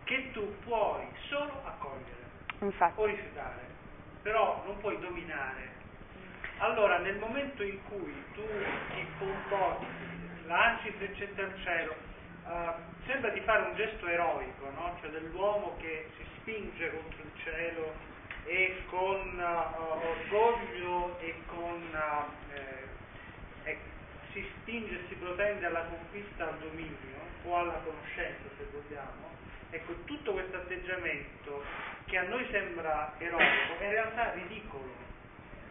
che 0.05 0.31
tu 0.33 0.59
puoi 0.61 1.07
solo 1.29 1.63
accogliere 1.65 2.27
infatti, 2.61 3.01
o 3.01 3.05
rifiutare, 3.05 3.69
però 4.23 4.63
non 4.65 4.79
puoi 4.79 4.99
dominare. 4.99 5.78
Allora 6.59 6.99
nel 6.99 7.17
momento 7.19 7.63
in 7.63 7.79
cui 7.85 8.13
tu 8.35 8.43
ti 8.43 9.07
comporti, 9.19 9.87
lanci 10.47 10.89
il 10.89 10.95
freccetto 10.95 11.41
al 11.41 11.55
cielo, 11.63 11.95
eh, 12.49 12.73
sembra 13.07 13.31
di 13.31 13.41
fare 13.41 13.69
un 13.69 13.77
gesto 13.77 14.07
eroico, 14.09 14.69
no? 14.71 14.97
cioè 15.01 15.11
dell'uomo 15.11 15.77
che 15.79 16.11
si 16.17 16.25
spinge 16.39 16.91
contro 16.91 17.23
il 17.23 17.31
cielo 17.45 17.93
e 18.45 18.83
con 18.87 19.39
eh, 19.39 20.05
orgoglio 20.05 21.19
e 21.21 21.35
con 21.47 21.81
eh, 22.55 23.71
eh, 23.71 23.79
si 24.33 24.45
spinge 24.61 24.95
e 24.95 25.05
si 25.09 25.15
protende 25.15 25.67
alla 25.67 25.85
conquista 25.85 26.49
al 26.49 26.59
dominio 26.59 27.21
o 27.45 27.57
alla 27.57 27.81
conoscenza 27.85 28.49
se 28.57 28.67
vogliamo. 28.73 29.37
Ecco, 29.71 29.93
tutto 30.07 30.33
questo 30.33 30.57
atteggiamento 30.57 31.63
che 32.07 32.17
a 32.17 32.23
noi 32.23 32.45
sembra 32.51 33.15
eroico 33.19 33.79
è 33.79 33.85
in 33.85 33.91
realtà 33.91 34.33
ridicolo. 34.33 35.08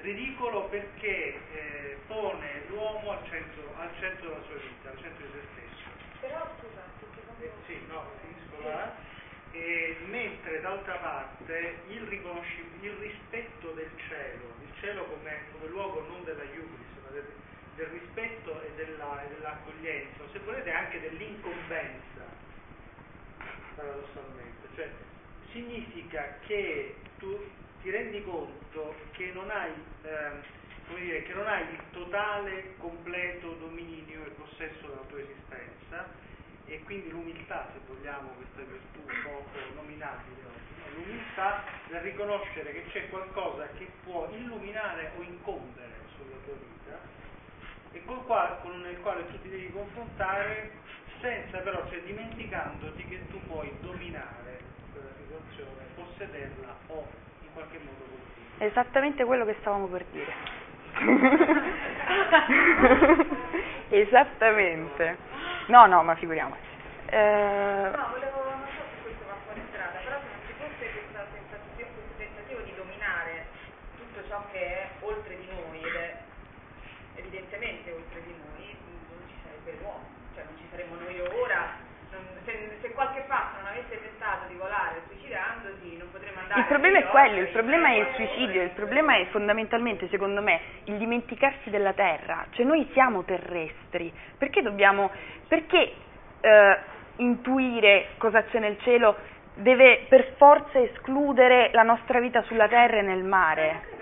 Ridicolo 0.08 0.70
perché 0.70 1.36
eh, 1.52 1.98
pone 2.08 2.64
l'uomo 2.70 3.12
al 3.12 3.28
centro, 3.28 3.76
al 3.76 3.90
centro 4.00 4.30
della 4.30 4.44
sua 4.48 4.56
vita, 4.56 4.90
al 4.90 4.98
centro 5.02 5.26
di 5.26 5.32
se 5.34 5.44
stesso. 5.52 5.90
Però 6.22 6.48
scusa, 6.60 6.82
perché 6.98 7.44
Eh, 7.44 7.52
sì, 7.68 7.76
no, 7.90 8.06
finisco 8.22 8.70
là. 8.70 8.96
E 9.52 9.98
mentre 10.08 10.62
d'altra 10.62 10.96
parte 10.96 11.80
il, 11.90 12.08
il 12.82 12.92
rispetto 13.02 13.72
del 13.72 13.92
cielo, 14.08 14.56
il 14.64 14.72
cielo 14.80 15.04
come, 15.08 15.42
come 15.52 15.68
luogo 15.68 16.00
non 16.08 16.24
della 16.24 16.44
iubris, 16.44 17.04
ma 17.04 17.10
del, 17.10 17.28
del 17.76 17.88
rispetto 17.88 18.62
e, 18.62 18.72
della- 18.76 19.26
e 19.26 19.28
dell'accoglienza, 19.28 20.24
o 20.24 20.30
se 20.32 20.40
volete 20.40 20.72
anche 20.72 21.02
dell'incombenza, 21.02 22.24
paradossalmente, 23.76 24.68
cioè 24.76 24.90
significa 25.52 26.40
che 26.48 26.96
tu 27.20 27.44
ti 27.88 27.94
rendi 27.94 28.22
conto 28.26 28.96
che 29.14 29.32
non 29.32 29.50
hai, 29.50 29.72
come 30.88 31.00
dire, 31.00 31.24
che 31.24 31.34
non 31.34 31.48
hai 31.48 31.62
il 31.72 31.80
totale, 31.92 32.76
completo 32.80 33.54
dominio 33.62 34.26
e 34.26 34.30
possesso 34.32 34.88
della 34.88 35.08
tua 35.08 35.20
esistenza 35.20 36.06
e 36.66 36.84
quindi 36.84 37.10
l'umiltà, 37.12 37.70
se 37.72 37.80
vogliamo, 37.88 38.28
questa 38.32 38.70
virtù 38.70 39.00
poco 39.24 39.58
nominabile 39.76 40.36
oggi, 40.36 40.74
no? 40.76 41.00
l'umiltà 41.00 41.64
nel 41.88 42.02
riconoscere 42.02 42.74
che 42.74 42.84
c'è 42.92 43.08
qualcosa 43.08 43.70
che 43.78 43.88
può 44.04 44.28
illuminare 44.34 45.12
o 45.16 45.22
incombere 45.22 45.94
sulla 46.18 46.36
tua 46.44 46.56
vita 46.56 47.00
e 47.94 48.04
col 48.04 48.26
quale, 48.26 48.58
con 48.64 48.86
il 48.86 49.00
quale 49.00 49.26
tu 49.28 49.42
ti 49.44 49.48
devi 49.50 49.72
confrontare 49.72 50.72
senza 51.22 51.60
però, 51.60 51.88
cioè 51.88 52.02
dimenticandoti 52.02 53.06
che 53.06 53.30
tu 53.30 53.40
puoi 53.48 53.72
dominare 53.80 54.60
quella 54.92 55.12
situazione, 55.16 55.86
possederla 55.96 56.76
o 56.88 57.27
qualche 57.58 57.80
modo 57.80 58.06
è 58.60 58.66
esattamente 58.66 59.24
quello 59.26 59.46
che 59.46 59.56
stavamo 59.60 59.88
per 59.88 60.06
dire. 60.12 60.34
Esattamente. 63.90 65.18
No, 65.68 65.86
no, 65.86 66.02
ma 66.04 66.16
figuriamoci. 66.16 66.62
Eh, 67.10 67.92
No, 67.96 68.08
volevo, 68.12 68.44
non 68.50 68.66
so 68.76 68.82
se 68.94 69.02
questo 69.04 69.24
va 69.28 69.36
fuori 69.46 69.62
strada, 69.70 70.00
però 70.04 70.18
se 70.20 70.28
non 70.28 70.40
ci 70.48 70.54
fosse 70.60 70.92
questa 70.92 71.24
tentativo, 71.32 71.88
questo 71.94 72.14
tentativo 72.18 72.60
di 72.62 72.74
dominare 72.76 73.46
tutto 73.98 74.28
ciò 74.28 74.44
che 74.52 74.60
è 74.60 74.90
oltre 75.02 75.38
di 75.38 75.48
noi 75.48 75.80
ed 75.82 75.96
è 75.96 76.18
evidentemente 77.16 77.92
oltre 77.94 78.22
di 78.24 78.34
noi, 78.36 78.76
non 79.10 79.22
ci 79.30 79.36
sarebbe 79.44 79.78
l'uomo, 79.82 80.04
cioè 80.36 80.44
non 80.44 80.58
ci 80.58 80.68
saremmo 80.70 80.96
noi 81.00 81.20
ora. 81.22 81.86
non- 82.12 82.26
se, 82.46 82.78
se 82.82 82.92
qualche 82.92 83.22
pazzo 83.28 83.58
non 83.62 83.68
avesse 83.72 84.02
tentato 84.02 84.48
di 84.48 84.56
volare 84.56 85.02
suicidandosi, 85.08 85.96
non 85.98 86.12
potremmo 86.12 86.37
andare 86.37 86.37
il 86.56 86.66
problema 86.66 87.00
è 87.00 87.06
quello, 87.08 87.40
il 87.40 87.48
problema 87.50 87.90
è 87.90 87.98
il 87.98 88.08
suicidio, 88.16 88.62
il 88.62 88.70
problema 88.70 89.16
è 89.18 89.26
fondamentalmente, 89.28 90.08
secondo 90.10 90.42
me, 90.42 90.60
il 90.86 90.98
dimenticarsi 90.98 91.70
della 91.70 91.94
terra, 91.94 92.46
cioè 92.52 92.66
noi 92.66 92.88
siamo 92.94 93.24
terrestri, 93.24 94.12
perché 94.38 94.62
dobbiamo, 94.62 95.12
perché 95.48 95.94
eh, 96.40 96.78
intuire 97.18 98.10
cosa 98.18 98.44
c'è 98.44 98.60
nel 98.60 98.78
cielo 98.82 99.16
deve 99.56 100.06
per 100.08 100.34
forza 100.38 100.80
escludere 100.80 101.70
la 101.74 101.84
nostra 101.84 102.20
vita 102.20 102.42
sulla 102.44 102.68
terra 102.68 102.98
e 102.98 103.02
nel 103.02 103.24
mare? 103.24 103.96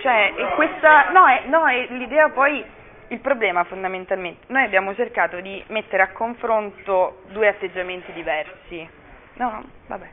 Cioè, 0.00 0.32
questa, 0.54 1.10
no, 1.10 1.26
è, 1.26 1.42
no, 1.46 1.66
è 1.66 1.86
l'idea 1.90 2.28
poi, 2.28 2.64
il 3.08 3.20
problema 3.20 3.64
fondamentalmente, 3.64 4.44
noi 4.52 4.62
abbiamo 4.62 4.94
cercato 4.94 5.40
di 5.40 5.62
mettere 5.68 6.02
a 6.02 6.12
confronto 6.12 7.22
due 7.28 7.48
atteggiamenti 7.48 8.12
diversi. 8.12 8.88
No, 9.34 9.50
no, 9.50 9.64
vabbè, 9.86 10.06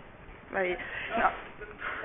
vai, 0.49 0.77
no. 1.15 1.31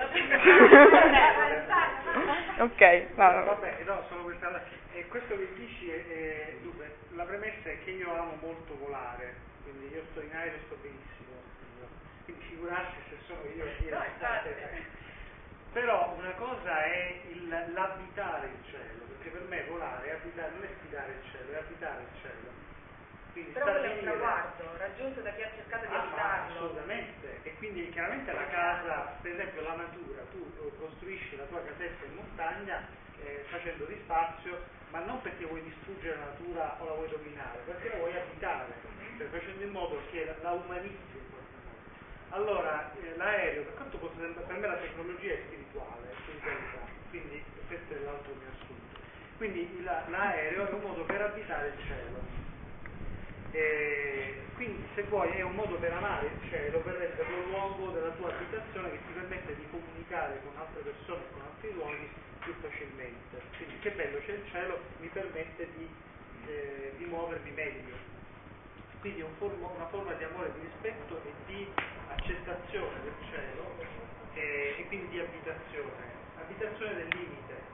ok, 2.64 2.80
no, 3.16 3.30
no. 3.30 3.44
Vabbè, 3.44 3.82
no, 3.84 4.04
solo 4.08 4.22
questa. 4.24 4.62
E 4.92 5.06
questo 5.08 5.36
che 5.36 5.48
dici 5.54 5.90
è, 5.90 6.06
è- 6.06 6.54
dunque, 6.62 6.96
la 7.14 7.24
premessa 7.24 7.68
è 7.70 7.84
che 7.84 7.90
io 7.90 8.12
amo 8.14 8.36
molto 8.40 8.76
volare, 8.78 9.34
quindi 9.62 9.92
io 9.94 10.02
sto 10.10 10.20
in 10.22 10.34
aereo 10.34 10.54
e 10.54 10.60
sto 10.66 10.76
benissimo, 10.82 11.40
quindi 12.24 12.44
figurarsi 12.48 12.96
se 13.08 13.16
sono 13.26 13.40
io 13.54 13.64
a 13.64 13.68
dire. 13.78 13.96
Però 15.72 16.14
una 16.18 16.32
cosa 16.32 16.82
è 16.84 17.20
il- 17.28 17.48
l'abitare 17.72 18.46
il 18.48 18.58
cielo, 18.70 19.04
perché 19.06 19.28
per 19.30 19.42
me 19.48 19.64
volare 19.68 20.08
è 20.08 20.12
abitare, 20.12 20.50
non 20.50 20.64
è 20.64 20.68
sfidare 20.80 21.12
il 21.12 21.22
cielo, 21.30 21.52
è 21.52 21.56
abitare 21.58 22.00
il 22.02 22.08
cielo. 22.20 22.50
Quindi 23.32 23.52
Però 23.52 23.64
quello 23.64 23.78
è 23.78 23.80
un 23.80 23.84
stabilire- 24.00 24.18
traguardo 24.18 24.76
raggiunto 24.76 25.20
da 25.20 25.32
chi 25.34 25.42
ha 25.42 25.50
cercato 25.54 25.86
di 25.86 25.94
Ah, 25.94 26.02
abitarlo. 26.02 26.54
assolutamente, 26.56 27.42
e 27.42 27.56
quindi 27.56 27.90
chiaramente 27.90 28.32
la 28.32 28.46
casa, 28.48 29.18
per 29.22 29.32
esempio 29.32 29.62
la 29.62 29.74
natura, 29.76 30.22
tu 30.24 30.54
eh, 30.58 30.76
costruisci 30.78 31.36
la 31.36 31.44
tua 31.46 31.62
casetta 31.64 32.04
in 32.06 32.14
montagna 32.14 32.88
eh, 33.18 33.46
facendo 33.50 33.84
di 33.86 33.98
spazio, 34.02 34.66
ma 34.88 35.00
non 35.00 35.20
perché 35.22 35.44
vuoi 35.44 35.62
distruggere 35.62 36.16
la 36.18 36.24
natura 36.26 36.80
o 36.82 36.86
la 36.86 36.94
vuoi 36.94 37.08
dominare, 37.10 37.60
perché 37.66 37.88
la 37.90 37.96
vuoi 37.96 38.16
abitare, 38.16 38.74
cioè 39.18 39.28
facendo 39.28 39.62
in 39.64 39.70
modo 39.70 40.00
che 40.10 40.24
la, 40.24 40.36
la 40.42 40.50
umanizzi 40.52 41.18
in 41.18 41.30
qualche 41.30 41.56
modo. 41.64 41.78
Allora, 42.30 42.92
eh, 42.94 43.16
l'aereo, 43.16 43.64
per 43.64 43.74
quanto 43.74 43.98
possa 43.98 44.20
sembrare, 44.20 44.46
per 44.46 44.56
me 44.58 44.66
la 44.68 44.76
tecnologia 44.78 45.32
è 45.34 45.42
spirituale, 45.46 46.14
spiritualità. 46.22 46.86
quindi 47.10 47.44
questo 47.66 47.94
è 47.94 47.98
l'altro 47.98 48.34
mio 48.34 48.50
assunto. 48.60 48.98
Quindi 49.36 49.82
la- 49.82 50.04
l'aereo 50.08 50.68
è 50.68 50.72
un 50.74 50.80
modo 50.82 51.04
per 51.04 51.20
abitare 51.22 51.68
il 51.68 51.78
cielo. 51.86 52.24
E 53.52 54.42
quindi 54.54 54.86
se 54.94 55.02
vuoi 55.04 55.30
è 55.32 55.42
un 55.42 55.54
modo 55.54 55.76
per 55.76 55.92
amare 55.92 56.26
il 56.26 56.48
cielo, 56.50 56.80
per 56.80 56.94
renderlo 56.94 57.46
luogo 57.46 57.90
della 57.90 58.10
tua 58.10 58.32
abitazione 58.32 58.90
che 58.90 58.98
ti 59.06 59.12
permette 59.12 59.56
di 59.56 59.66
comunicare 59.70 60.40
con 60.44 60.56
altre 60.56 60.82
persone, 60.82 61.22
con 61.32 61.42
altri 61.42 61.72
luoghi 61.72 62.08
più 62.40 62.54
facilmente. 62.60 63.40
Quindi 63.56 63.78
che 63.80 63.90
bello 63.92 64.18
c'è 64.24 64.32
il 64.34 64.46
cielo, 64.50 64.78
mi 64.98 65.08
permette 65.08 65.68
di, 65.76 65.88
eh, 66.46 66.92
di 66.96 67.04
muovermi 67.06 67.50
meglio. 67.50 67.96
Quindi 69.00 69.20
è 69.20 69.24
un 69.24 69.34
forma- 69.38 69.68
una 69.68 69.88
forma 69.88 70.12
di 70.12 70.24
amore, 70.24 70.52
di 70.54 70.66
rispetto 70.66 71.22
e 71.24 71.32
di 71.46 71.72
accettazione 72.08 73.02
del 73.02 73.14
cielo 73.30 73.74
e, 74.34 74.74
e 74.78 74.86
quindi 74.88 75.08
di 75.08 75.20
abitazione, 75.20 76.04
abitazione 76.36 76.94
del 76.94 77.08
limite. 77.08 77.69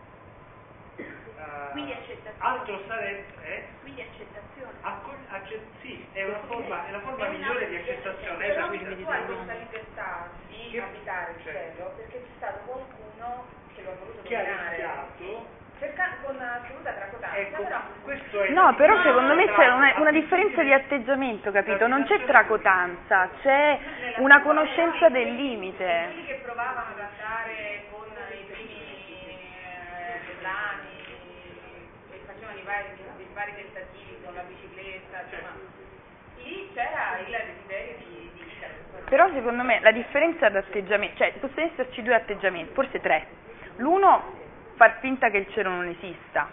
Quindi 1.72 1.92
accettazione. 1.92 2.36
Altro 2.38 2.80
sarebbe, 2.88 3.26
eh? 3.44 3.64
Quindi 3.80 4.01
accettazione. 4.01 4.72
Accol- 4.80 5.26
acce- 5.28 5.66
sì, 5.80 6.09
è 6.12 6.24
una 6.24 6.40
forma, 6.47 6.86
è 6.86 6.90
la 6.90 7.01
forma 7.01 7.26
È 7.26 7.30
migliore 7.30 7.68
di 7.68 7.76
accettazione. 7.76 8.44
è 8.44 8.49
Però 8.55 8.61
la- 8.61 8.66
tu 8.66 8.72
hai 9.11 9.24
questa 9.26 9.53
libertà 9.53 10.28
di 10.49 10.68
Che- 10.70 10.80
abitare 10.80 11.32
il 11.36 11.42
certo. 11.44 11.59
cielo 11.76 11.92
perché 11.97 12.20
c'è 12.22 12.30
stato 12.36 12.59
qualcuno 12.64 13.44
che 13.74 13.82
lo 13.82 13.90
ha 13.90 13.94
voluto 14.01 14.22
che 14.22 14.36
dominare. 14.36 14.76
Cerca- 15.78 16.16
con 16.24 16.40
assoluta 16.40 16.90
tracotanza, 16.92 17.36
Ecco, 17.36 17.62
però 17.62 17.76
è 18.44 18.49
No, 18.49 18.74
però 18.76 19.03
secondo 19.03 19.34
me 19.34 19.44
c'è 19.53 19.68
una, 19.68 19.92
una 19.99 20.11
differenza 20.11 20.62
di 20.62 20.72
atteggiamento, 20.72 21.53
capito? 21.53 21.86
Non 21.86 22.05
c'è 22.05 22.24
tracotanza, 22.24 23.28
c'è 23.42 23.78
una 24.16 24.40
conoscenza 24.40 25.11
del 25.11 25.34
limite. 25.34 26.09
quelli 26.12 26.24
che 26.24 26.40
provavano 26.42 26.92
ad 26.94 26.99
andare 27.01 27.82
con 27.90 28.07
i 28.32 28.44
primi 28.51 29.05
eh, 29.61 30.20
plani 30.40 30.86
vari, 32.66 32.88
i 33.18 33.26
vari 33.32 33.52
tentativi 33.54 34.18
con 34.24 34.34
la 34.34 34.42
bicicletta, 34.42 35.22
insomma, 35.22 35.54
lì 36.42 36.70
c'era 36.74 37.18
il 37.24 37.30
desiderio 37.30 37.96
di, 37.98 38.30
di 38.34 38.52
Però 39.08 39.32
secondo 39.32 39.62
me 39.62 39.80
la 39.80 39.92
differenza 39.92 40.48
d'atteggiamento, 40.48 41.16
cioè 41.16 41.32
possono 41.38 41.66
esserci 41.66 42.02
due 42.02 42.14
atteggiamenti, 42.14 42.74
forse 42.74 43.00
tre. 43.00 43.26
L'uno, 43.76 44.34
far 44.74 44.98
finta 45.00 45.30
che 45.30 45.38
il 45.38 45.48
cielo 45.52 45.70
non 45.70 45.86
esista, 45.86 46.48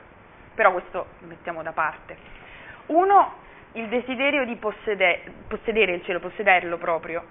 però 0.54 0.72
questo 0.72 1.08
lo 1.20 1.28
mettiamo 1.28 1.64
da 1.64 1.72
parte. 1.72 2.16
Uno, 2.88 3.42
il 3.74 3.88
desiderio 3.88 4.46
di 4.46 4.56
possede- 4.56 5.24
possedere 5.48 5.94
il 5.94 6.04
cielo, 6.04 6.20
possederlo 6.20 6.78
proprio, 6.78 7.26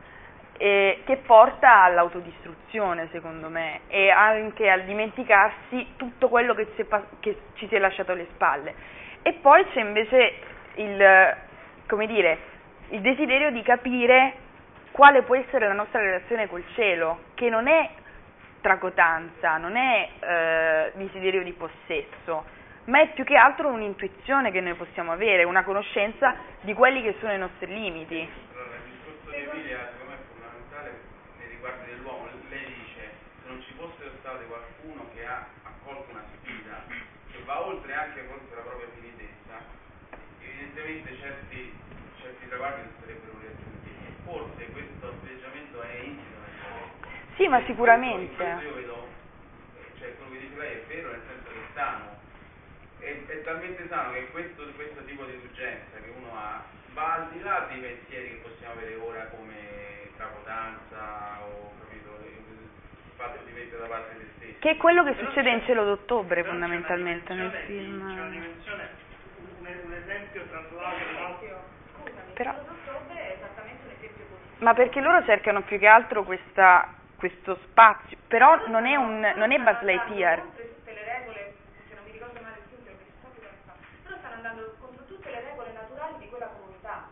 eh, 0.58 1.02
che 1.04 1.16
porta 1.18 1.82
all'autodistruzione 1.82 3.08
secondo 3.10 3.48
me 3.48 3.80
e 3.88 4.10
anche 4.10 4.68
al 4.70 4.84
dimenticarsi 4.84 5.94
tutto 5.96 6.28
quello 6.28 6.54
che, 6.54 6.68
si 6.76 6.84
pa- 6.84 7.04
che 7.20 7.36
ci 7.54 7.66
si 7.68 7.74
è 7.74 7.78
lasciato 7.78 8.12
alle 8.12 8.26
spalle. 8.32 8.74
E 9.22 9.34
poi 9.34 9.64
c'è 9.72 9.80
invece 9.80 10.34
il, 10.74 11.36
dire, 12.06 12.38
il 12.88 13.00
desiderio 13.00 13.50
di 13.50 13.62
capire 13.62 14.34
quale 14.92 15.22
può 15.22 15.36
essere 15.36 15.66
la 15.66 15.74
nostra 15.74 16.00
relazione 16.00 16.48
col 16.48 16.64
cielo, 16.74 17.20
che 17.34 17.48
non 17.48 17.66
è 17.66 17.90
tracotanza, 18.60 19.56
non 19.56 19.76
è 19.76 20.08
eh, 20.20 20.92
desiderio 20.94 21.42
di 21.42 21.52
possesso, 21.52 22.44
ma 22.84 23.00
è 23.00 23.08
più 23.12 23.24
che 23.24 23.36
altro 23.36 23.68
un'intuizione 23.68 24.50
che 24.50 24.60
noi 24.60 24.74
possiamo 24.74 25.12
avere, 25.12 25.44
una 25.44 25.64
conoscenza 25.64 26.34
di 26.60 26.72
quelli 26.74 27.02
che 27.02 27.16
sono 27.20 27.32
i 27.32 27.38
nostri 27.38 27.66
limiti. 27.66 28.28
Allora, 28.52 28.76
il 28.76 28.90
discorso 28.90 29.30
di 29.30 29.42
Emilia 29.42 29.78
secondo 29.92 30.10
me 30.10 30.14
è 30.14 30.24
fondamentale 30.32 31.00
nei 31.38 31.48
riguardi 31.62 31.90
dell'uomo. 31.94 32.26
Lei 32.50 32.66
dice 32.66 33.14
se 33.42 33.48
non 33.48 33.62
ci 33.62 33.72
fosse 33.78 34.10
stato 34.18 34.42
qualcuno 34.50 35.06
che 35.14 35.24
ha 35.24 35.46
accolto 35.62 36.10
una 36.10 36.24
sfida 36.34 36.82
che 37.30 37.38
va 37.44 37.64
oltre 37.64 37.94
anche 37.94 38.22
forse 38.26 38.54
la 38.54 38.62
propria 38.62 38.88
finitezza, 38.98 39.62
evidentemente 40.42 41.16
certi, 41.18 41.72
certi 42.20 42.48
traguardi 42.48 42.82
non 42.82 42.92
sarebbero 42.98 43.38
raggiunti. 43.38 43.88
E 43.88 44.10
forse 44.24 44.66
questo 44.72 45.06
atteggiamento 45.06 45.82
è 45.82 45.94
insito 46.02 46.38
nel 46.42 46.54
cielo. 46.58 47.36
Sì, 47.36 47.46
ma 47.46 47.64
sicuramente. 47.64 48.34
questo 48.34 48.66
io 48.66 48.74
vedo, 48.74 49.06
cioè 49.98 50.16
quello 50.16 50.32
che 50.32 50.38
dice 50.40 50.56
lei 50.58 50.74
è 50.74 50.84
vero 50.86 51.10
nel 51.10 51.22
senso 51.30 51.48
che 51.48 51.58
è 51.62 51.70
sano, 51.74 52.18
è, 52.98 53.26
è 53.26 53.42
talmente 53.42 53.86
sano 53.88 54.12
che 54.12 54.30
questo, 54.30 54.66
questo 54.74 55.04
tipo 55.04 55.24
di 55.24 55.36
urgenza 55.36 55.96
che 56.02 56.10
uno 56.10 56.36
ha 56.36 56.80
va 56.92 57.14
al 57.14 57.30
di 57.30 57.40
là 57.40 57.66
dei 57.70 57.80
pensieri 57.80 58.28
che 58.28 58.34
possiamo 58.42 58.74
avere 58.74 58.96
ora 58.96 59.24
come 59.28 59.91
tracotanza 60.22 61.38
o 61.42 61.72
capito, 61.80 62.10
il 62.22 62.70
fatto 63.16 63.38
di 63.44 63.52
mettere 63.52 63.78
da 63.82 63.86
parte 63.86 64.14
se 64.18 64.26
stessi. 64.36 64.58
Che 64.58 64.70
è 64.70 64.76
quello 64.76 65.02
che 65.04 65.12
Però 65.12 65.26
succede 65.26 65.50
in 65.50 65.62
cielo 65.64 65.84
d'ottobre 65.84 66.44
fondamentalmente 66.44 67.34
nel 67.34 67.50
di- 67.50 67.56
film. 67.66 67.98
C'è 68.14 68.20
una 68.20 68.28
dimensione, 68.30 68.88
un, 69.58 69.66
un 69.86 69.92
esempio 69.94 70.44
dall'altro. 70.46 71.64
Scusami, 71.92 72.32
Però- 72.34 72.52
quello 72.54 72.68
d'ottobre 72.70 73.18
è 73.18 73.32
esattamente 73.36 73.82
un 73.86 73.90
esempio 73.92 74.24
positivo. 74.26 74.64
Ma 74.64 74.74
perché 74.74 75.00
loro 75.00 75.24
cercano 75.24 75.62
più 75.62 75.78
che 75.78 75.86
altro 75.86 76.22
questa- 76.22 76.94
questo 77.16 77.58
spazio, 77.70 78.16
però 78.28 78.66
non 78.68 78.86
è, 78.86 78.94
un, 78.96 79.18
non 79.36 79.50
è 79.52 79.58
Buzz 79.58 79.80
Lightyear. 79.82 80.38
Contro 80.40 80.62
tutte 80.64 80.92
le 80.94 81.04
regole, 81.04 81.54
se 81.88 81.94
non 81.94 82.04
mi 82.04 82.12
ricordo 82.12 82.40
male 82.42 82.56
il 82.58 82.66
film, 82.70 82.82
l'ho 82.86 82.98
visto 82.98 83.18
proprio 83.22 83.42
tempo 83.46 83.62
fa, 83.66 83.74
però 84.02 84.16
stanno 84.18 84.34
andando 84.42 84.74
contro 84.78 85.02
tutte 85.06 85.30
le 85.30 85.40
regole 85.42 85.70
naturali 85.72 86.14
di 86.18 86.28
quella 86.30 86.46
comunità. 86.50 87.06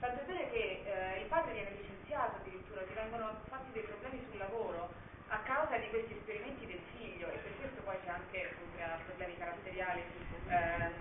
Tanto 0.00 0.20
è 0.20 0.24
vero 0.26 0.44
che 0.50 0.82
eh, 0.86 1.20
il 1.22 1.26
padre 1.30 1.52
viene 1.54 1.70
licenziato 1.70 2.34
addirittura, 2.42 2.82
ti 2.82 2.94
vengono 2.94 3.26
fatti 3.48 3.70
dei 3.72 3.82
problemi 3.86 4.18
sul 4.28 4.38
lavoro 4.42 4.90
a 5.30 5.38
causa 5.46 5.78
di 5.78 5.88
questi 5.88 6.12
esperimenti 6.18 6.66
del 6.66 6.82
figlio 6.98 7.26
e 7.30 7.38
per 7.38 7.54
questo 7.62 7.78
poi 7.86 7.94
c'è 8.04 8.10
anche, 8.10 8.54
oltre 8.58 8.82
a 8.82 8.98
problemi 9.06 9.38
caratteriali, 9.38 10.02
ehm, 10.50 10.92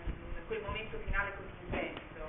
quel 0.45 0.61
momento 0.61 0.97
finale 1.09 1.33
così 1.41 1.53
intenso. 1.65 2.21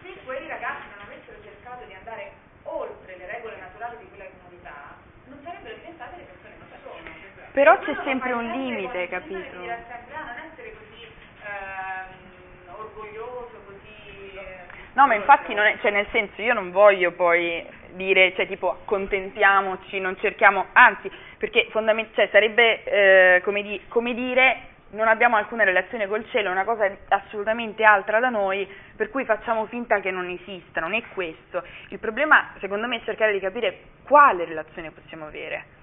Se 0.00 0.08
quei 0.24 0.48
ragazzi 0.48 0.88
non 0.96 1.04
avessero 1.04 1.36
cercato 1.44 1.84
di 1.84 1.92
andare 1.94 2.32
oltre 2.64 3.16
le 3.16 3.26
regole 3.28 3.56
naturali 3.60 3.96
di 3.98 4.08
quella 4.08 4.26
comunità, 4.40 4.96
non 5.26 5.38
sarebbero 5.44 5.74
diventate 5.76 6.16
le 6.16 6.24
persone 6.24 6.54
che 6.58 6.76
sono. 6.82 7.47
Però 7.58 7.76
c'è 7.80 7.96
sempre 8.04 8.30
un 8.30 8.44
limite, 8.50 9.08
capito? 9.08 9.34
di 9.34 9.62
dire 9.62 9.84
sempre, 9.88 10.14
"Ah, 10.14 10.26
non 10.26 10.36
essere 10.48 10.74
così 10.78 11.08
ehm, 11.42 12.76
orgoglioso, 12.76 13.62
così... 13.66 14.38
eh, 14.38 14.76
No, 14.92 15.08
ma 15.08 15.14
infatti 15.16 15.54
non 15.54 15.66
è, 15.66 15.76
cioè 15.80 15.90
nel 15.90 16.06
senso 16.12 16.40
io 16.40 16.54
non 16.54 16.70
voglio 16.70 17.10
poi 17.10 17.66
dire, 17.94 18.32
cioè 18.36 18.46
tipo 18.46 18.70
accontentiamoci, 18.70 19.98
non 19.98 20.16
cerchiamo, 20.20 20.66
anzi, 20.72 21.10
perché 21.36 21.66
fondament- 21.70 22.14
cioè, 22.14 22.28
sarebbe 22.30 22.84
eh, 22.84 23.40
come, 23.42 23.62
di- 23.62 23.82
come 23.88 24.14
dire 24.14 24.58
non 24.90 25.08
abbiamo 25.08 25.34
alcuna 25.34 25.64
relazione 25.64 26.06
col 26.06 26.28
cielo, 26.30 26.50
è 26.50 26.52
una 26.52 26.62
cosa 26.62 26.88
assolutamente 27.08 27.82
altra 27.82 28.20
da 28.20 28.28
noi, 28.28 28.72
per 28.94 29.10
cui 29.10 29.24
facciamo 29.24 29.66
finta 29.66 29.98
che 29.98 30.12
non 30.12 30.28
esista, 30.28 30.78
non 30.78 30.94
è 30.94 31.02
questo. 31.12 31.64
Il 31.88 31.98
problema 31.98 32.52
secondo 32.60 32.86
me 32.86 32.98
è 32.98 33.04
cercare 33.04 33.32
di 33.32 33.40
capire 33.40 33.80
quale 34.04 34.44
relazione 34.44 34.92
possiamo 34.92 35.26
avere. 35.26 35.74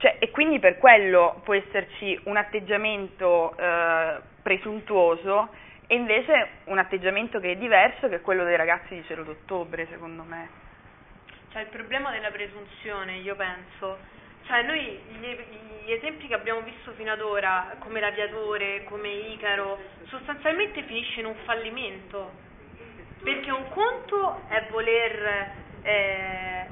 Cioè, 0.00 0.16
e 0.18 0.30
quindi 0.30 0.58
per 0.58 0.78
quello 0.78 1.42
può 1.44 1.52
esserci 1.52 2.18
un 2.24 2.38
atteggiamento 2.38 3.54
eh, 3.54 4.20
presuntuoso 4.42 5.50
e 5.86 5.94
invece 5.94 6.48
un 6.64 6.78
atteggiamento 6.78 7.38
che 7.38 7.52
è 7.52 7.56
diverso, 7.56 8.08
che 8.08 8.16
è 8.16 8.20
quello 8.22 8.44
dei 8.44 8.56
ragazzi 8.56 8.94
di 8.94 9.04
Cielo 9.04 9.24
d'Ottobre, 9.24 9.86
secondo 9.90 10.22
me. 10.22 10.48
Cioè 11.52 11.62
il 11.62 11.68
problema 11.68 12.10
della 12.12 12.30
presunzione, 12.30 13.16
io 13.16 13.36
penso, 13.36 13.98
cioè 14.46 14.62
noi 14.62 14.80
gli, 14.80 15.36
gli 15.84 15.92
esempi 15.92 16.28
che 16.28 16.34
abbiamo 16.34 16.62
visto 16.62 16.92
fino 16.92 17.12
ad 17.12 17.20
ora, 17.20 17.74
come 17.80 18.00
l'aviatore, 18.00 18.84
come 18.84 19.08
Icaro, 19.08 19.78
sostanzialmente 20.04 20.82
finisce 20.84 21.20
in 21.20 21.26
un 21.26 21.36
fallimento, 21.44 22.32
perché 23.22 23.50
un 23.50 23.68
conto 23.68 24.42
è 24.48 24.64
voler, 24.70 25.52
eh, 25.82 26.66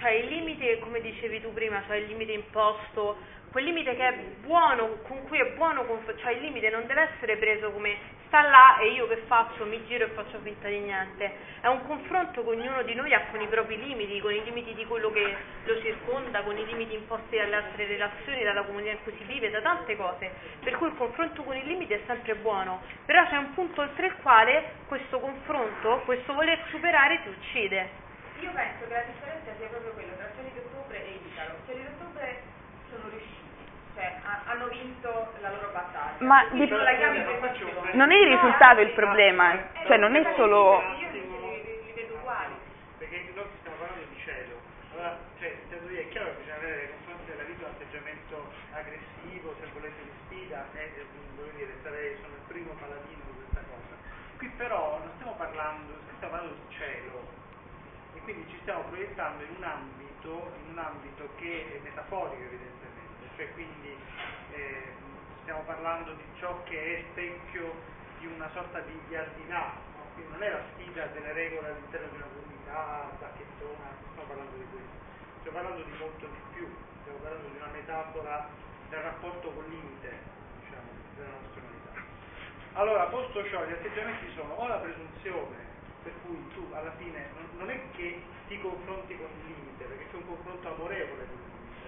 cioè 0.00 0.12
il 0.12 0.26
limite, 0.28 0.78
come 0.80 1.00
dicevi 1.00 1.40
tu 1.40 1.52
prima, 1.52 1.82
cioè 1.86 1.96
il 1.96 2.06
limite 2.06 2.32
imposto, 2.32 3.18
quel 3.50 3.64
limite 3.64 3.96
che 3.96 4.08
è 4.08 4.14
buono, 4.42 4.98
con 5.06 5.24
cui 5.26 5.38
è 5.38 5.52
buono, 5.52 5.84
cioè 6.20 6.32
il 6.32 6.40
limite 6.40 6.70
non 6.70 6.86
deve 6.86 7.10
essere 7.12 7.36
preso 7.36 7.70
come 7.72 7.96
sta 8.28 8.42
là 8.42 8.78
e 8.78 8.92
io 8.92 9.08
che 9.08 9.22
faccio, 9.26 9.64
mi 9.64 9.84
giro 9.86 10.04
e 10.04 10.08
faccio 10.10 10.38
finta 10.40 10.68
di 10.68 10.78
niente, 10.78 11.32
è 11.60 11.66
un 11.66 11.84
confronto 11.84 12.44
che 12.44 12.48
ognuno 12.48 12.82
di 12.82 12.94
noi 12.94 13.12
ha 13.12 13.26
con 13.30 13.40
i 13.40 13.48
propri 13.48 13.76
limiti, 13.76 14.20
con 14.20 14.32
i 14.32 14.44
limiti 14.44 14.72
di 14.74 14.86
quello 14.86 15.10
che 15.10 15.36
lo 15.64 15.80
circonda, 15.80 16.42
con 16.42 16.56
i 16.56 16.64
limiti 16.64 16.94
imposti 16.94 17.36
dalle 17.36 17.56
altre 17.56 17.86
relazioni, 17.86 18.44
dalla 18.44 18.62
comunità 18.62 18.92
in 18.92 19.02
cui 19.02 19.14
si 19.18 19.24
vive, 19.24 19.50
da 19.50 19.60
tante 19.60 19.96
cose, 19.96 20.30
per 20.62 20.76
cui 20.76 20.86
il 20.86 20.94
confronto 20.94 21.42
con 21.42 21.56
il 21.56 21.66
limite 21.66 21.96
è 21.96 22.00
sempre 22.06 22.36
buono, 22.36 22.82
però 23.04 23.26
c'è 23.26 23.36
un 23.36 23.52
punto 23.52 23.80
oltre 23.80 24.06
il 24.06 24.14
quale 24.22 24.74
questo 24.86 25.18
confronto, 25.18 26.02
questo 26.04 26.32
voler 26.32 26.62
superare 26.68 27.20
ti 27.22 27.28
uccide. 27.28 28.08
Io 28.40 28.52
penso 28.52 28.88
che 28.88 28.94
la 28.94 29.04
differenza 29.04 29.52
sia 29.58 29.68
proprio 29.68 29.92
quella 29.92 30.12
tra 30.16 30.32
Ceri 30.34 30.52
d'Ottobre 30.54 30.96
e 31.04 31.20
Italo. 31.28 31.54
Ceri 31.66 31.84
d'Ottobre 31.84 32.40
sono 32.88 33.08
riusciti. 33.10 33.38
Cioè, 33.94 34.16
a, 34.24 34.40
hanno 34.46 34.68
vinto 34.68 35.32
la 35.40 35.50
loro 35.50 35.68
battaglia. 35.72 36.24
Ma 36.24 36.48
di... 36.48 36.66
non, 36.66 36.80
non 37.92 38.10
è 38.10 38.16
il 38.16 38.28
risultato 38.28 38.76
no, 38.76 38.80
il 38.80 38.88
eh, 38.88 38.92
problema, 38.92 39.52
eh, 39.52 39.86
cioè 39.86 39.98
non 39.98 40.16
è 40.16 40.24
eh, 40.24 40.30
eh, 40.30 40.34
solo... 40.36 40.80
Io 40.80 41.10
li, 41.10 41.20
li, 41.20 41.84
li 41.84 41.92
vedo 41.92 42.14
uguali. 42.14 42.54
Perché 42.96 43.28
noi 43.34 43.44
stiamo 43.60 43.76
parlando 43.76 44.04
di 44.08 44.20
cielo. 44.24 44.56
Allora, 44.94 45.18
cioè, 45.38 45.52
è 45.52 46.08
chiaro 46.08 46.26
che 46.32 46.36
bisogna 46.40 46.56
avere 46.56 46.76
nei 46.76 46.88
confronti 46.96 47.30
della 47.30 47.44
vita 47.44 47.66
un 47.66 47.72
atteggiamento 47.76 48.52
aggressivo, 48.72 49.54
se 49.60 49.66
volete 49.74 50.00
di 50.00 50.12
sfida, 50.24 50.64
eh, 50.72 51.06
voglio 51.36 51.52
dire, 51.56 51.72
sarei, 51.82 52.16
sono 52.22 52.34
il 52.40 52.44
primo 52.48 52.72
paladino 52.72 53.20
di 53.20 53.32
questa 53.36 53.60
cosa. 53.68 53.94
Qui 54.38 54.48
però 54.56 54.96
non 54.96 55.10
stiamo 55.20 55.34
parlando, 55.36 55.92
stiamo 56.16 56.32
parlando 56.32 56.56
di 56.56 56.74
cielo, 56.74 57.29
quindi 58.24 58.48
ci 58.50 58.58
stiamo 58.62 58.82
proiettando 58.84 59.42
in 59.44 59.54
un 59.56 59.62
ambito, 59.62 60.52
in 60.64 60.70
un 60.72 60.78
ambito 60.78 61.28
che 61.36 61.76
è 61.76 61.80
metaforico 61.82 62.42
evidentemente, 62.42 63.28
cioè 63.36 63.52
quindi 63.52 63.96
eh, 64.52 64.92
stiamo 65.42 65.62
parlando 65.62 66.12
di 66.14 66.24
ciò 66.38 66.62
che 66.64 66.98
è 66.98 67.04
specchio 67.10 67.74
di 68.18 68.26
una 68.26 68.48
sorta 68.52 68.80
di, 68.80 69.00
là, 69.48 69.72
no? 69.96 70.04
quindi 70.14 70.32
non 70.32 70.42
è 70.42 70.50
la 70.50 70.62
sfida 70.72 71.06
delle 71.06 71.32
regole 71.32 71.68
all'interno 71.68 72.08
di 72.08 72.16
una 72.16 72.28
comunità, 72.34 73.10
bacchettona, 73.18 73.88
non 73.88 74.10
stiamo 74.12 74.28
parlando 74.28 74.56
di 74.56 74.66
questo, 74.70 74.96
stiamo 75.40 75.56
parlando 75.56 75.82
di 75.82 75.92
molto 75.98 76.26
di 76.26 76.40
più, 76.54 76.68
stiamo 77.00 77.18
parlando 77.18 77.48
di 77.48 77.56
una 77.56 77.70
metafora 77.72 78.48
del 78.90 79.00
rapporto 79.00 79.50
col 79.50 79.68
limite, 79.68 80.12
diciamo, 80.60 80.88
della 81.16 81.32
nostra 81.40 81.60
umanità. 81.62 81.92
Allora, 82.74 83.04
posto 83.06 83.48
ciò, 83.48 83.64
gli 83.64 83.72
atteggiamenti 83.72 84.30
sono 84.34 84.54
o 84.54 84.66
la 84.68 84.76
presunzione, 84.76 85.69
per 86.02 86.12
cui 86.24 86.48
tu 86.54 86.66
alla 86.72 86.92
fine 86.96 87.28
non, 87.56 87.70
è 87.70 87.80
che 87.92 88.20
ti 88.48 88.60
confronti 88.60 89.16
con 89.16 89.26
il 89.26 89.54
limite, 89.54 89.84
perché 89.84 90.06
c'è 90.10 90.16
un 90.16 90.26
confronto 90.26 90.74
amorevole 90.74 91.26
con 91.26 91.36
il 91.36 91.52
limite, 91.52 91.78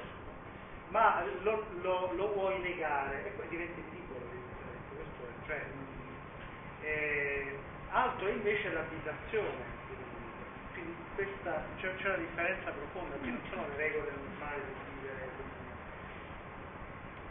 ma 0.88 1.24
lo, 1.42 1.66
lo, 1.80 2.12
lo 2.12 2.32
vuoi 2.34 2.60
negare 2.60 3.26
e 3.26 3.30
poi 3.30 3.48
diventi 3.48 3.82
piccolo, 3.90 4.20
questo 4.94 5.22
è, 5.24 5.46
cioè, 5.46 5.66
eh, 6.82 7.58
altro 7.90 8.26
è 8.26 8.32
invece 8.32 8.72
l'abitazione. 8.72 9.80
Quindi 10.72 10.94
questa, 11.14 11.64
c'è, 11.78 11.94
c'è 11.96 12.06
una 12.08 12.16
differenza 12.16 12.70
profonda, 12.70 13.16
qui 13.16 13.30
non 13.30 13.40
sono 13.50 13.66
le 13.68 13.76
regole 13.76 14.10
normali 14.10 14.60
del 14.60 14.74
vivere 14.94 15.30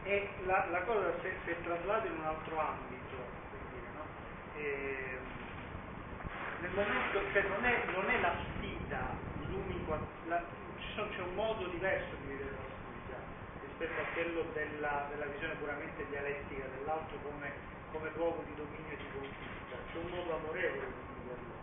e 0.04 0.30
la, 0.46 0.66
la 0.72 0.82
cosa 0.82 1.14
se, 1.22 1.32
se 1.46 1.62
traslata 1.64 2.08
in 2.08 2.14
un 2.14 2.26
altro 2.26 2.60
ambito, 2.60 3.18
per 3.52 3.60
dire, 3.70 3.88
no? 3.94 4.06
e, 4.58 5.20
nel 6.62 6.72
momento 6.72 7.20
che 7.34 7.42
non 7.42 7.66
è, 7.66 7.86
non 7.92 8.10
è 8.10 8.20
la 8.22 8.34
sfida 8.38 9.18
l'unico, 9.50 9.98
la, 10.28 10.42
sono, 10.94 11.10
c'è 11.10 11.22
un 11.22 11.34
modo 11.34 11.66
diverso 11.68 12.16
di 12.22 12.28
vedere 12.34 12.52
la 12.52 12.70
sfida 12.70 13.18
rispetto 13.66 14.02
a 14.02 14.06
quello 14.14 14.46
della, 14.54 15.08
della 15.10 15.26
visione 15.26 15.56
puramente 15.56 16.06
dialettica 16.10 16.66
dell'altro 16.78 17.18
come, 17.24 17.52
come 17.92 18.12
luogo 18.16 18.44
di 18.46 18.56
dominio 18.56 18.94
e 18.94 18.98
di 18.98 19.10
conquista, 19.12 19.76
c'è 19.92 19.98
un 19.98 20.10
modo 20.10 20.36
amorevole 20.36 20.86
di 20.86 21.04
viverlo, 21.22 21.54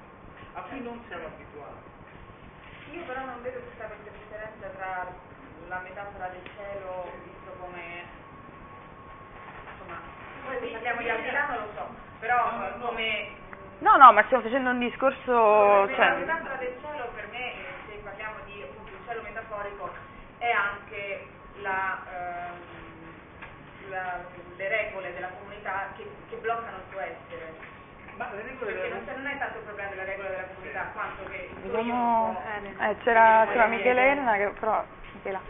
a 0.55 0.61
cui 0.63 0.81
non 0.83 1.03
siamo 1.07 1.27
abituati. 1.27 1.97
Io 2.91 3.03
però 3.05 3.25
non 3.25 3.43
vedo 3.43 3.61
questa 3.61 3.87
differenza 4.03 4.67
tra 4.75 5.07
la 5.69 5.79
metafora 5.81 6.29
del 6.29 6.43
cielo 6.57 7.13
visto 7.23 7.53
come 7.61 8.03
insomma 9.71 10.01
poi 10.47 10.71
parliamo 10.73 11.03
di 11.03 11.11
Albilano 11.11 11.59
lo 11.59 11.73
so 11.75 11.87
però 12.21 12.79
come 12.81 13.47
No, 13.81 13.97
no, 13.97 14.12
ma 14.12 14.22
stiamo 14.24 14.43
facendo 14.43 14.70
un 14.70 14.79
discorso... 14.81 15.85
la 15.87 15.95
Cioè, 15.95 16.16
metafora 16.18 16.57
del 16.57 16.74
cielo 16.83 17.09
per 17.14 17.29
me 17.31 17.53
eh, 17.55 17.64
se 17.89 17.97
parliamo 18.03 18.35
di 18.45 18.62
appunto 18.62 18.91
il 18.91 18.99
cielo 19.07 19.22
metaforico 19.22 19.91
è 20.39 20.51
anche 20.51 21.26
la, 21.62 21.99
ehm, 22.12 23.91
la- 23.91 24.24
le 24.57 24.68
regole 24.68 25.12
della 25.14 25.29
comunità 25.29 25.93
che, 25.97 26.11
che 26.29 26.37
bloccano 26.37 26.76
il 26.79 26.83
tuo 26.91 27.01
essere. 27.01 27.55
Ma 28.16 28.29
le 28.35 28.43
regole 28.43 28.72
perché 28.72 28.89
della 28.89 29.12
non, 29.12 29.22
non 29.22 29.31
è 29.31 29.39
tanto 29.39 29.59
il 29.59 29.64
problema 29.64 29.91
della 29.91 30.05
regola 30.05 30.29
della 30.29 30.47
comunità 30.55 30.83
quanto 30.93 31.24
che 31.31 31.51
può- 31.62 32.43
eh, 32.81 32.97
c'era, 33.05 33.47
c'era 33.47 33.66
Michelena 33.66 34.33
che 34.37 34.49
però... 34.59 34.85
Michela. 35.12 35.41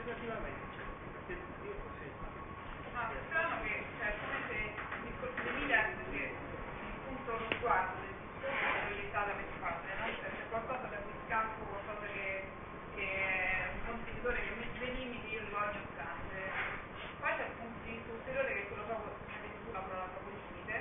No, 2.92 3.00
è 3.08 3.16
strano 3.28 3.56
che, 3.62 3.84
cioè, 3.98 4.12
come 4.20 4.38
se 4.48 4.54
il 4.54 5.02
discorso 5.08 5.40
di 5.42 5.48
Emilia 5.48 5.80
che 6.12 6.16
il 6.18 6.32
punto 7.06 7.32
lo 7.32 7.46
sguardo 7.56 7.96
del 8.00 8.14
discorso 8.18 8.64
è 8.64 8.80
proiettato 8.88 9.30
alle 9.32 9.44
spalle, 9.56 9.92
no? 9.98 10.06
Cioè, 10.18 10.28
c'è 10.28 10.44
qualcosa 10.50 10.86
da 10.88 10.96
cui 10.98 11.14
scappo, 11.26 11.64
qualcosa 11.68 12.06
che, 12.12 12.28
che 12.96 13.04
è 13.04 13.68
un 13.72 13.80
contenitore 13.86 14.36
che 14.42 14.52
mette 14.58 14.78
dei 14.78 14.94
limiti, 14.96 15.28
io 15.32 15.40
li 15.40 15.50
voglio 15.52 15.80
scandere. 15.94 16.44
Poi 17.20 17.30
c'è 17.36 17.44
il 17.44 17.54
punto 17.60 17.78
di 17.84 17.90
vista 17.92 18.12
ulteriore 18.12 18.48
che 18.52 18.60
è 18.60 18.68
quello 18.68 18.84
proprio, 18.88 19.10
come 19.18 19.32
hai 19.32 19.40
detto 19.44 19.60
tu, 19.64 19.72
la 19.72 19.80
parola 19.84 20.08
proprio 20.08 20.32
limite, 20.48 20.74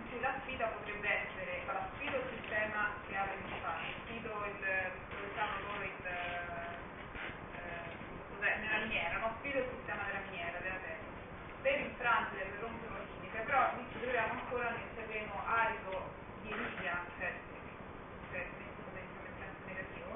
in 0.00 0.04
cui 0.10 0.20
la 0.20 0.32
sfida 0.40 0.66
potrebbe 0.74 1.08
essere, 1.08 1.50
allora 1.68 1.86
sfido 1.94 2.16
il 2.16 2.28
sistema 2.40 2.80
che 3.06 3.12
ha 3.16 3.24
le 3.28 3.36
spalle, 3.46 3.88
sfido 4.04 4.30
il, 4.48 4.58
dove 4.58 5.28
stanno 5.34 5.56
loro 5.68 5.82
il, 5.84 6.02
eh, 6.08 6.78
cos'è, 8.34 8.52
nella 8.58 8.78
miniera, 8.88 9.18
no? 9.20 9.28
sfido 9.38 9.58
il 9.60 9.68
sistema 9.76 10.02
della 10.08 10.22
miniera, 10.30 10.58
della 10.58 10.80
terra. 10.80 11.08
Per 11.60 11.76
infrangere, 11.78 12.44
per 12.56 12.60
rompere 12.64 12.88
un 12.96 13.04
limite, 13.12 13.38
però 13.44 13.60
lì 13.76 13.84
ci 13.92 14.00
troviamo 14.00 14.32
ancora 14.32 14.70
nel 14.72 14.88
terreno 14.96 15.34
arido 15.44 16.08
di 16.40 16.48
Emilia, 16.56 17.04
cioè, 17.20 17.30
cioè 18.32 18.40
messo 18.56 18.80
come 18.88 19.00
diciamo 19.04 19.28
in 19.28 19.36
senso 19.36 19.60
negativo, 19.68 20.10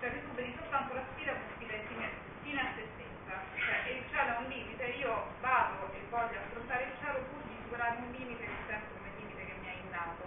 cioè 0.00 0.08
recuperi 0.08 0.56
soltanto 0.56 0.94
la 0.96 1.04
sfida 1.12 1.32
come 1.36 1.52
sfida 1.52 1.74
in 1.76 1.84
fine, 1.92 2.06
fine 2.48 2.60
a 2.64 2.68
se 2.72 2.82
stessa, 2.96 3.34
cioè 3.60 3.76
e 3.84 3.90
il 4.00 4.04
cielo 4.08 4.30
è 4.32 4.38
un 4.40 4.48
limite, 4.48 4.84
io 4.96 5.12
vado 5.44 5.92
e 5.92 6.00
voglio 6.08 6.38
affrontare 6.40 6.82
il 6.88 6.94
cielo 7.04 7.18
pur 7.28 7.42
di 7.44 7.56
superare 7.68 7.96
un 8.00 8.08
limite 8.16 8.44
che 8.48 8.58
sento 8.72 8.88
come 8.96 9.10
limite 9.20 9.42
che 9.44 9.54
mi 9.60 9.68
è 9.68 9.76
innato. 9.84 10.24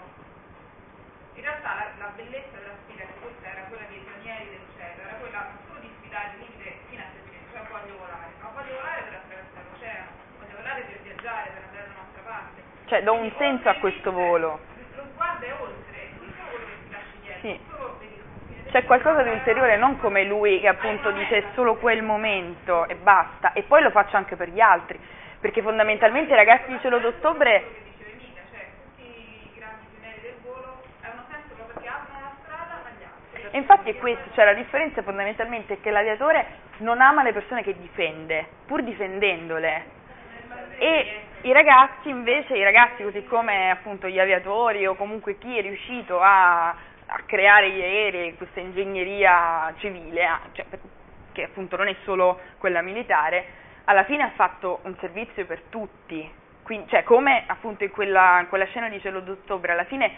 In 1.34 1.42
realtà 1.42 1.74
la, 1.74 1.86
la 1.98 2.12
bellezza 2.14 2.62
della 2.62 2.78
sfida 2.86 3.04
che 3.10 3.18
forse 3.26 3.42
era 3.42 3.66
quella 3.74 3.90
dei 3.90 4.06
pionieri 4.06 4.54
del 4.54 4.66
cielo, 4.78 5.02
era 5.02 5.18
quella 5.18 5.42
non 5.50 5.58
solo 5.66 5.80
di 5.82 5.90
sfidare 5.98 6.30
il 6.38 6.46
limite 6.46 6.78
fino 6.94 7.02
a 7.02 7.10
se 7.10 7.20
stesso, 7.26 7.50
cioè 7.58 7.66
voglio 7.74 7.98
volare, 7.98 8.30
ma 8.40 8.54
voglio 8.54 8.74
volare 8.78 9.02
per 9.10 9.14
attraversare 9.18 9.66
l'oceano, 9.66 10.10
voglio 10.40 10.56
volare 10.56 10.82
per 10.86 10.98
viaggiare, 11.04 11.50
per 11.52 11.64
andare 11.66 11.86
da 11.90 11.94
un'altra 12.00 12.22
parte. 12.24 12.60
Cioè, 12.96 13.04
do 13.04 13.14
un 13.16 13.30
senso 13.38 13.68
a 13.68 13.74
questo 13.74 14.10
volo. 14.14 14.58
Sì. 17.42 17.60
C'è 18.72 18.86
qualcosa 18.86 19.22
di 19.22 19.32
ulteriore, 19.32 19.76
non 19.76 20.00
come 20.00 20.24
lui 20.24 20.62
che 20.62 20.70
appunto 20.70 21.12
dice 21.12 21.44
solo 21.56 21.76
quel 21.76 22.04
momento 22.04 22.88
e 22.88 22.96
basta, 22.96 23.52
e 23.52 23.64
poi 23.64 23.82
lo 23.82 23.90
faccio 23.90 24.16
anche 24.16 24.38
per 24.38 24.48
gli 24.48 24.62
altri, 24.62 24.98
perché 25.42 25.62
fondamentalmente 25.62 26.32
i 26.32 26.38
ragazzi 26.38 26.70
di 26.70 26.80
cielo 26.80 27.00
d'ottobre. 27.00 27.84
E 33.52 33.58
infatti 33.58 33.90
è 33.90 33.98
questo, 33.98 34.30
cioè 34.36 34.46
la 34.46 34.54
differenza 34.54 35.02
fondamentalmente 35.02 35.74
è 35.74 35.82
che 35.82 35.92
l'aviatore 35.92 36.46
non 36.78 37.02
ama 37.02 37.24
le 37.24 37.34
persone 37.34 37.62
che 37.62 37.78
difende, 37.78 38.48
pur 38.66 38.84
difendendole. 38.84 39.84
E 40.78 41.25
i 41.46 41.52
ragazzi 41.52 42.10
invece, 42.10 42.58
i 42.58 42.64
ragazzi 42.64 43.04
così 43.04 43.24
come 43.26 43.70
appunto 43.70 44.08
gli 44.08 44.20
aviatori 44.20 44.88
o 44.88 44.96
comunque 44.96 45.38
chi 45.38 45.56
è 45.56 45.62
riuscito 45.62 46.20
a, 46.20 46.70
a 46.70 47.20
creare 47.28 47.70
gli 47.70 47.82
aerei, 47.82 48.36
questa 48.36 48.60
ingegneria 48.60 49.72
civile, 49.78 50.26
ah, 50.26 50.40
cioè, 50.54 50.66
che 51.32 51.44
appunto 51.44 51.76
non 51.78 51.88
è 51.88 51.96
solo 52.04 52.40
quella 52.58 52.82
militare, 52.82 53.46
alla 53.84 54.06
fine 54.06 54.24
ha 54.24 54.32
fatto 54.32 54.80
un 54.84 54.96
servizio 55.00 55.46
per 55.46 55.62
tutti. 55.70 56.44
Quindi, 56.64 56.90
cioè, 56.90 57.04
come 57.04 57.44
appunto 57.46 57.84
in 57.84 57.92
quella, 57.92 58.40
in 58.40 58.48
quella 58.48 58.66
scena 58.66 58.90
di 58.90 59.00
Cielo 59.00 59.20
d'Ottobre, 59.20 59.74
alla 59.74 59.84
fine 59.84 60.14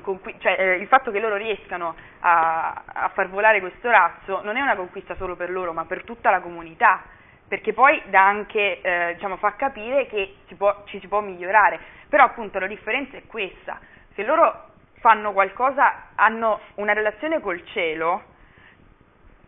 conqui- 0.00 0.36
cioè, 0.38 0.54
eh, 0.56 0.74
il 0.76 0.86
fatto 0.86 1.10
che 1.10 1.18
loro 1.18 1.34
riescano 1.34 1.96
a, 2.20 2.82
a 2.86 3.08
far 3.08 3.28
volare 3.30 3.58
questo 3.58 3.90
razzo 3.90 4.42
non 4.44 4.56
è 4.56 4.60
una 4.60 4.76
conquista 4.76 5.16
solo 5.16 5.34
per 5.34 5.50
loro, 5.50 5.72
ma 5.72 5.84
per 5.86 6.04
tutta 6.04 6.30
la 6.30 6.38
comunità, 6.38 7.02
perché 7.48 7.72
poi 7.72 8.02
anche, 8.12 8.80
eh, 8.80 9.14
diciamo, 9.14 9.36
fa 9.36 9.54
capire 9.54 10.06
che 10.06 10.36
si 10.48 10.54
può- 10.54 10.82
ci 10.86 10.98
si 11.00 11.08
può 11.08 11.20
migliorare. 11.20 11.78
Però 12.08 12.24
appunto 12.24 12.58
la 12.58 12.66
differenza 12.66 13.16
è 13.16 13.26
questa, 13.26 13.78
se 14.14 14.24
loro 14.24 14.70
fanno 15.00 15.32
qualcosa, 15.32 16.08
hanno 16.14 16.60
una 16.76 16.92
relazione 16.92 17.40
col 17.40 17.64
cielo 17.66 18.22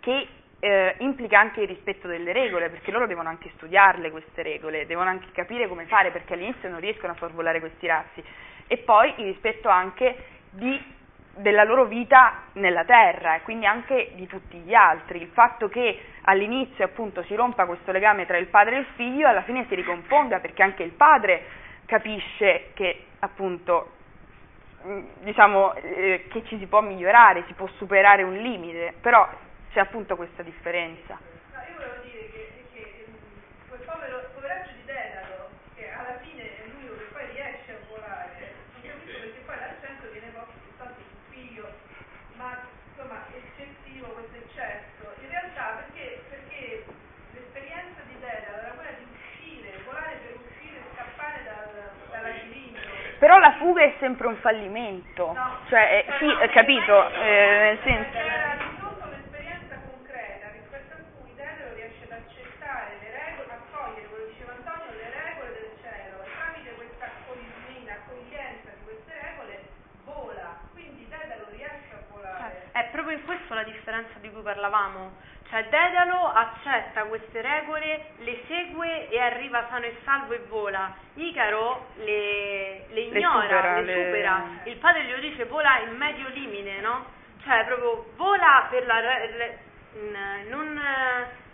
che 0.00 0.28
eh, 0.60 0.96
implica 0.98 1.38
anche 1.38 1.60
il 1.60 1.68
rispetto 1.68 2.08
delle 2.08 2.32
regole, 2.32 2.68
perché 2.68 2.90
loro 2.90 3.06
devono 3.06 3.28
anche 3.28 3.50
studiarle 3.54 4.10
queste 4.10 4.42
regole, 4.42 4.86
devono 4.86 5.08
anche 5.08 5.28
capire 5.32 5.68
come 5.68 5.84
fare, 5.84 6.10
perché 6.10 6.34
all'inizio 6.34 6.68
non 6.68 6.80
riescono 6.80 7.12
a 7.12 7.16
far 7.16 7.30
volare 7.30 7.60
questi 7.60 7.86
razzi. 7.86 8.22
E 8.66 8.78
poi 8.78 9.14
il 9.18 9.26
rispetto 9.26 9.68
anche 9.68 10.16
di- 10.50 10.96
della 11.38 11.64
loro 11.64 11.84
vita 11.84 12.42
nella 12.54 12.84
terra 12.84 13.36
e 13.36 13.42
quindi 13.42 13.66
anche 13.66 14.12
di 14.14 14.26
tutti 14.26 14.58
gli 14.58 14.74
altri. 14.74 15.20
Il 15.20 15.28
fatto 15.28 15.68
che 15.68 16.00
all'inizio 16.22 16.84
appunto 16.84 17.22
si 17.24 17.34
rompa 17.34 17.66
questo 17.66 17.92
legame 17.92 18.26
tra 18.26 18.36
il 18.36 18.46
padre 18.46 18.76
e 18.76 18.78
il 18.80 18.86
figlio, 18.94 19.28
alla 19.28 19.42
fine 19.42 19.66
si 19.68 19.74
ricomponga 19.74 20.40
perché 20.40 20.62
anche 20.62 20.82
il 20.82 20.92
padre 20.92 21.42
capisce 21.86 22.70
che 22.74 23.04
appunto 23.20 23.92
mh, 24.82 25.00
diciamo 25.20 25.74
eh, 25.74 26.26
che 26.28 26.44
ci 26.46 26.58
si 26.58 26.66
può 26.66 26.80
migliorare, 26.80 27.44
si 27.46 27.54
può 27.54 27.66
superare 27.76 28.22
un 28.22 28.36
limite, 28.36 28.94
però 29.00 29.28
c'è 29.72 29.80
appunto 29.80 30.16
questa 30.16 30.42
differenza. 30.42 31.18
No, 31.52 31.60
io 31.60 31.74
volevo 31.76 32.02
dire 32.04 32.30
che, 32.30 32.64
che 32.72 33.04
mm, 33.08 33.68
quel 33.68 33.80
povero, 33.80 34.30
poveraccio 34.34 34.70
di 34.72 34.84
Dedalo, 34.84 35.50
che 35.74 35.90
alla 35.92 36.18
fine 36.22 36.42
è 36.42 36.62
l'unico 36.66 36.96
che 36.96 37.04
poi 37.12 37.26
riesce 37.32 37.72
a 37.72 37.78
volare, 37.88 38.54
non 38.72 38.82
capisco 38.82 39.18
perché 39.18 39.40
poi 39.44 39.56
l'accento 39.56 40.10
viene 40.12 40.30
posto 40.32 40.52
soltanto 40.66 41.00
sul 41.02 41.22
figlio, 41.34 41.68
ma 42.36 42.58
insomma 42.90 43.26
eccessivo 43.34 44.06
questo 44.14 44.36
eccesso. 44.36 45.04
In 45.20 45.28
realtà 45.28 45.84
perché, 45.84 46.22
perché 46.28 46.84
l'esperienza 47.34 48.00
di 48.08 48.16
Dedalo 48.20 48.56
era 48.56 48.72
quella 48.72 48.94
di 48.96 49.06
uscire, 49.10 49.82
volare 49.84 50.16
per 50.22 50.38
uscire, 50.38 50.80
scappare 50.94 51.44
dal, 51.44 51.70
dalla 52.10 52.32
cilindro. 52.40 53.07
Però 53.18 53.36
la 53.38 53.54
fuga 53.58 53.82
è 53.82 53.94
sempre 53.98 54.28
un 54.28 54.36
fallimento. 54.36 55.34
Cioè, 55.68 56.06
eh, 56.06 56.12
sì, 56.18 56.30
eh, 56.40 56.48
capito, 56.50 57.10
eh, 57.10 57.74
nel 57.74 57.78
senso... 57.82 58.16
Era 58.16 58.54
di 58.54 58.76
fronte 58.78 59.02
a 59.02 59.06
un'esperienza 59.06 59.74
concreta 59.90 60.46
rispetto 60.54 60.94
a 60.94 61.02
cui 61.18 61.34
Dedalo 61.34 61.74
riesce 61.74 62.04
ad 62.06 62.14
accettare 62.14 62.94
le 63.02 63.10
regole, 63.10 63.50
a 63.50 63.60
cogliere, 63.74 64.06
come 64.06 64.22
diceva 64.30 64.52
Antonio, 64.54 64.94
le 64.94 65.10
regole 65.10 65.50
del 65.50 65.72
cielo 65.82 66.16
tramite 66.30 66.70
questa 66.78 67.04
accoglienza, 67.10 67.90
accoglienza 67.98 68.68
di 68.70 68.82
queste 68.86 69.12
regole 69.18 69.54
vola. 70.06 70.48
Quindi 70.70 71.02
Dedalo 71.10 71.44
riesce 71.50 71.90
a 71.98 72.02
volare. 72.14 72.70
È 72.70 72.86
proprio 72.94 73.18
in 73.18 73.24
questo 73.26 73.50
la 73.50 73.66
differenza 73.66 74.14
di 74.22 74.30
cui 74.30 74.46
parlavamo. 74.46 75.10
Cioè 75.50 75.64
Dedalo 75.68 76.30
accetta 76.30 77.04
queste 77.04 77.40
regole, 77.40 78.10
le 78.18 78.42
segue 78.46 79.08
e 79.08 79.18
arriva 79.18 79.66
sano 79.70 79.86
e 79.86 79.96
salvo 80.04 80.34
e 80.34 80.40
vola. 80.48 80.94
Icaro 81.14 81.86
le, 82.04 82.84
le 82.90 83.00
ignora, 83.00 83.40
supera, 83.42 83.80
le, 83.80 83.82
le- 83.82 84.04
supera. 84.04 84.42
Il 84.64 84.76
padre 84.76 85.04
glielo 85.04 85.20
dice 85.20 85.44
vola 85.46 85.78
in 85.80 85.96
medio 85.96 86.28
limite, 86.28 86.80
no? 86.80 87.04
Cioè 87.44 87.64
proprio 87.64 88.10
vola 88.16 88.66
per 88.68 88.84
la... 88.84 89.00
non, 90.48 90.80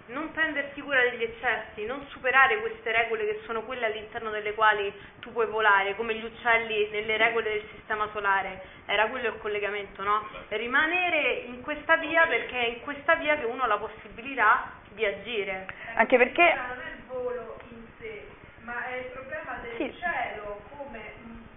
non 0.07 0.33
prendersi 0.33 0.81
cura 0.83 1.01
degli 1.03 1.23
eccessi, 1.23 1.87
non 1.87 2.07
superare 2.09 2.59
queste 2.61 2.93
regole 2.93 3.25
che 3.25 3.41
sono 3.47 3.63
quelle 3.63 3.87
all'interno 3.87 4.31
delle 4.31 4.53
quali 4.55 4.93
tu 5.21 5.33
puoi 5.33 5.47
volare, 5.47 5.95
come 5.97 6.15
gli 6.15 6.25
uccelli 6.25 6.89
nelle 6.91 7.17
regole 7.17 7.51
del 7.51 7.69
sistema 7.75 8.09
solare. 8.13 8.63
Era 8.87 9.07
quello 9.07 9.29
il 9.29 9.39
collegamento, 9.39 10.03
no? 10.03 10.27
Rimanere 10.49 11.45
in 11.47 11.63
questa 11.63 11.97
via 11.97 12.27
perché 12.27 12.59
è 12.59 12.69
in 12.69 12.81
questa 12.83 13.15
via 13.17 13.37
che 13.39 13.47
uno 13.47 13.63
ha 13.63 13.67
la 13.67 13.79
possibilità 13.79 14.73
di 14.91 15.05
agire. 15.07 15.67
Anche 15.95 16.17
perché... 16.19 16.55
Non 16.55 16.81
è 16.81 16.91
il 16.91 17.03
volo 17.07 17.59
in 17.71 17.87
sé, 17.99 18.27
ma 18.61 18.85
è 18.87 18.97
il 18.97 19.07
problema 19.07 19.59
del 19.63 19.73
Sì. 19.77 19.99
cielo 19.99 20.61
come, 20.77 21.01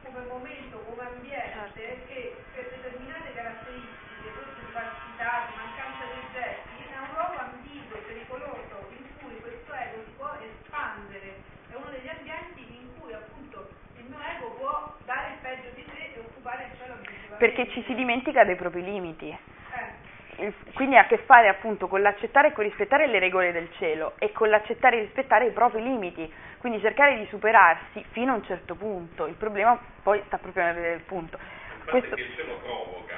come 0.03 0.19
momento, 0.27 0.79
come 0.87 1.01
ambiente 1.05 1.35
Certo. 1.75 2.07
che 2.07 2.35
per 2.55 2.63
determinate 2.69 3.33
caratteristiche, 3.33 4.29
proprio 4.31 4.53
di 4.55 4.71
falsità, 4.71 5.47
di 5.51 5.55
mancanza 5.57 6.03
di 6.05 6.17
oggetti, 6.25 6.75
è 6.89 6.97
un 6.97 7.13
luogo 7.13 7.37
ambiguo, 7.37 7.97
pericoloso, 8.07 8.75
in 8.97 9.05
cui 9.19 9.39
questo 9.41 9.73
ego 9.73 9.97
si 10.05 10.11
può 10.17 10.31
espandere. 10.41 11.29
È 11.69 11.75
uno 11.75 11.89
degli 11.91 12.07
ambienti 12.09 12.61
in 12.65 12.89
cui 12.99 13.13
appunto 13.13 13.69
il 13.97 14.05
mio 14.05 14.17
ego 14.19 14.49
può 14.57 14.95
dare 15.05 15.33
il 15.33 15.39
peggio 15.41 15.69
di 15.75 15.85
sé 15.93 16.13
e 16.15 16.19
occupare 16.19 16.69
il 16.71 16.77
cielo 16.79 16.93
abusivamente. 16.93 17.26
Perché 17.37 17.69
ci 17.69 17.83
si 17.85 17.93
dimentica 17.95 18.43
dei 18.43 18.55
propri 18.55 18.83
limiti. 18.83 19.29
Eh. 19.29 20.45
Il- 20.45 20.53
Quindi 20.73 20.95
ha 20.97 21.01
a 21.01 21.07
che 21.07 21.17
fare 21.19 21.47
appunto 21.47 21.87
con 21.87 22.01
l'accettare 22.01 22.49
e 22.49 22.51
con 22.51 22.63
rispettare 22.63 23.07
le 23.07 23.17
regole 23.19 23.51
del 23.51 23.69
cielo 23.77 24.13
e 24.19 24.31
con 24.31 24.49
l'accettare 24.49 24.97
e 24.97 25.01
rispettare 25.01 25.47
i 25.47 25.51
propri 25.51 25.81
limiti, 25.81 26.31
quindi 26.59 26.79
cercare 26.79 27.17
di 27.17 27.25
superarsi 27.27 28.03
fino 28.11 28.33
a 28.33 28.35
un 28.35 28.43
certo 28.45 28.75
punto. 28.75 29.25
Il 29.25 29.33
problema 29.35 29.79
poi 30.03 30.21
sta 30.27 30.37
proprio 30.37 30.63
nel 30.73 30.99
punto. 31.01 31.37
Il 31.37 31.83
fatto 31.83 31.89
Questo- 31.99 32.15
il 32.15 32.35
cielo 32.35 32.57
provoca. 32.57 33.15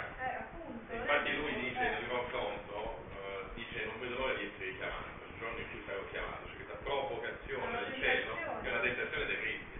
Infatti 0.92 1.36
lui 1.36 1.54
dice 1.56 1.90
nel 1.90 2.08
confronto, 2.08 3.04
eh, 3.12 3.44
dice 3.56 3.86
non 3.86 4.00
vedo 4.00 4.16
l'ora 4.20 4.34
di 4.36 4.46
essere 4.56 4.78
chiamato, 4.78 5.20
il 5.28 5.40
giorno 5.40 5.60
in 5.60 5.66
cui 5.72 5.82
sarò 5.86 6.00
chiamato, 6.12 6.46
cioè 6.48 6.56
questa 6.56 6.80
provocazione 6.84 7.76
del 7.84 7.94
cielo 8.00 8.32
che 8.62 8.68
è 8.68 8.72
una 8.72 8.80
tentazione 8.80 9.26
terribile. 9.28 9.78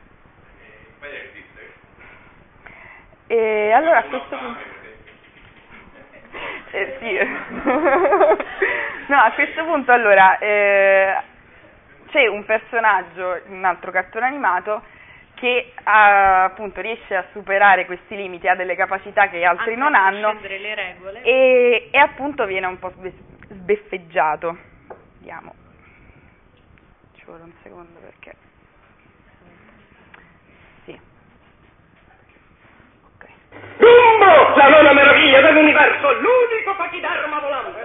E 0.60 0.68
vai 1.00 1.10
a 1.16 1.22
resistere. 1.24 1.72
E 3.32 3.72
allora 3.72 4.00
a 4.00 4.04
questo 4.04 4.36
punto... 4.38 4.60
Eh, 6.72 6.98
sì. 7.00 7.18
no, 9.08 9.18
a 9.18 9.32
questo 9.34 9.64
punto 9.64 9.92
allora 9.92 10.38
eh, 10.38 11.18
c'è 12.10 12.28
un 12.28 12.46
personaggio 12.46 13.42
un 13.48 13.66
altro 13.66 13.90
cartone 13.90 14.28
animato 14.28 14.84
che 15.34 15.74
ah, 15.84 16.44
appunto 16.44 16.82
riesce 16.82 17.16
a 17.16 17.26
superare 17.32 17.86
questi 17.88 18.16
limiti, 18.16 18.48
ha 18.48 18.56
delle 18.56 18.76
capacità 18.76 19.30
che 19.30 19.44
altri 19.44 19.74
Anche 19.74 19.82
non 19.82 19.96
hanno 19.96 20.38
e, 21.24 21.90
e 21.92 21.98
appunto 21.98 22.46
viene 22.46 22.68
un 22.68 22.78
po' 22.78 22.92
sbe- 22.98 23.14
sbeffeggiato. 23.48 24.58
Vediamo. 25.18 25.56
Ci 27.16 27.24
vuole 27.26 27.44
un 27.44 27.54
secondo 27.64 28.00
perché... 28.00 28.36
Sì. 30.86 31.00
Dumbo, 33.50 34.56
la 34.56 34.68
nona 34.70 34.94
meraviglia 34.94 35.42
dell'universo, 35.42 36.14
l'unico 36.14 36.76
pachyderma 36.76 37.40
volante. 37.40 37.82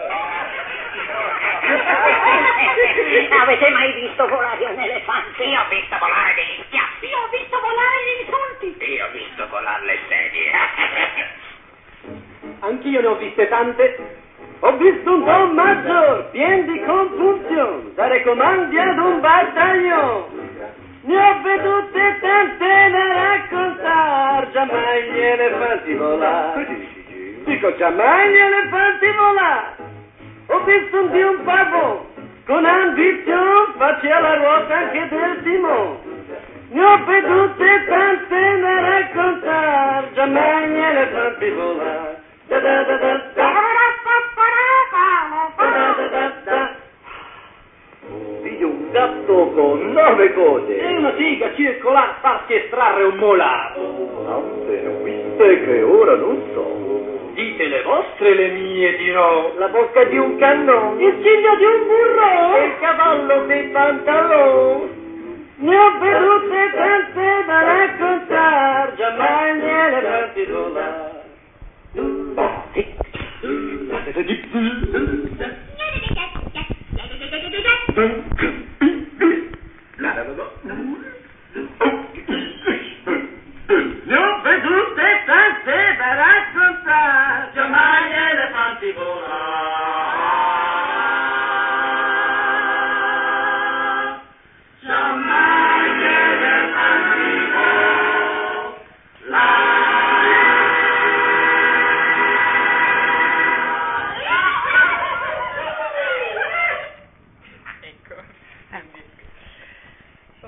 Avete 3.40 3.68
mai 3.70 3.92
visto 3.92 4.26
volare 4.28 4.64
un 4.64 4.78
elefante? 4.78 5.44
Io 5.44 5.60
ho 5.60 5.66
visto 5.68 5.96
volare 5.98 6.34
degli 6.34 6.62
schiaffi. 6.66 7.06
Io 7.06 7.18
ho 7.18 7.28
visto 7.30 7.60
volare 7.60 7.96
gli 8.04 8.20
insulti. 8.20 8.76
Io 8.92 9.06
ho 9.06 9.10
visto 9.10 9.46
volare 9.48 9.84
le 9.84 9.98
sedie. 10.08 10.50
Anch'io 12.60 13.00
ne 13.00 13.06
ho 13.06 13.16
viste 13.16 13.48
tante. 13.48 14.18
Ho 14.60 14.76
visto 14.76 15.12
un 15.12 15.24
Don 15.24 15.50
Maggior, 15.52 16.30
pien 16.30 16.64
di 16.64 16.80
compunzione, 16.84 17.92
dare 17.94 18.22
comandi 18.22 18.78
ad 18.78 18.98
un 18.98 19.20
battaglione. 19.20 20.43
Ne 21.06 21.16
ho 21.16 21.40
vedute 21.42 22.18
tante 22.20 22.90
da 22.90 23.04
raccontar, 23.12 24.50
giammai 24.52 25.02
gli 25.02 25.18
elefanti 25.18 25.94
volare. 25.94 26.66
Dico 27.44 27.76
giammai 27.76 28.30
gli 28.30 28.36
elefanti 28.38 29.10
volare. 29.10 29.74
Ho 30.46 30.64
visto 30.64 31.00
un 31.02 31.10
di 31.10 31.20
un 31.20 31.44
pavo, 31.44 32.06
con 32.46 32.64
ambizione, 32.64 33.72
faccia 33.76 34.18
la 34.18 34.34
ruota 34.36 34.76
anche 34.76 35.08
del 35.08 35.42
timone. 35.42 35.98
Ne 36.70 36.82
ho 36.82 37.04
vedute 37.04 37.84
tante 37.86 38.60
da 38.60 38.80
raccontar, 38.80 40.10
giammai 40.14 40.68
gli 40.68 40.78
elefanti 40.78 41.50
volare. 41.50 42.22
Da 42.48 42.58
da 42.60 42.82
da 42.82 42.96
da 42.96 43.16
da. 43.34 43.52
Da 45.56 45.70
da 45.70 45.92
da 45.92 46.08
da 46.08 46.32
da. 46.44 46.83
Figlio, 48.42 48.68
un 48.68 48.90
gatto 48.90 49.50
con 49.54 49.92
nove 49.92 50.32
code. 50.34 50.78
E 50.78 50.96
una 50.96 51.14
siga 51.16 51.54
circolare 51.54 52.14
farsi 52.20 52.54
estrarre 52.54 53.04
un 53.04 53.16
molato. 53.16 54.22
Tante 54.24 54.80
ne 54.80 54.88
ho 54.88 55.02
viste 55.02 55.64
che 55.64 55.82
ora 55.82 56.14
non 56.16 56.42
so. 56.52 57.32
Dite 57.34 57.66
le 57.66 57.82
vostre, 57.82 58.34
le 58.34 58.48
mie 58.48 58.96
dirò. 58.96 59.52
La 59.56 59.68
bocca 59.68 60.04
di 60.04 60.18
un 60.18 60.36
cannone. 60.36 61.02
Il 61.02 61.14
ciglio 61.22 61.56
di 61.56 61.64
un 61.64 61.86
burro. 61.86 62.56
E 62.56 62.64
il 62.66 62.78
cavallo 62.80 63.46
dei 63.46 63.64
pantaloni. 63.68 65.02
Ne 65.56 65.78
ho 65.78 65.98
vedute 65.98 66.70
tante 66.74 67.44
da 67.46 67.62
raccontar, 67.62 68.94
giammai 68.96 69.58
gli 69.58 69.64
elefanti 69.64 70.44
volare. 70.46 71.14
Ne 84.06 84.16
ho 84.16 84.40
vedute 84.42 84.94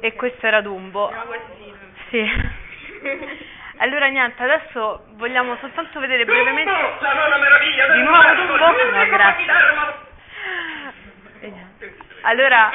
E 0.07 0.14
questo 0.14 0.46
era 0.46 0.61
Dumbo. 0.61 1.12
Sì. 2.11 2.22
Allora 3.78 4.07
niente, 4.07 4.42
adesso 4.42 5.04
vogliamo 5.16 5.54
soltanto 5.59 6.00
vedere 6.00 6.24
brevemente 6.24 6.70
La 7.00 7.12
nona 7.12 7.36
meraviglia 7.36 7.88
di 7.88 8.02
nuovo 8.02 8.34
Dumbo. 8.34 8.57
No, 8.57 9.07
grazie. 9.07 9.44
Allora, 12.22 12.70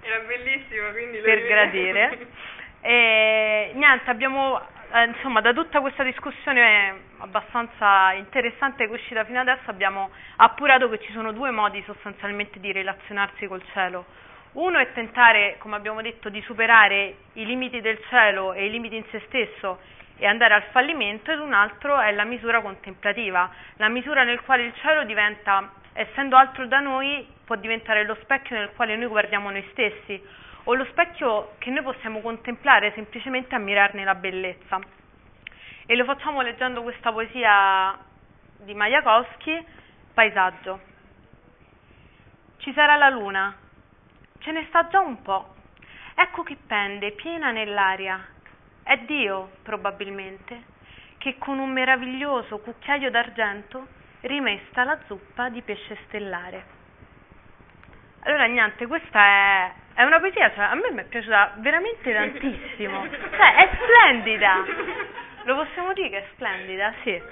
Era 0.00 0.18
bellissimo, 0.20 0.90
quindi 0.92 1.18
per 1.18 1.44
gradire. 1.46 2.26
E, 2.86 3.72
niente, 3.74 4.08
abbiamo 4.08 4.60
eh, 4.92 5.06
insomma 5.06 5.40
da 5.40 5.52
tutta 5.52 5.80
questa 5.80 6.04
discussione 6.04 7.00
abbastanza 7.18 8.12
interessante 8.12 8.84
che 8.84 8.92
è 8.92 8.94
uscita 8.94 9.24
fino 9.24 9.40
adesso 9.40 9.68
abbiamo 9.70 10.10
appurato 10.36 10.88
che 10.90 11.00
ci 11.00 11.10
sono 11.10 11.32
due 11.32 11.50
modi 11.50 11.82
sostanzialmente 11.84 12.60
di 12.60 12.70
relazionarsi 12.70 13.48
col 13.48 13.64
cielo. 13.72 14.04
Uno 14.52 14.78
è 14.78 14.92
tentare, 14.92 15.56
come 15.58 15.76
abbiamo 15.76 16.00
detto, 16.02 16.28
di 16.28 16.40
superare 16.42 17.16
i 17.34 17.44
limiti 17.44 17.80
del 17.80 17.98
cielo 18.08 18.52
e 18.52 18.66
i 18.66 18.70
limiti 18.70 18.96
in 18.96 19.04
se 19.10 19.22
stesso 19.26 19.78
e 20.18 20.26
andare 20.26 20.54
al 20.54 20.62
fallimento 20.70 21.30
ed 21.30 21.40
un 21.40 21.52
altro 21.52 22.00
è 22.00 22.10
la 22.12 22.24
misura 22.24 22.60
contemplativa, 22.62 23.50
la 23.76 23.88
misura 23.88 24.24
nel 24.24 24.40
quale 24.40 24.64
il 24.64 24.74
cielo 24.76 25.04
diventa, 25.04 25.70
essendo 25.92 26.36
altro 26.36 26.66
da 26.66 26.80
noi, 26.80 27.26
può 27.44 27.56
diventare 27.56 28.04
lo 28.04 28.16
specchio 28.22 28.56
nel 28.56 28.70
quale 28.74 28.96
noi 28.96 29.08
guardiamo 29.08 29.50
noi 29.50 29.64
stessi 29.72 30.20
o 30.64 30.74
lo 30.74 30.84
specchio 30.86 31.54
che 31.58 31.70
noi 31.70 31.82
possiamo 31.82 32.20
contemplare 32.20 32.92
semplicemente 32.94 33.54
ammirarne 33.54 34.04
la 34.04 34.14
bellezza. 34.14 34.80
e 35.88 35.94
lo 35.94 36.04
facciamo 36.04 36.40
leggendo 36.40 36.82
questa 36.82 37.12
poesia 37.12 37.96
di 38.58 38.74
Majakowski, 38.74 39.64
Paesaggio. 40.12 40.80
Ci 42.56 42.72
sarà 42.72 42.96
la 42.96 43.08
luna, 43.08 43.56
ce 44.40 44.52
ne 44.52 44.64
sta 44.68 44.88
già 44.88 45.00
un 45.00 45.22
po'. 45.22 45.54
Ecco 46.14 46.42
che 46.42 46.56
pende, 46.66 47.12
piena 47.12 47.50
nell'aria. 47.50 48.24
È 48.82 48.96
Dio, 48.98 49.50
probabilmente, 49.62 50.62
che 51.18 51.36
con 51.38 51.58
un 51.58 51.70
meraviglioso 51.70 52.58
cucchiaio 52.58 53.10
d'argento 53.10 53.86
rimesta 54.22 54.84
la 54.84 54.98
zuppa 55.06 55.48
di 55.48 55.60
pesce 55.62 55.98
stellare. 56.06 56.74
Allora, 58.20 58.46
niente, 58.46 58.86
questa 58.86 59.20
è, 59.20 59.72
è 59.94 60.02
una 60.02 60.18
poesia, 60.18 60.52
cioè, 60.54 60.64
a 60.64 60.74
me 60.74 60.90
mi 60.90 61.00
è 61.00 61.04
piaciuta 61.04 61.54
veramente 61.56 62.12
tantissimo. 62.12 63.06
Cioè, 63.08 63.54
è 63.54 63.70
splendida. 63.74 64.64
Lo 65.44 65.54
possiamo 65.54 65.92
dire 65.92 66.10
che 66.10 66.18
è 66.18 66.26
splendida, 66.32 66.92
sì. 67.02 67.22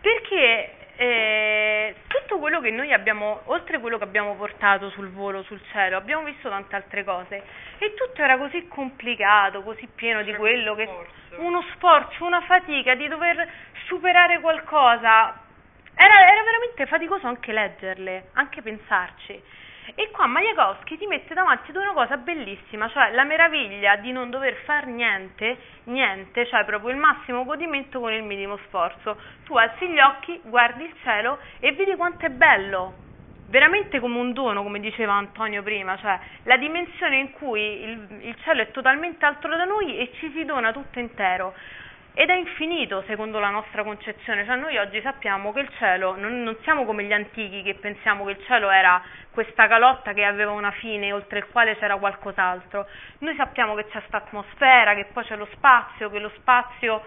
Perché 0.00 0.79
eh, 1.02 1.94
tutto 2.08 2.38
quello 2.38 2.60
che 2.60 2.70
noi 2.70 2.92
abbiamo, 2.92 3.40
oltre 3.46 3.80
quello 3.80 3.96
che 3.96 4.04
abbiamo 4.04 4.34
portato 4.34 4.90
sul 4.90 5.08
volo, 5.08 5.42
sul 5.44 5.58
cielo, 5.72 5.96
abbiamo 5.96 6.24
visto 6.24 6.50
tante 6.50 6.76
altre 6.76 7.04
cose 7.04 7.42
e 7.78 7.94
tutto 7.94 8.20
era 8.20 8.36
così 8.36 8.68
complicato, 8.68 9.62
così 9.62 9.88
pieno 9.94 10.22
di 10.22 10.34
quello 10.34 10.74
che... 10.74 10.86
Uno 11.36 11.64
sforzo, 11.72 12.26
una 12.26 12.42
fatica 12.42 12.94
di 12.96 13.08
dover 13.08 13.48
superare 13.86 14.40
qualcosa. 14.40 15.40
Era, 15.94 16.32
era 16.32 16.42
veramente 16.42 16.84
faticoso 16.84 17.26
anche 17.26 17.52
leggerle, 17.52 18.28
anche 18.34 18.60
pensarci. 18.60 19.42
E 19.94 20.10
qua 20.10 20.26
Majakowski 20.26 20.96
ti 20.98 21.06
mette 21.06 21.34
davanti 21.34 21.70
ad 21.70 21.76
una 21.76 21.92
cosa 21.92 22.16
bellissima, 22.16 22.88
cioè 22.88 23.10
la 23.12 23.24
meraviglia 23.24 23.96
di 23.96 24.12
non 24.12 24.30
dover 24.30 24.54
fare 24.64 24.86
niente, 24.86 25.56
niente, 25.84 26.46
cioè 26.46 26.64
proprio 26.64 26.90
il 26.90 26.96
massimo 26.96 27.44
godimento 27.44 28.00
con 28.00 28.12
il 28.12 28.22
minimo 28.22 28.56
sforzo. 28.66 29.16
Tu 29.44 29.56
alzi 29.56 29.88
gli 29.88 29.98
occhi, 29.98 30.40
guardi 30.44 30.84
il 30.84 30.94
cielo 31.02 31.38
e 31.58 31.72
vedi 31.72 31.94
quanto 31.96 32.26
è 32.26 32.30
bello, 32.30 32.94
veramente 33.48 34.00
come 34.00 34.18
un 34.18 34.32
dono, 34.32 34.62
come 34.62 34.80
diceva 34.80 35.14
Antonio 35.14 35.62
prima, 35.62 35.96
cioè 35.98 36.18
la 36.44 36.56
dimensione 36.56 37.16
in 37.16 37.32
cui 37.32 37.82
il, 37.82 38.06
il 38.20 38.36
cielo 38.42 38.62
è 38.62 38.70
totalmente 38.70 39.24
altro 39.24 39.56
da 39.56 39.64
noi 39.64 39.98
e 39.98 40.12
ci 40.14 40.30
si 40.32 40.44
dona 40.44 40.72
tutto 40.72 40.98
intero 40.98 41.54
ed 42.14 42.28
è 42.28 42.34
infinito 42.34 43.02
secondo 43.06 43.38
la 43.38 43.50
nostra 43.50 43.84
concezione, 43.84 44.44
cioè 44.44 44.56
noi 44.56 44.76
oggi 44.76 45.00
sappiamo 45.00 45.52
che 45.52 45.60
il 45.60 45.70
cielo, 45.78 46.16
non, 46.16 46.42
non, 46.42 46.56
siamo 46.62 46.84
come 46.84 47.04
gli 47.04 47.12
antichi 47.12 47.62
che 47.62 47.74
pensiamo 47.74 48.24
che 48.24 48.32
il 48.32 48.44
cielo 48.46 48.70
era 48.70 49.02
questa 49.30 49.68
calotta 49.68 50.12
che 50.12 50.24
aveva 50.24 50.50
una 50.50 50.72
fine 50.72 51.12
oltre 51.12 51.38
il 51.38 51.46
quale 51.48 51.76
c'era 51.78 51.96
qualcos'altro, 51.96 52.86
noi 53.18 53.34
sappiamo 53.36 53.74
che 53.74 53.84
c'è 53.84 53.98
questa 53.98 54.18
atmosfera, 54.18 54.94
che 54.94 55.06
poi 55.12 55.24
c'è 55.24 55.36
lo 55.36 55.48
spazio, 55.52 56.10
che 56.10 56.18
lo 56.18 56.30
spazio 56.36 57.02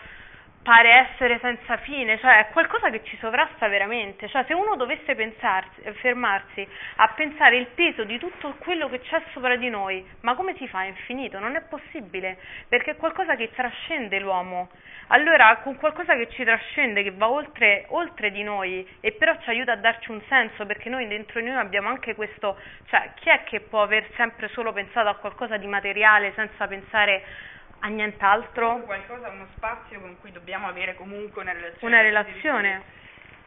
pare 0.64 1.10
essere 1.10 1.40
senza 1.40 1.78
fine, 1.78 2.18
cioè 2.20 2.40
è 2.40 2.48
qualcosa 2.52 2.90
che 2.90 3.04
ci 3.04 3.18
sovrasta 3.18 3.68
veramente, 3.68 4.30
cioè 4.30 4.46
se 4.48 4.54
uno 4.54 4.78
dovesse 4.78 5.14
pensarsi, 5.14 5.82
fermarsi 5.96 6.66
a 6.96 7.10
pensare 7.10 7.58
il 7.58 7.68
peso 7.76 8.06
di 8.06 8.18
tutto 8.18 8.56
quello 8.60 8.90
che 8.90 9.02
c'è 9.02 9.22
sopra 9.34 9.58
di 9.58 9.70
noi, 9.70 10.06
ma 10.22 10.36
come 10.36 10.56
si 10.56 10.68
fa? 10.70 10.84
È 10.84 10.88
infinito, 10.88 11.38
non 11.38 11.56
è 11.56 11.62
possibile, 11.64 12.38
perché 12.70 12.92
è 12.92 12.96
qualcosa 12.96 13.36
che 13.36 13.52
trascende 13.52 14.20
l'uomo, 14.20 14.70
allora 15.08 15.58
con 15.58 15.76
qualcosa 15.76 16.16
che 16.16 16.30
ci 16.30 16.46
trascende, 16.46 17.04
che 17.04 17.12
va 17.12 17.30
oltre, 17.30 17.86
oltre 17.90 18.32
di 18.32 18.42
noi 18.42 18.88
e 19.02 19.12
però 19.12 19.36
ci 19.42 19.50
aiuta 19.50 19.74
a 19.74 19.78
darci 19.78 20.12
un 20.12 20.22
senso, 20.30 20.66
perché 20.66 20.88
noi 20.88 21.08
dentro 21.08 21.42
di 21.42 21.48
noi 21.48 21.58
abbiamo 21.58 21.90
anche 21.90 22.16
questo, 22.16 22.58
cioè 22.88 23.12
chi 23.16 23.30
è 23.30 23.44
che 23.44 23.60
può 23.60 23.82
aver 23.82 24.08
sempre 24.16 24.48
solo 24.48 24.72
pensato 24.72 25.10
a 25.10 25.16
qualcosa 25.16 25.58
di 25.58 25.68
materiale 25.68 26.32
senza 26.36 26.68
pensare 26.68 27.52
a 27.84 27.88
nient'altro. 27.90 28.82
Qualcosa, 28.84 29.30
uno 29.30 29.48
spazio 29.56 30.00
con 30.00 30.18
cui 30.20 30.32
dobbiamo 30.32 30.68
avere 30.68 30.96
comunque 30.96 31.42
una 31.42 31.52
relazione. 31.52 31.94
Una 31.94 32.02
relazione. 32.02 32.82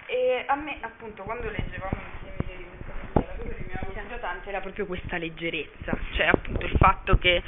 E 0.07 0.45
a 0.47 0.55
me, 0.55 0.77
appunto, 0.81 1.23
quando 1.25 1.51
leggevamo 1.51 1.97
insieme 2.15 2.51
ieri 2.51 2.67
questa 2.69 2.93
poesia, 3.13 3.33
la 3.33 3.37
cosa 3.39 3.55
che 3.55 3.63
mi 3.63 3.75
aveva 3.75 3.93
colpito 3.93 4.19
tanto 4.21 4.49
era 4.49 4.61
proprio 4.61 4.87
questa 4.87 5.17
leggerezza, 5.17 5.97
cioè 6.13 6.27
appunto 6.27 6.67
il 6.67 6.77
fatto 6.79 7.19
che 7.19 7.43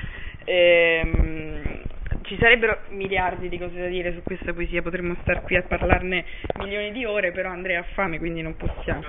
ehm, 0.45 1.85
ci 2.23 2.37
sarebbero 2.39 2.81
miliardi 2.89 3.49
di 3.49 3.59
cose 3.59 3.79
da 3.79 3.87
dire 3.87 4.13
su 4.15 4.23
questa 4.23 4.53
poesia, 4.53 4.83
potremmo 4.83 5.15
star 5.21 5.43
qui 5.45 5.57
a 5.57 5.63
parlarne 5.63 6.25
milioni 6.57 6.91
di 6.93 7.05
ore, 7.05 7.33
però 7.33 7.51
Andrea 7.51 7.81
ha 7.81 7.87
fame, 7.95 8.19
quindi 8.19 8.43
non 8.43 8.57
possiamo. 8.57 9.05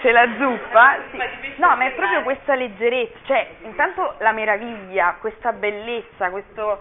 C'è 0.00 0.12
la 0.12 0.26
zuppa? 0.38 0.96
Sì. 1.10 1.18
No, 1.56 1.76
ma 1.76 1.84
è 1.84 1.92
proprio 1.92 2.22
questa 2.22 2.54
leggerezza, 2.54 3.18
cioè 3.24 3.48
intanto 3.62 4.14
la 4.18 4.32
meraviglia, 4.32 5.16
questa 5.20 5.52
bellezza, 5.52 6.30
questo, 6.30 6.80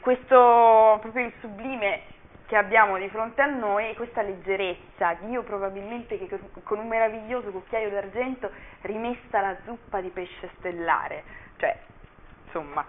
questo 0.00 0.98
proprio 1.00 1.26
il 1.26 1.32
sublime 1.40 2.02
che 2.46 2.56
abbiamo 2.56 2.96
di 2.96 3.08
fronte 3.08 3.42
a 3.42 3.46
noi, 3.46 3.94
questa 3.96 4.22
leggerezza, 4.22 5.16
Dio 5.20 5.42
probabilmente 5.42 6.16
che 6.16 6.28
con 6.62 6.78
un 6.78 6.86
meraviglioso 6.86 7.50
cucchiaio 7.50 7.90
d'argento 7.90 8.50
rimesta 8.82 9.40
la 9.40 9.56
zuppa 9.64 10.00
di 10.00 10.08
pesce 10.10 10.48
stellare, 10.58 11.24
cioè 11.56 11.76
insomma. 12.44 12.86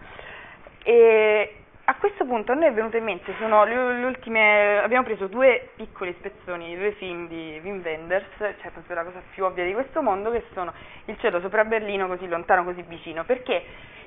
E 0.83 1.63
a 1.89 1.95
questo 1.95 2.23
punto 2.23 2.51
a 2.51 2.55
noi 2.55 2.67
è 2.67 2.71
venuto 2.71 2.97
in 2.97 3.03
mente, 3.03 3.33
ultime, 3.39 4.77
abbiamo 4.77 5.03
preso 5.03 5.25
due 5.25 5.69
piccoli 5.75 6.13
spezzoni, 6.19 6.77
due 6.77 6.91
film 6.91 7.27
di 7.27 7.59
Wim 7.63 7.81
Wenders, 7.83 8.27
cioè 8.37 8.69
proprio 8.71 8.95
la 8.95 9.03
cosa 9.03 9.23
più 9.33 9.43
ovvia 9.43 9.65
di 9.65 9.73
questo 9.73 10.03
mondo, 10.03 10.29
che 10.29 10.43
sono 10.53 10.71
Il 11.05 11.17
cielo 11.17 11.39
sopra 11.39 11.65
Berlino, 11.65 12.05
così 12.05 12.27
lontano, 12.27 12.63
così 12.63 12.83
vicino, 12.83 13.23
perché 13.23 13.63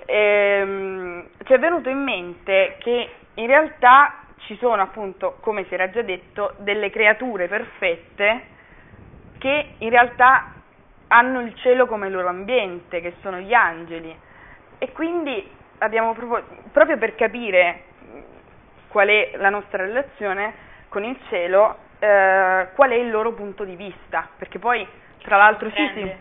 ehm, 0.06 1.26
ci 1.44 1.52
è 1.52 1.58
venuto 1.58 1.88
in 1.88 2.04
mente 2.04 2.76
che 2.78 3.10
in 3.34 3.46
realtà 3.48 4.26
ci 4.46 4.56
sono 4.58 4.80
appunto, 4.80 5.38
come 5.40 5.64
si 5.66 5.74
era 5.74 5.90
già 5.90 6.02
detto, 6.02 6.54
delle 6.58 6.88
creature 6.88 7.48
perfette 7.48 8.42
che 9.38 9.70
in 9.78 9.90
realtà 9.90 10.52
hanno 11.08 11.40
il 11.40 11.52
cielo 11.56 11.86
come 11.86 12.08
loro 12.08 12.28
ambiente, 12.28 13.00
che 13.00 13.14
sono 13.22 13.38
gli 13.38 13.52
angeli. 13.52 14.16
E 14.78 14.92
quindi 14.92 15.60
abbiamo 15.82 16.14
proprio, 16.14 16.44
proprio 16.70 16.96
per 16.96 17.14
capire 17.14 17.82
qual 18.88 19.08
è 19.08 19.32
la 19.36 19.50
nostra 19.50 19.84
relazione 19.84 20.70
con 20.88 21.04
il 21.04 21.18
cielo, 21.28 21.76
eh, 21.98 22.68
qual 22.74 22.90
è 22.90 22.94
il 22.94 23.10
loro 23.10 23.32
punto 23.32 23.64
di 23.64 23.74
vista, 23.76 24.28
perché 24.36 24.58
poi 24.58 24.86
tra 25.22 25.36
l'altro 25.36 25.70
sì, 25.70 25.90
sì, 25.94 26.12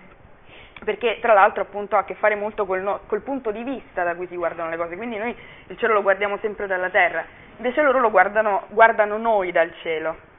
perché 0.84 1.20
tra 1.22 1.34
l'altro 1.34 1.64
appunto 1.64 1.96
ha 1.96 2.00
a 2.00 2.04
che 2.06 2.16
fare 2.16 2.36
molto 2.36 2.66
col, 2.66 2.82
no, 2.82 3.02
col, 3.08 3.22
punto 3.22 3.52
di 3.52 3.64
vista 3.64 4.04
da 4.04 4.16
cui 4.16 4.28
si 4.28 4.36
guardano 4.36 4.70
le 4.70 4.78
cose, 4.78 4.96
quindi 4.96 5.18
noi 5.18 5.36
il 5.68 5.78
cielo 5.78 5.94
lo 5.94 6.02
guardiamo 6.02 6.38
sempre 6.40 6.68
dalla 6.68 6.90
terra, 6.90 7.24
invece 7.58 7.82
loro 7.82 8.00
lo 8.00 8.10
guardano, 8.10 8.64
guardano 8.70 9.18
noi 9.18 9.52
dal 9.52 9.72
cielo. 9.82 10.30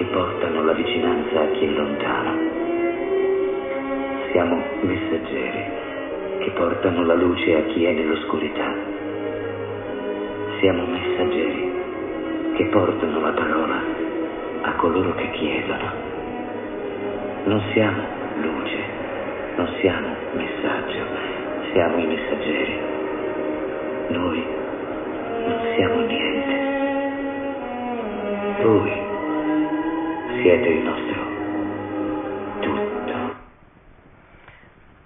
Che 0.00 0.06
portano 0.06 0.64
la 0.64 0.72
vicinanza 0.72 1.40
a 1.42 1.46
chi 1.50 1.66
è 1.66 1.68
lontano. 1.68 2.38
Siamo 4.32 4.62
messaggeri 4.80 5.64
che 6.38 6.50
portano 6.52 7.04
la 7.04 7.12
luce 7.12 7.54
a 7.54 7.62
chi 7.64 7.84
è 7.84 7.92
nell'oscurità. 7.92 8.72
Siamo 10.58 10.86
messaggeri 10.86 11.72
che 12.56 12.64
portano 12.72 13.20
la 13.20 13.32
parola 13.32 13.76
a 14.62 14.72
coloro 14.76 15.14
che 15.16 15.30
chiedono. 15.32 15.92
Non 17.44 17.62
siamo 17.74 18.02
luce, 18.40 18.78
non 19.56 19.68
siamo 19.80 20.08
messaggio, 20.32 21.04
siamo 21.74 21.98
i 21.98 22.06
messaggeri. 22.06 22.78
Noi 24.08 24.44
non 25.44 25.58
siamo 25.76 26.00
niente. 26.06 26.68
Voi 28.62 29.09
siete 30.42 30.68
il 30.68 30.78
nostro 30.78 31.38
tutto. 32.60 33.48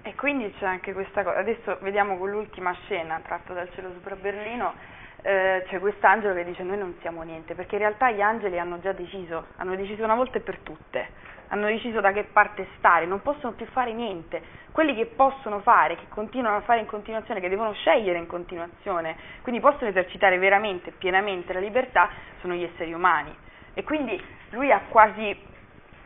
E 0.02 0.14
quindi 0.14 0.52
c'è 0.58 0.66
anche 0.66 0.92
questa 0.92 1.22
cosa, 1.22 1.38
adesso 1.38 1.78
vediamo 1.80 2.16
con 2.18 2.30
l'ultima 2.30 2.72
scena 2.84 3.20
tratta 3.22 3.52
dal 3.52 3.70
cielo 3.72 3.90
sopra 3.94 4.16
Berlino, 4.16 4.74
eh, 5.22 5.64
c'è 5.66 5.78
quest'angelo 5.80 6.34
che 6.34 6.44
dice 6.44 6.62
noi 6.62 6.78
non 6.78 6.94
siamo 7.00 7.22
niente, 7.22 7.54
perché 7.54 7.76
in 7.76 7.80
realtà 7.80 8.10
gli 8.10 8.20
angeli 8.20 8.58
hanno 8.58 8.78
già 8.80 8.92
deciso, 8.92 9.46
hanno 9.56 9.74
deciso 9.74 10.04
una 10.04 10.14
volta 10.14 10.38
e 10.38 10.40
per 10.40 10.58
tutte, 10.58 11.08
hanno 11.48 11.66
deciso 11.66 12.00
da 12.00 12.12
che 12.12 12.24
parte 12.24 12.66
stare, 12.76 13.06
non 13.06 13.22
possono 13.22 13.54
più 13.54 13.66
fare 13.66 13.92
niente, 13.92 14.42
quelli 14.72 14.94
che 14.94 15.06
possono 15.06 15.60
fare, 15.60 15.96
che 15.96 16.08
continuano 16.10 16.58
a 16.58 16.60
fare 16.60 16.80
in 16.80 16.86
continuazione, 16.86 17.40
che 17.40 17.48
devono 17.48 17.72
scegliere 17.72 18.18
in 18.18 18.26
continuazione, 18.26 19.16
quindi 19.42 19.60
possono 19.60 19.88
esercitare 19.88 20.38
veramente, 20.38 20.92
pienamente 20.92 21.52
la 21.52 21.60
libertà, 21.60 22.10
sono 22.40 22.54
gli 22.54 22.62
esseri 22.62 22.92
umani. 22.92 23.43
E 23.74 23.82
quindi 23.82 24.22
lui 24.50 24.70
ha 24.70 24.80
quasi, 24.88 25.36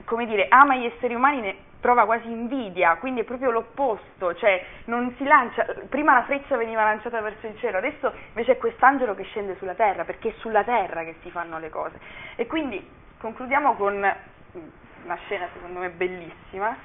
come 0.05 0.27
dire, 0.27 0.47
ama 0.49 0.77
gli 0.77 0.86
esseri 0.86 1.15
umani, 1.15 1.40
ne 1.40 1.57
prova 1.81 2.05
quasi 2.07 2.28
invidia, 2.28 2.97
quindi 2.97 3.20
è 3.20 3.24
proprio 3.24 3.51
l'opposto, 3.51 4.35
cioè 4.35 4.65
non 4.86 5.15
si 5.16 5.24
lancia, 5.24 5.65
prima 5.89 6.15
la 6.15 6.24
freccia 6.24 6.57
veniva 6.57 6.82
lanciata 6.82 7.20
verso 7.20 7.47
il 7.47 7.57
cielo, 7.59 7.78
adesso 7.78 8.12
invece 8.28 8.53
è 8.53 8.57
quest'angelo 8.59 9.15
che 9.15 9.23
scende 9.24 9.57
sulla 9.59 9.74
terra, 9.74 10.05
perché 10.05 10.31
è 10.31 10.35
sulla 10.39 10.65
terra 10.65 11.05
che 11.05 11.16
si 11.23 11.31
fanno 11.31 11.59
le 11.59 11.70
cose. 11.70 12.01
E 12.35 12.47
quindi 12.47 12.85
concludiamo 13.19 13.74
con 13.74 13.95
una 13.95 15.16
scena 15.27 15.47
secondo 15.53 15.78
me 15.81 15.90
bellissima, 15.90 16.77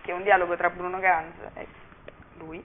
che 0.00 0.10
è 0.10 0.14
un 0.14 0.22
dialogo 0.22 0.56
tra 0.56 0.70
Bruno 0.70 0.98
Ganz 0.98 1.34
e 1.54 1.66
lui. 2.38 2.64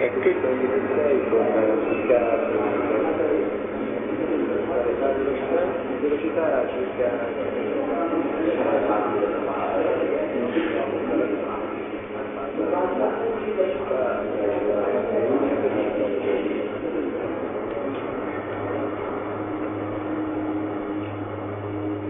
E 0.00 0.12
che 0.20 0.36
sei 5.14 5.68
con 5.86 6.00
velocità 6.00 6.68
circa 6.68 7.56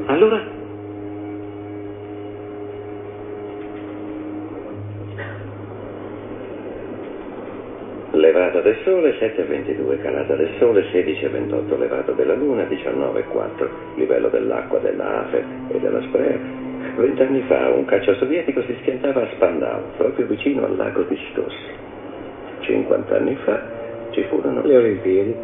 Allora? 0.08 0.57
Levata 8.38 8.60
del 8.60 8.78
sole 8.84 9.18
7,22, 9.18 10.00
calata 10.00 10.36
del 10.36 10.48
sole 10.58 10.84
16,28, 10.92 11.76
levata 11.76 12.12
della 12.12 12.34
luna 12.34 12.62
19,4, 12.62 13.68
livello 13.96 14.28
dell'acqua 14.28 14.78
della 14.78 15.24
Afer 15.24 15.44
e 15.72 15.80
della 15.80 16.00
Sprea. 16.02 16.38
Vent'anni 16.94 17.42
fa 17.48 17.70
un 17.70 17.84
caccia 17.84 18.14
sovietico 18.14 18.62
si 18.62 18.76
schiantava 18.80 19.22
a 19.22 19.28
Spandau, 19.32 19.80
proprio 19.96 20.26
vicino 20.26 20.64
al 20.64 20.76
lago 20.76 21.02
di 21.02 21.18
Stos. 21.32 21.52
Cinquant'anni 22.60 23.36
fa 23.42 23.60
ci 24.10 24.22
furono 24.28 24.62
le 24.62 24.76
Olimpiadi. 24.76 25.36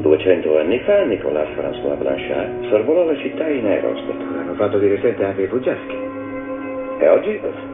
200 0.00 0.58
anni 0.58 0.80
fa 0.80 1.04
Nicolas 1.04 1.50
François 1.50 1.96
Blanchard 1.96 2.66
sorvolò 2.68 3.04
la 3.04 3.16
città 3.18 3.46
in 3.46 3.64
aerostat. 3.64 4.20
L'hanno 4.34 4.54
fatto 4.54 4.78
di 4.78 4.88
recente 4.88 5.22
anche 5.22 5.42
i 5.42 5.46
Fuggiaschi. 5.46 5.96
E 6.98 7.08
oggi? 7.08 7.70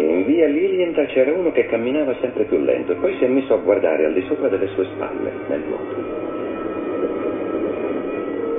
In 0.00 0.24
via 0.24 0.46
Lilienthal 0.46 1.06
c'era 1.08 1.30
uno 1.32 1.52
che 1.52 1.66
camminava 1.66 2.14
sempre 2.20 2.44
più 2.44 2.58
lento 2.58 2.92
e 2.92 2.94
poi 2.94 3.14
si 3.18 3.24
è 3.24 3.28
messo 3.28 3.52
a 3.52 3.58
guardare 3.58 4.06
al 4.06 4.14
di 4.14 4.24
sopra 4.26 4.48
delle 4.48 4.68
sue 4.68 4.86
spalle, 4.94 5.30
nel 5.48 5.62
vuoto. 5.62 6.18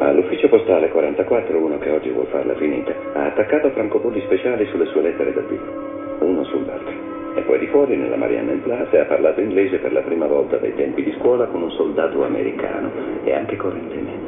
All'ufficio 0.04 0.50
postale 0.50 0.90
44 0.90 1.58
uno 1.58 1.80
che 1.80 1.90
oggi 1.90 2.10
vuol 2.10 2.28
farla 2.28 2.56
finita 2.56 2.94
ha 3.14 3.26
attaccato 3.26 3.72
francobolli 3.72 4.22
speciali 4.22 4.66
sulle 4.68 4.86
sue 4.86 5.02
lettere 5.02 5.34
da 5.34 5.42
vivo, 5.42 6.18
uno 6.20 6.44
sull'altro. 6.44 6.94
E 7.34 7.42
poi 7.42 7.58
di 7.60 7.68
fuori, 7.68 7.96
nella 7.96 8.18
Marianne 8.18 8.56
Plaza, 8.58 9.02
ha 9.02 9.06
parlato 9.06 9.42
inglese 9.42 9.78
per 9.78 9.94
la 9.94 10.02
prima 10.02 10.28
volta 10.28 10.58
dai 10.58 10.76
tempi 10.76 11.02
di 11.02 11.14
scuola 11.18 11.46
con 11.46 11.64
un 11.64 11.72
soldato 11.72 12.24
americano 12.24 12.92
e 13.24 13.34
anche 13.34 13.56
correntemente. 13.56 14.21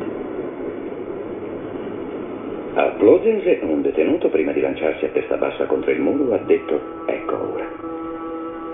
Plozense, 3.04 3.60
un 3.64 3.82
detenuto, 3.82 4.30
prima 4.30 4.54
di 4.54 4.62
lanciarsi 4.62 5.04
a 5.04 5.10
testa 5.10 5.36
bassa 5.36 5.66
contro 5.66 5.92
il 5.92 6.00
muro, 6.00 6.34
ha 6.34 6.38
detto 6.38 6.80
ecco 7.06 7.52
ora. 7.52 7.68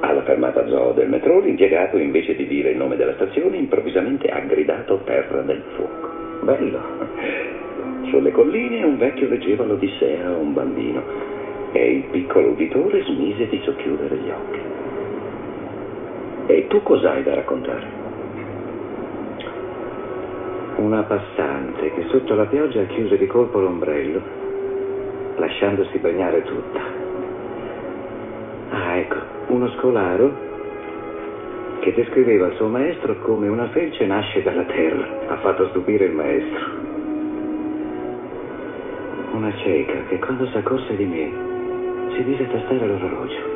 Alla 0.02 0.22
fermata 0.22 0.68
zoo 0.68 0.92
del 0.92 1.10
metro, 1.10 1.40
l'impiegato, 1.40 1.98
invece 1.98 2.36
di 2.36 2.46
dire 2.46 2.70
il 2.70 2.78
nome 2.78 2.96
della 2.96 3.16
stazione, 3.16 3.58
improvvisamente 3.58 4.28
ha 4.28 4.38
gridato 4.42 5.02
terra 5.04 5.42
del 5.42 5.64
fuoco. 5.76 6.10
Bello. 6.44 6.80
Sulle 8.12 8.30
colline 8.30 8.84
un 8.84 9.00
vecchio 9.00 9.28
leggeva 9.28 9.66
l'Odissea 9.66 10.28
a 10.28 10.38
un 10.38 10.54
bambino 10.54 11.02
e 11.72 11.92
il 11.92 12.04
piccolo 12.12 12.50
uditore 12.50 13.04
smise 13.06 13.48
di 13.48 13.60
socchiudere 13.64 14.16
gli 14.16 14.30
occhi. 14.30 14.60
E 16.54 16.68
tu 16.68 16.84
cos'hai 16.84 17.24
da 17.24 17.34
raccontare? 17.34 17.99
Una 20.80 21.04
passante 21.04 21.92
che 21.92 22.08
sotto 22.08 22.36
la 22.36 22.46
pioggia 22.46 22.86
chiuse 22.86 23.18
di 23.18 23.28
colpo 23.28 23.60
l'ombrello, 23.60 24.22
lasciandosi 25.36 25.98
bagnare 25.98 26.42
tutta. 26.44 26.80
Ah, 28.70 28.96
ecco, 28.96 29.18
uno 29.48 29.70
scolaro 29.72 30.32
che 31.82 31.94
descriveva 31.94 32.48
il 32.48 32.56
suo 32.56 32.70
maestro 32.70 33.20
come 33.20 33.50
una 33.50 33.68
felce 33.72 34.06
nasce 34.06 34.42
dalla 34.42 34.64
terra. 34.64 35.06
Ha 35.28 35.38
fatto 35.40 35.68
stupire 35.68 36.06
il 36.06 36.14
maestro. 36.14 36.66
Una 39.34 39.54
cieca 39.58 40.06
che 40.08 40.18
quando 40.20 40.48
s'accorse 40.48 40.96
di 40.96 41.06
me 41.06 42.14
si 42.16 42.24
mise 42.24 42.44
a 42.44 42.48
tastare 42.48 42.88
l'orologio. 42.88 43.49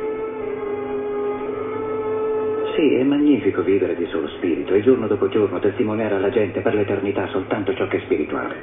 Sì, 2.74 2.94
è 2.96 3.04
magnifico 3.04 3.62
vivere 3.62 3.94
di 3.94 4.04
solo 4.06 4.26
spirito 4.30 4.74
e 4.74 4.82
giorno 4.82 5.06
dopo 5.06 5.28
giorno 5.28 5.60
testimoniare 5.60 6.16
alla 6.16 6.30
gente 6.30 6.60
per 6.60 6.74
l'eternità 6.74 7.28
soltanto 7.28 7.72
ciò 7.72 7.86
che 7.86 7.98
è 7.98 8.00
spirituale. 8.00 8.54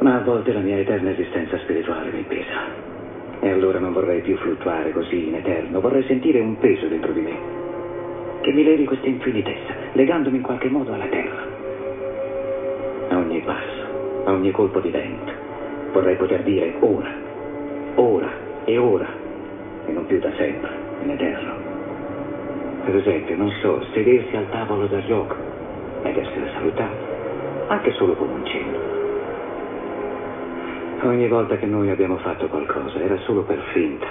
Ma 0.00 0.16
a 0.16 0.22
volte 0.24 0.52
la 0.52 0.58
mia 0.58 0.78
eterna 0.78 1.10
esistenza 1.10 1.58
spirituale 1.58 2.10
mi 2.10 2.24
pesa. 2.26 2.90
E 3.38 3.50
allora 3.50 3.78
non 3.78 3.92
vorrei 3.92 4.20
più 4.20 4.36
fluttuare 4.36 4.90
così 4.90 5.28
in 5.28 5.36
eterno, 5.36 5.80
vorrei 5.80 6.02
sentire 6.08 6.40
un 6.40 6.58
peso 6.58 6.88
dentro 6.88 7.12
di 7.12 7.20
me, 7.20 7.38
che 8.40 8.50
mi 8.50 8.64
levi 8.64 8.84
questa 8.84 9.06
infinitezza, 9.06 9.74
legandomi 9.92 10.38
in 10.38 10.42
qualche 10.42 10.70
modo 10.70 10.92
alla 10.92 11.06
terra. 11.06 11.46
A 13.10 13.16
ogni 13.16 13.40
passo, 13.42 14.24
a 14.24 14.32
ogni 14.32 14.50
colpo 14.50 14.80
di 14.80 14.90
vento, 14.90 15.32
vorrei 15.92 16.16
poter 16.16 16.42
dire 16.42 16.74
ora, 16.80 17.12
ora 17.94 18.30
e 18.64 18.76
ora, 18.76 19.08
e 19.86 19.92
non 19.92 20.06
più 20.06 20.18
da 20.18 20.32
sempre, 20.36 20.81
in 21.02 21.10
eterno. 21.10 21.54
Per 22.84 22.96
esempio, 22.96 23.36
non 23.36 23.50
so, 23.60 23.84
sedersi 23.92 24.36
al 24.36 24.48
tavolo 24.50 24.86
da 24.86 25.04
gioco 25.04 25.36
ed 26.02 26.16
essere 26.16 26.50
salutato, 26.52 26.96
anche 27.68 27.92
solo 27.92 28.14
con 28.14 28.28
un 28.28 28.44
cenno. 28.44 28.90
Ogni 31.02 31.28
volta 31.28 31.56
che 31.56 31.66
noi 31.66 31.90
abbiamo 31.90 32.16
fatto 32.18 32.46
qualcosa 32.46 33.00
era 33.00 33.16
solo 33.18 33.42
per 33.42 33.58
finta. 33.72 34.06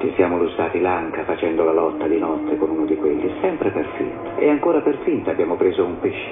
Ci 0.00 0.12
siamo 0.14 0.38
lustrati 0.38 0.80
l'anca 0.80 1.24
facendo 1.24 1.64
la 1.64 1.72
lotta 1.72 2.06
di 2.06 2.18
notte 2.18 2.56
con 2.56 2.70
uno 2.70 2.84
di 2.84 2.96
quelli, 2.96 3.32
sempre 3.40 3.70
per 3.70 3.86
finta. 3.96 4.36
E 4.36 4.48
ancora 4.48 4.80
per 4.80 4.98
finta 5.04 5.30
abbiamo 5.30 5.56
preso 5.56 5.84
un 5.84 5.98
pesce. 5.98 6.30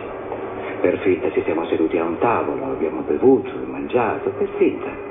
Per 0.80 0.98
finta 0.98 1.30
ci 1.32 1.42
siamo 1.44 1.66
seduti 1.66 1.96
a 1.98 2.04
un 2.04 2.18
tavolo, 2.18 2.64
abbiamo 2.64 3.00
bevuto 3.00 3.50
mangiato, 3.66 4.30
per 4.30 4.48
finta. 4.56 5.05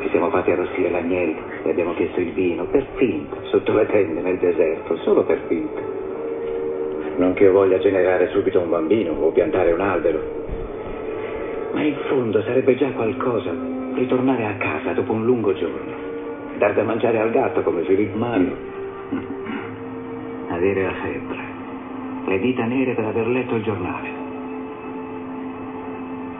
Ci 0.00 0.08
siamo 0.10 0.30
fatti 0.30 0.50
arrostire 0.50 0.90
l'agnello 0.90 1.38
e 1.62 1.70
abbiamo 1.70 1.94
chiesto 1.94 2.20
il 2.20 2.32
vino, 2.32 2.64
per 2.64 2.86
finta, 2.94 3.36
sotto 3.44 3.72
le 3.74 3.86
tende 3.86 4.20
nel 4.20 4.38
deserto, 4.38 4.96
solo 4.98 5.24
per 5.24 5.40
finta. 5.46 5.80
Non 7.16 7.34
che 7.34 7.44
io 7.44 7.52
voglia 7.52 7.78
generare 7.78 8.28
subito 8.30 8.60
un 8.60 8.70
bambino 8.70 9.12
o 9.12 9.30
piantare 9.30 9.72
un 9.72 9.80
albero, 9.80 10.20
ma 11.72 11.82
in 11.82 11.96
fondo 12.08 12.42
sarebbe 12.42 12.76
già 12.76 12.90
qualcosa 12.92 13.52
ritornare 13.94 14.46
a 14.46 14.54
casa 14.54 14.92
dopo 14.92 15.12
un 15.12 15.24
lungo 15.24 15.52
giorno, 15.52 15.92
dar 16.56 16.72
da 16.72 16.82
mangiare 16.82 17.18
al 17.18 17.30
gatto 17.30 17.60
come 17.62 17.82
Philip 17.82 18.14
Marlowe, 18.14 18.56
avere 20.48 20.82
la 20.82 20.94
febbre, 21.02 21.38
le 22.26 22.38
dita 22.38 22.64
nere 22.64 22.94
per 22.94 23.04
aver 23.04 23.26
letto 23.26 23.54
il 23.54 23.62
giornale. 23.62 24.19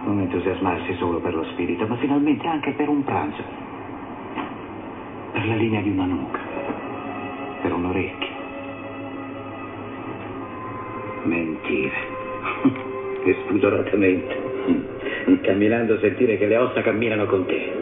Non 0.05 0.21
entusiasmarsi 0.21 0.95
solo 0.95 1.21
per 1.21 1.35
lo 1.35 1.45
spirito, 1.53 1.87
ma 1.87 1.97
finalmente 1.97 2.47
anche 2.47 2.73
per 2.73 2.89
un 2.89 3.05
pranzo. 3.05 3.43
per 5.33 5.47
la 5.47 5.55
linea 5.55 5.81
di 5.81 5.91
una 5.91 6.05
nuca, 6.05 6.41
per 7.63 7.73
un 7.73 7.85
orecchio. 7.85 8.29
Mentire. 11.25 12.19
e 13.25 13.37
spudoratamente. 13.45 14.49
Camminando 15.43 15.99
sentire 15.99 16.39
che 16.39 16.47
le 16.47 16.57
ossa 16.57 16.81
camminano 16.83 17.27
con 17.27 17.47
te. 17.47 17.73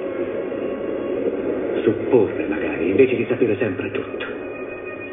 Supporre 1.82 2.46
magari, 2.48 2.90
invece 2.90 3.16
di 3.16 3.26
sapere 3.28 3.56
sempre 3.56 3.90
tutto. 3.90 4.26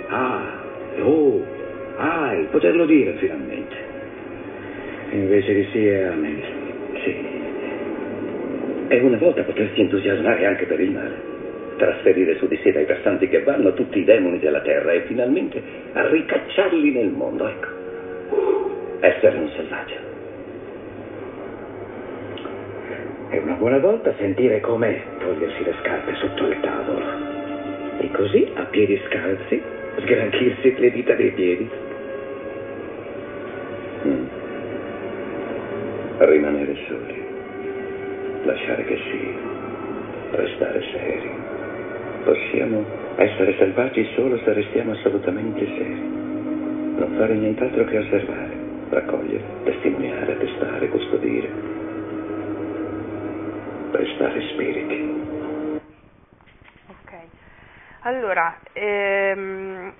Ah, 0.10 0.42
oh, 1.02 1.44
ai, 1.98 2.46
poterlo 2.52 2.86
dire 2.86 3.14
finalmente. 3.18 3.76
Invece 5.12 5.54
di 5.54 5.68
sì 5.72 5.88
e. 5.88 6.55
E 8.88 9.00
una 9.00 9.18
volta 9.18 9.42
potersi 9.42 9.82
entusiasmare 9.82 10.46
anche 10.46 10.66
per 10.66 10.80
il 10.80 10.92
male. 10.92 11.34
Trasferire 11.78 12.38
su 12.38 12.48
di 12.48 12.60
sé 12.64 12.72
dai 12.72 12.86
versanti 12.86 13.28
che 13.28 13.42
vanno 13.42 13.74
tutti 13.74 14.00
i 14.00 14.04
demoni 14.04 14.40
della 14.40 14.62
terra 14.62 14.92
e 14.92 15.02
finalmente 15.02 15.62
ricacciarli 15.94 16.92
nel 16.92 17.10
mondo, 17.10 17.48
ecco. 17.48 17.68
Essere 19.00 19.38
un 19.38 19.50
selvaggio. 19.50 19.96
E 23.30 23.40
una 23.40 23.56
buona 23.56 23.80
volta 23.80 24.14
sentire 24.18 24.60
com'è 24.62 25.02
togliersi 25.20 25.64
le 25.64 25.74
scarpe 25.82 26.16
sotto 26.16 26.48
il 26.48 26.60
tavolo. 26.62 27.06
E 28.00 28.12
così, 28.12 28.52
a 28.54 28.64
piedi 28.66 29.02
scalzi, 29.08 29.62
sgranchirsi 29.98 30.76
le 30.78 30.92
dita 30.92 31.14
dei 31.16 31.32
piedi. 31.32 31.70
Sia. 40.56 40.72
Restare 40.72 40.82
seri. 40.92 41.32
Possiamo 42.24 42.86
essere 43.18 43.56
selvaggi 43.58 44.10
solo 44.16 44.38
se 44.40 44.54
restiamo 44.54 44.94
assolutamente 44.94 45.66
seri. 45.66 46.02
Non 46.98 47.16
fare 47.18 47.36
nient'altro 47.36 47.84
che 47.86 47.98
osservare, 47.98 48.58
raccogliere, 48.90 49.44
testimoniare, 49.64 50.34
attestare, 50.34 50.88
custodire. 50.90 51.50
Restare 53.92 54.42
spiriti. 54.50 55.14
Ok, 56.88 57.14
allora, 58.02 58.58
ehm, 58.74 59.94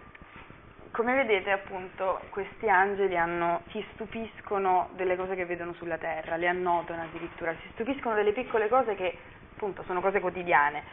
come 0.92 1.16
vedete 1.16 1.52
appunto 1.52 2.22
questi 2.30 2.70
angeli 2.70 3.18
hanno, 3.18 3.62
si 3.72 3.86
stupiscono 3.94 4.90
delle 4.96 5.18
cose 5.18 5.36
che 5.36 5.46
vedono 5.46 5.74
sulla 5.74 5.98
terra, 5.98 6.38
le 6.38 6.48
annotano 6.48 7.04
addirittura, 7.04 7.54
si 7.62 7.68
stupiscono 7.74 8.16
delle 8.16 8.32
piccole 8.32 8.70
cose 8.70 8.96
che 8.96 9.18
appunto 9.56 9.84
sono 9.84 10.02
cose 10.02 10.20
quotidiane. 10.20 10.84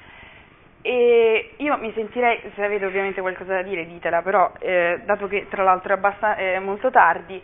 E 0.81 1.55
io 1.59 1.77
mi 1.79 1.93
sentirei, 1.93 2.41
se 2.55 2.65
avete 2.65 2.87
ovviamente 2.87 3.21
qualcosa 3.21 3.55
da 3.55 3.63
dire 3.63 3.87
ditela, 3.87 4.23
però 4.23 4.53
eh, 4.59 5.01
dato 5.05 5.29
che 5.29 5.47
tra 5.49 5.63
l'altro 5.63 5.93
è, 5.93 5.97
abbastan- 5.97 6.37
è 6.37 6.59
molto 6.59 6.91
tardi, 6.91 7.41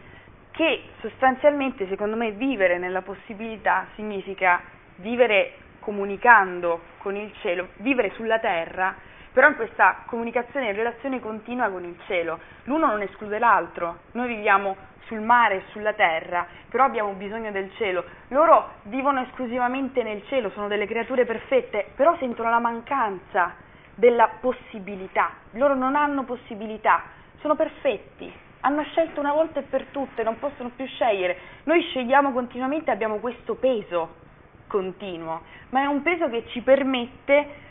che 0.51 0.83
sostanzialmente 1.01 1.87
secondo 1.89 2.17
me 2.17 2.33
vivere 2.33 2.79
nella 2.79 3.03
possibilità 3.03 3.87
significa 3.95 4.61
vivere 4.97 5.53
comunicando 5.79 6.81
con 6.99 7.15
il 7.15 7.33
cielo, 7.41 7.69
vivere 7.77 8.11
sulla 8.15 8.41
terra, 8.41 8.97
però 9.33 9.49
in 9.49 9.57
questa 9.57 10.03
comunicazione 10.07 10.69
e 10.69 10.73
relazione 10.73 11.21
continua 11.21 11.69
con 11.69 11.85
il 11.85 11.99
cielo. 12.07 12.39
L'uno 12.65 12.87
non 12.87 13.03
esclude 13.03 13.39
l'altro, 13.39 13.99
noi 14.13 14.29
viviamo 14.29 14.77
sul 15.09 15.21
mare 15.21 15.63
sulla 15.71 15.95
terra, 15.95 16.47
però 16.69 16.85
abbiamo 16.85 17.13
bisogno 17.13 17.51
del 17.51 17.71
cielo. 17.77 18.05
Loro 18.29 18.75
vivono 18.85 19.23
esclusivamente 19.23 20.03
nel 20.03 20.23
cielo, 20.27 20.51
sono 20.51 20.69
delle 20.69 20.87
creature 20.87 21.25
perfette, 21.25 21.93
però 21.97 22.17
sentono 22.19 22.51
la 22.51 22.59
mancanza 22.59 23.55
della 23.95 24.31
possibilità. 24.41 25.33
Loro 25.53 25.75
non 25.75 25.97
hanno 25.97 26.25
possibilità, 26.25 27.03
sono 27.41 27.57
perfetti, 27.57 28.33
hanno 28.61 28.83
scelto 28.85 29.19
una 29.19 29.33
volta 29.33 29.61
e 29.61 29.65
per 29.65 29.87
tutte, 29.91 30.23
non 30.23 30.39
possono 30.39 30.71
più 30.77 30.87
scegliere. 30.87 31.39
Noi 31.65 31.83
scegliamo 31.83 32.33
continuamente, 32.33 32.91
abbiamo 32.91 33.17
questo 33.17 33.55
peso 33.55 34.27
continuo, 34.69 35.43
ma 35.71 35.83
è 35.83 35.87
un 35.87 36.03
peso 36.03 36.29
che 36.29 36.45
ci 36.49 36.61
permette 36.61 37.67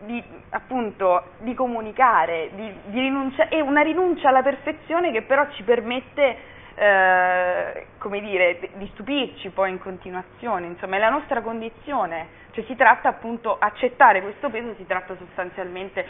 di, 0.00 0.22
appunto, 0.50 1.24
di 1.38 1.54
comunicare, 1.54 2.50
di, 2.54 2.72
di 2.86 3.00
rinuncia- 3.00 3.48
è 3.48 3.60
una 3.60 3.82
rinuncia 3.82 4.28
alla 4.28 4.42
perfezione 4.42 5.12
che 5.12 5.22
però 5.22 5.46
ci 5.52 5.62
permette 5.62 6.58
eh, 6.74 7.86
come 7.98 8.20
dire, 8.20 8.58
di 8.74 8.88
stupirci 8.92 9.50
poi 9.50 9.70
in 9.70 9.78
continuazione, 9.78 10.66
insomma 10.66 10.96
è 10.96 10.98
la 10.98 11.10
nostra 11.10 11.42
condizione, 11.42 12.28
cioè 12.52 12.64
si 12.64 12.74
tratta 12.74 13.08
appunto, 13.08 13.56
accettare 13.58 14.22
questo 14.22 14.48
peso 14.48 14.74
si 14.76 14.86
tratta 14.86 15.14
sostanzialmente, 15.16 16.06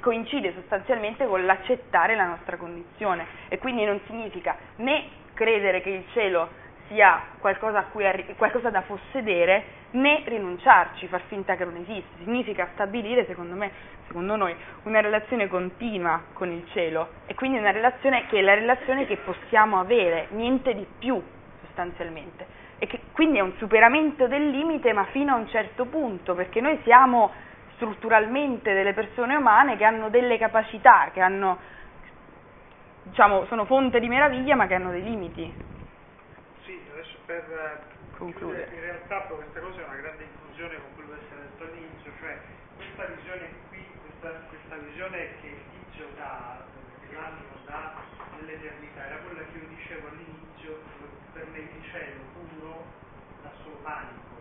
coincide 0.00 0.54
sostanzialmente 0.54 1.26
con 1.26 1.44
l'accettare 1.44 2.14
la 2.14 2.26
nostra 2.26 2.56
condizione. 2.56 3.26
E 3.48 3.58
quindi 3.58 3.84
non 3.84 4.00
significa 4.06 4.56
né 4.76 5.04
credere 5.34 5.82
che 5.82 5.90
il 5.90 6.04
cielo 6.12 6.48
sia 6.88 7.20
qualcosa, 7.38 7.86
arri- 7.92 8.34
qualcosa 8.36 8.70
da 8.70 8.82
possedere 8.82 9.64
né 9.90 10.22
rinunciarci, 10.24 11.06
far 11.08 11.22
finta 11.28 11.56
che 11.56 11.64
non 11.64 11.76
esiste, 11.76 12.22
significa 12.22 12.68
stabilire, 12.72 13.24
secondo 13.26 13.54
me, 13.54 13.70
secondo 14.06 14.36
noi, 14.36 14.54
una 14.84 15.00
relazione 15.00 15.48
continua 15.48 16.22
con 16.32 16.50
il 16.50 16.66
cielo 16.72 17.08
e 17.26 17.34
quindi 17.34 17.58
una 17.58 17.70
relazione 17.70 18.26
che 18.26 18.38
è 18.38 18.42
la 18.42 18.54
relazione 18.54 19.06
che 19.06 19.16
possiamo 19.16 19.78
avere, 19.78 20.28
niente 20.30 20.74
di 20.74 20.86
più 20.98 21.22
sostanzialmente. 21.64 22.64
E 22.78 22.86
che 22.86 23.00
quindi 23.12 23.38
è 23.38 23.40
un 23.40 23.54
superamento 23.56 24.26
del 24.26 24.50
limite 24.50 24.92
ma 24.92 25.04
fino 25.06 25.32
a 25.32 25.36
un 25.36 25.48
certo 25.48 25.86
punto, 25.86 26.34
perché 26.34 26.60
noi 26.60 26.78
siamo 26.82 27.32
strutturalmente 27.76 28.72
delle 28.72 28.92
persone 28.92 29.36
umane 29.36 29.76
che 29.76 29.84
hanno 29.84 30.08
delle 30.08 30.38
capacità, 30.38 31.10
che 31.12 31.20
hanno, 31.20 31.58
diciamo, 33.02 33.46
sono 33.46 33.64
fonte 33.64 34.00
di 34.00 34.08
meraviglia 34.08 34.56
ma 34.56 34.66
che 34.66 34.74
hanno 34.74 34.90
dei 34.90 35.02
limiti. 35.02 35.64
Per 37.26 37.82
concludere, 38.16 38.72
in 38.72 38.80
realtà 38.80 39.20
poi 39.22 39.38
questa 39.38 39.60
cosa 39.60 39.80
è 39.80 39.84
una 39.84 39.96
grande 39.96 40.22
inclusione 40.24 40.76
con 40.78 40.94
quello 40.94 41.10
che 41.18 41.26
si 41.26 41.34
è 41.34 41.36
detto 41.42 41.64
all'inizio, 41.64 42.12
cioè 42.20 42.38
questa 42.76 43.04
visione 43.06 43.50
qui, 43.68 43.84
questa, 44.00 44.30
questa 44.46 44.76
visione 44.76 45.40
che 45.40 45.46
il 45.48 45.62
tizio 45.74 46.06
dà, 46.14 46.64
che 47.02 47.14
l'animo 47.14 47.58
dà 47.66 47.94
dell'eternità, 48.38 49.06
era 49.06 49.16
quella 49.26 49.42
che 49.42 49.58
io 49.58 49.66
dicevo 49.74 50.06
all'inizio, 50.06 50.78
per 51.32 51.46
me 51.48 51.58
il 51.58 51.84
cielo 51.90 52.22
puro 52.32 52.84
dà 53.42 53.50
solo 53.62 53.76
panico. 53.82 54.34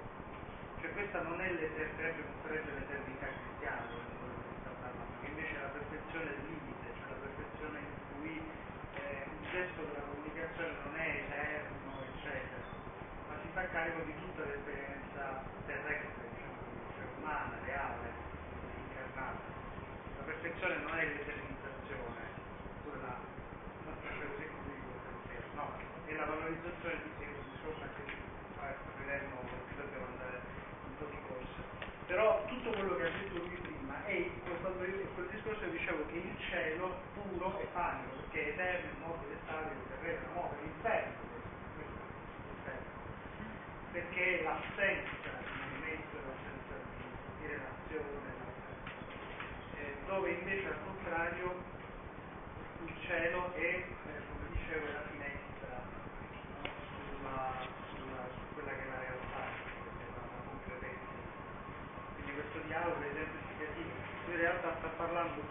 Cioè 0.79 0.93
questa 0.93 1.21
non 1.23 1.41
è 1.41 1.51
l'eternità, 1.51 2.21
sarebbe 2.45 2.71
l'eternità 2.71 3.25
cristiana, 3.33 3.89
che 5.21 5.27
invece 5.27 5.57
è 5.57 5.61
la 5.61 5.73
perfezione 5.73 6.25
del 6.25 6.41
limite, 6.53 6.85
cioè 7.01 7.09
la 7.09 7.17
perfezione 7.17 7.79
in 7.79 7.97
cui 8.13 8.41
eh, 8.93 9.25
il 9.25 9.49
gesto 9.49 9.81
della 9.89 10.05
comunicazione 10.05 10.73
non 10.85 10.95
è 10.95 11.07
eterno, 11.25 11.91
eccetera, 12.13 12.63
ma 13.27 13.33
si 13.41 13.49
fa 13.53 13.67
carico 13.69 14.01
di 14.05 14.13
tutta 14.21 14.45
l'esperienza 14.45 15.41
terrestre, 15.65 16.29
diciamo, 16.29 16.61
cioè 16.93 17.05
umana, 17.17 17.57
reale, 17.65 18.07
incarnata. 18.77 19.41
La 20.17 20.23
perfezione 20.23 20.75
non 20.77 20.93
è 20.93 21.05
l'eternizzazione, 21.05 22.21
quella, 22.85 23.17
no, 23.17 23.91
cioè 24.05 24.27
così 24.29 24.45
come 24.45 24.69
dico 24.77 24.93
il 24.93 25.01
pensiero, 25.09 25.47
no, 25.57 25.65
è 26.05 26.13
la 26.13 26.25
valorizzazione 26.25 26.95
di 27.01 27.11
sé, 27.17 27.25
un 27.25 27.49
discorso 27.49 27.81
anche 27.81 28.03
ecco, 28.05 28.89
vedremo, 28.97 29.41
dobbiamo 29.75 30.05
andare 30.05 30.37
un 30.85 30.97
po' 30.97 31.05
di 31.09 31.17
corsa. 31.27 31.61
Però 32.05 32.45
tutto 32.45 32.69
quello 32.69 32.95
che 32.97 33.05
ha 33.05 33.09
detto 33.09 33.37
lui 33.41 33.57
prima 33.57 34.05
è 34.05 34.29
quel, 34.45 35.07
quel 35.15 35.27
discorso 35.33 35.65
che 36.21 36.27
il 36.27 36.37
cielo 36.49 36.95
puro 37.13 37.59
è 37.59 37.65
panico, 37.73 38.15
perché 38.15 38.45
è 38.45 38.49
eterno, 38.49 38.89
immobile, 38.95 39.37
stabile, 39.43 39.75
terreno, 39.89 40.33
muove, 40.33 40.55
l'inferno 40.61 41.25
perché 43.95 44.43
l'assenza 44.43 45.31
di 45.39 45.55
movimento, 45.55 46.19
l'assenza 46.27 46.75
di, 47.39 47.47
relazione, 47.47 48.27
eh, 49.79 49.95
dove 50.05 50.31
invece 50.31 50.67
al 50.67 50.83
contrario 50.83 51.63
il 52.83 52.93
cielo 53.07 53.53
è, 53.53 53.63
eh, 53.63 53.87
come 54.27 54.49
dicevo, 54.51 54.85
la 54.91 55.03
finestra 55.07 55.79
no? 56.59 56.69
sulla, 57.07 57.55
sulla, 57.95 58.27
su 58.35 58.53
quella 58.53 58.71
che 58.75 58.83
è 58.83 58.87
la 58.89 58.99
realtà, 58.99 59.43
la 59.47 60.43
concretezza. 60.43 61.15
Quindi 62.15 62.33
questo 62.33 62.59
dialogo 62.67 62.99
è 62.99 63.07
esemplificativo, 63.07 63.91
in 64.27 64.35
realtà 64.35 64.75
sta 64.79 64.87
parlando 64.97 65.44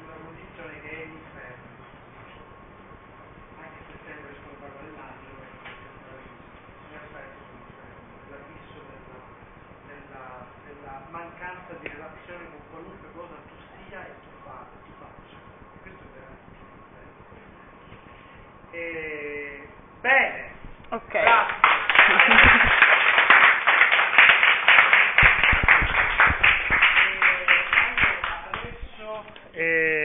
eh, 18.85 19.69
bene. 20.03 20.53
Ok. 20.91 21.11
Grazie. 21.11 21.55
eh, 27.05 28.21
adesso, 28.51 29.25
eh, 29.53 30.04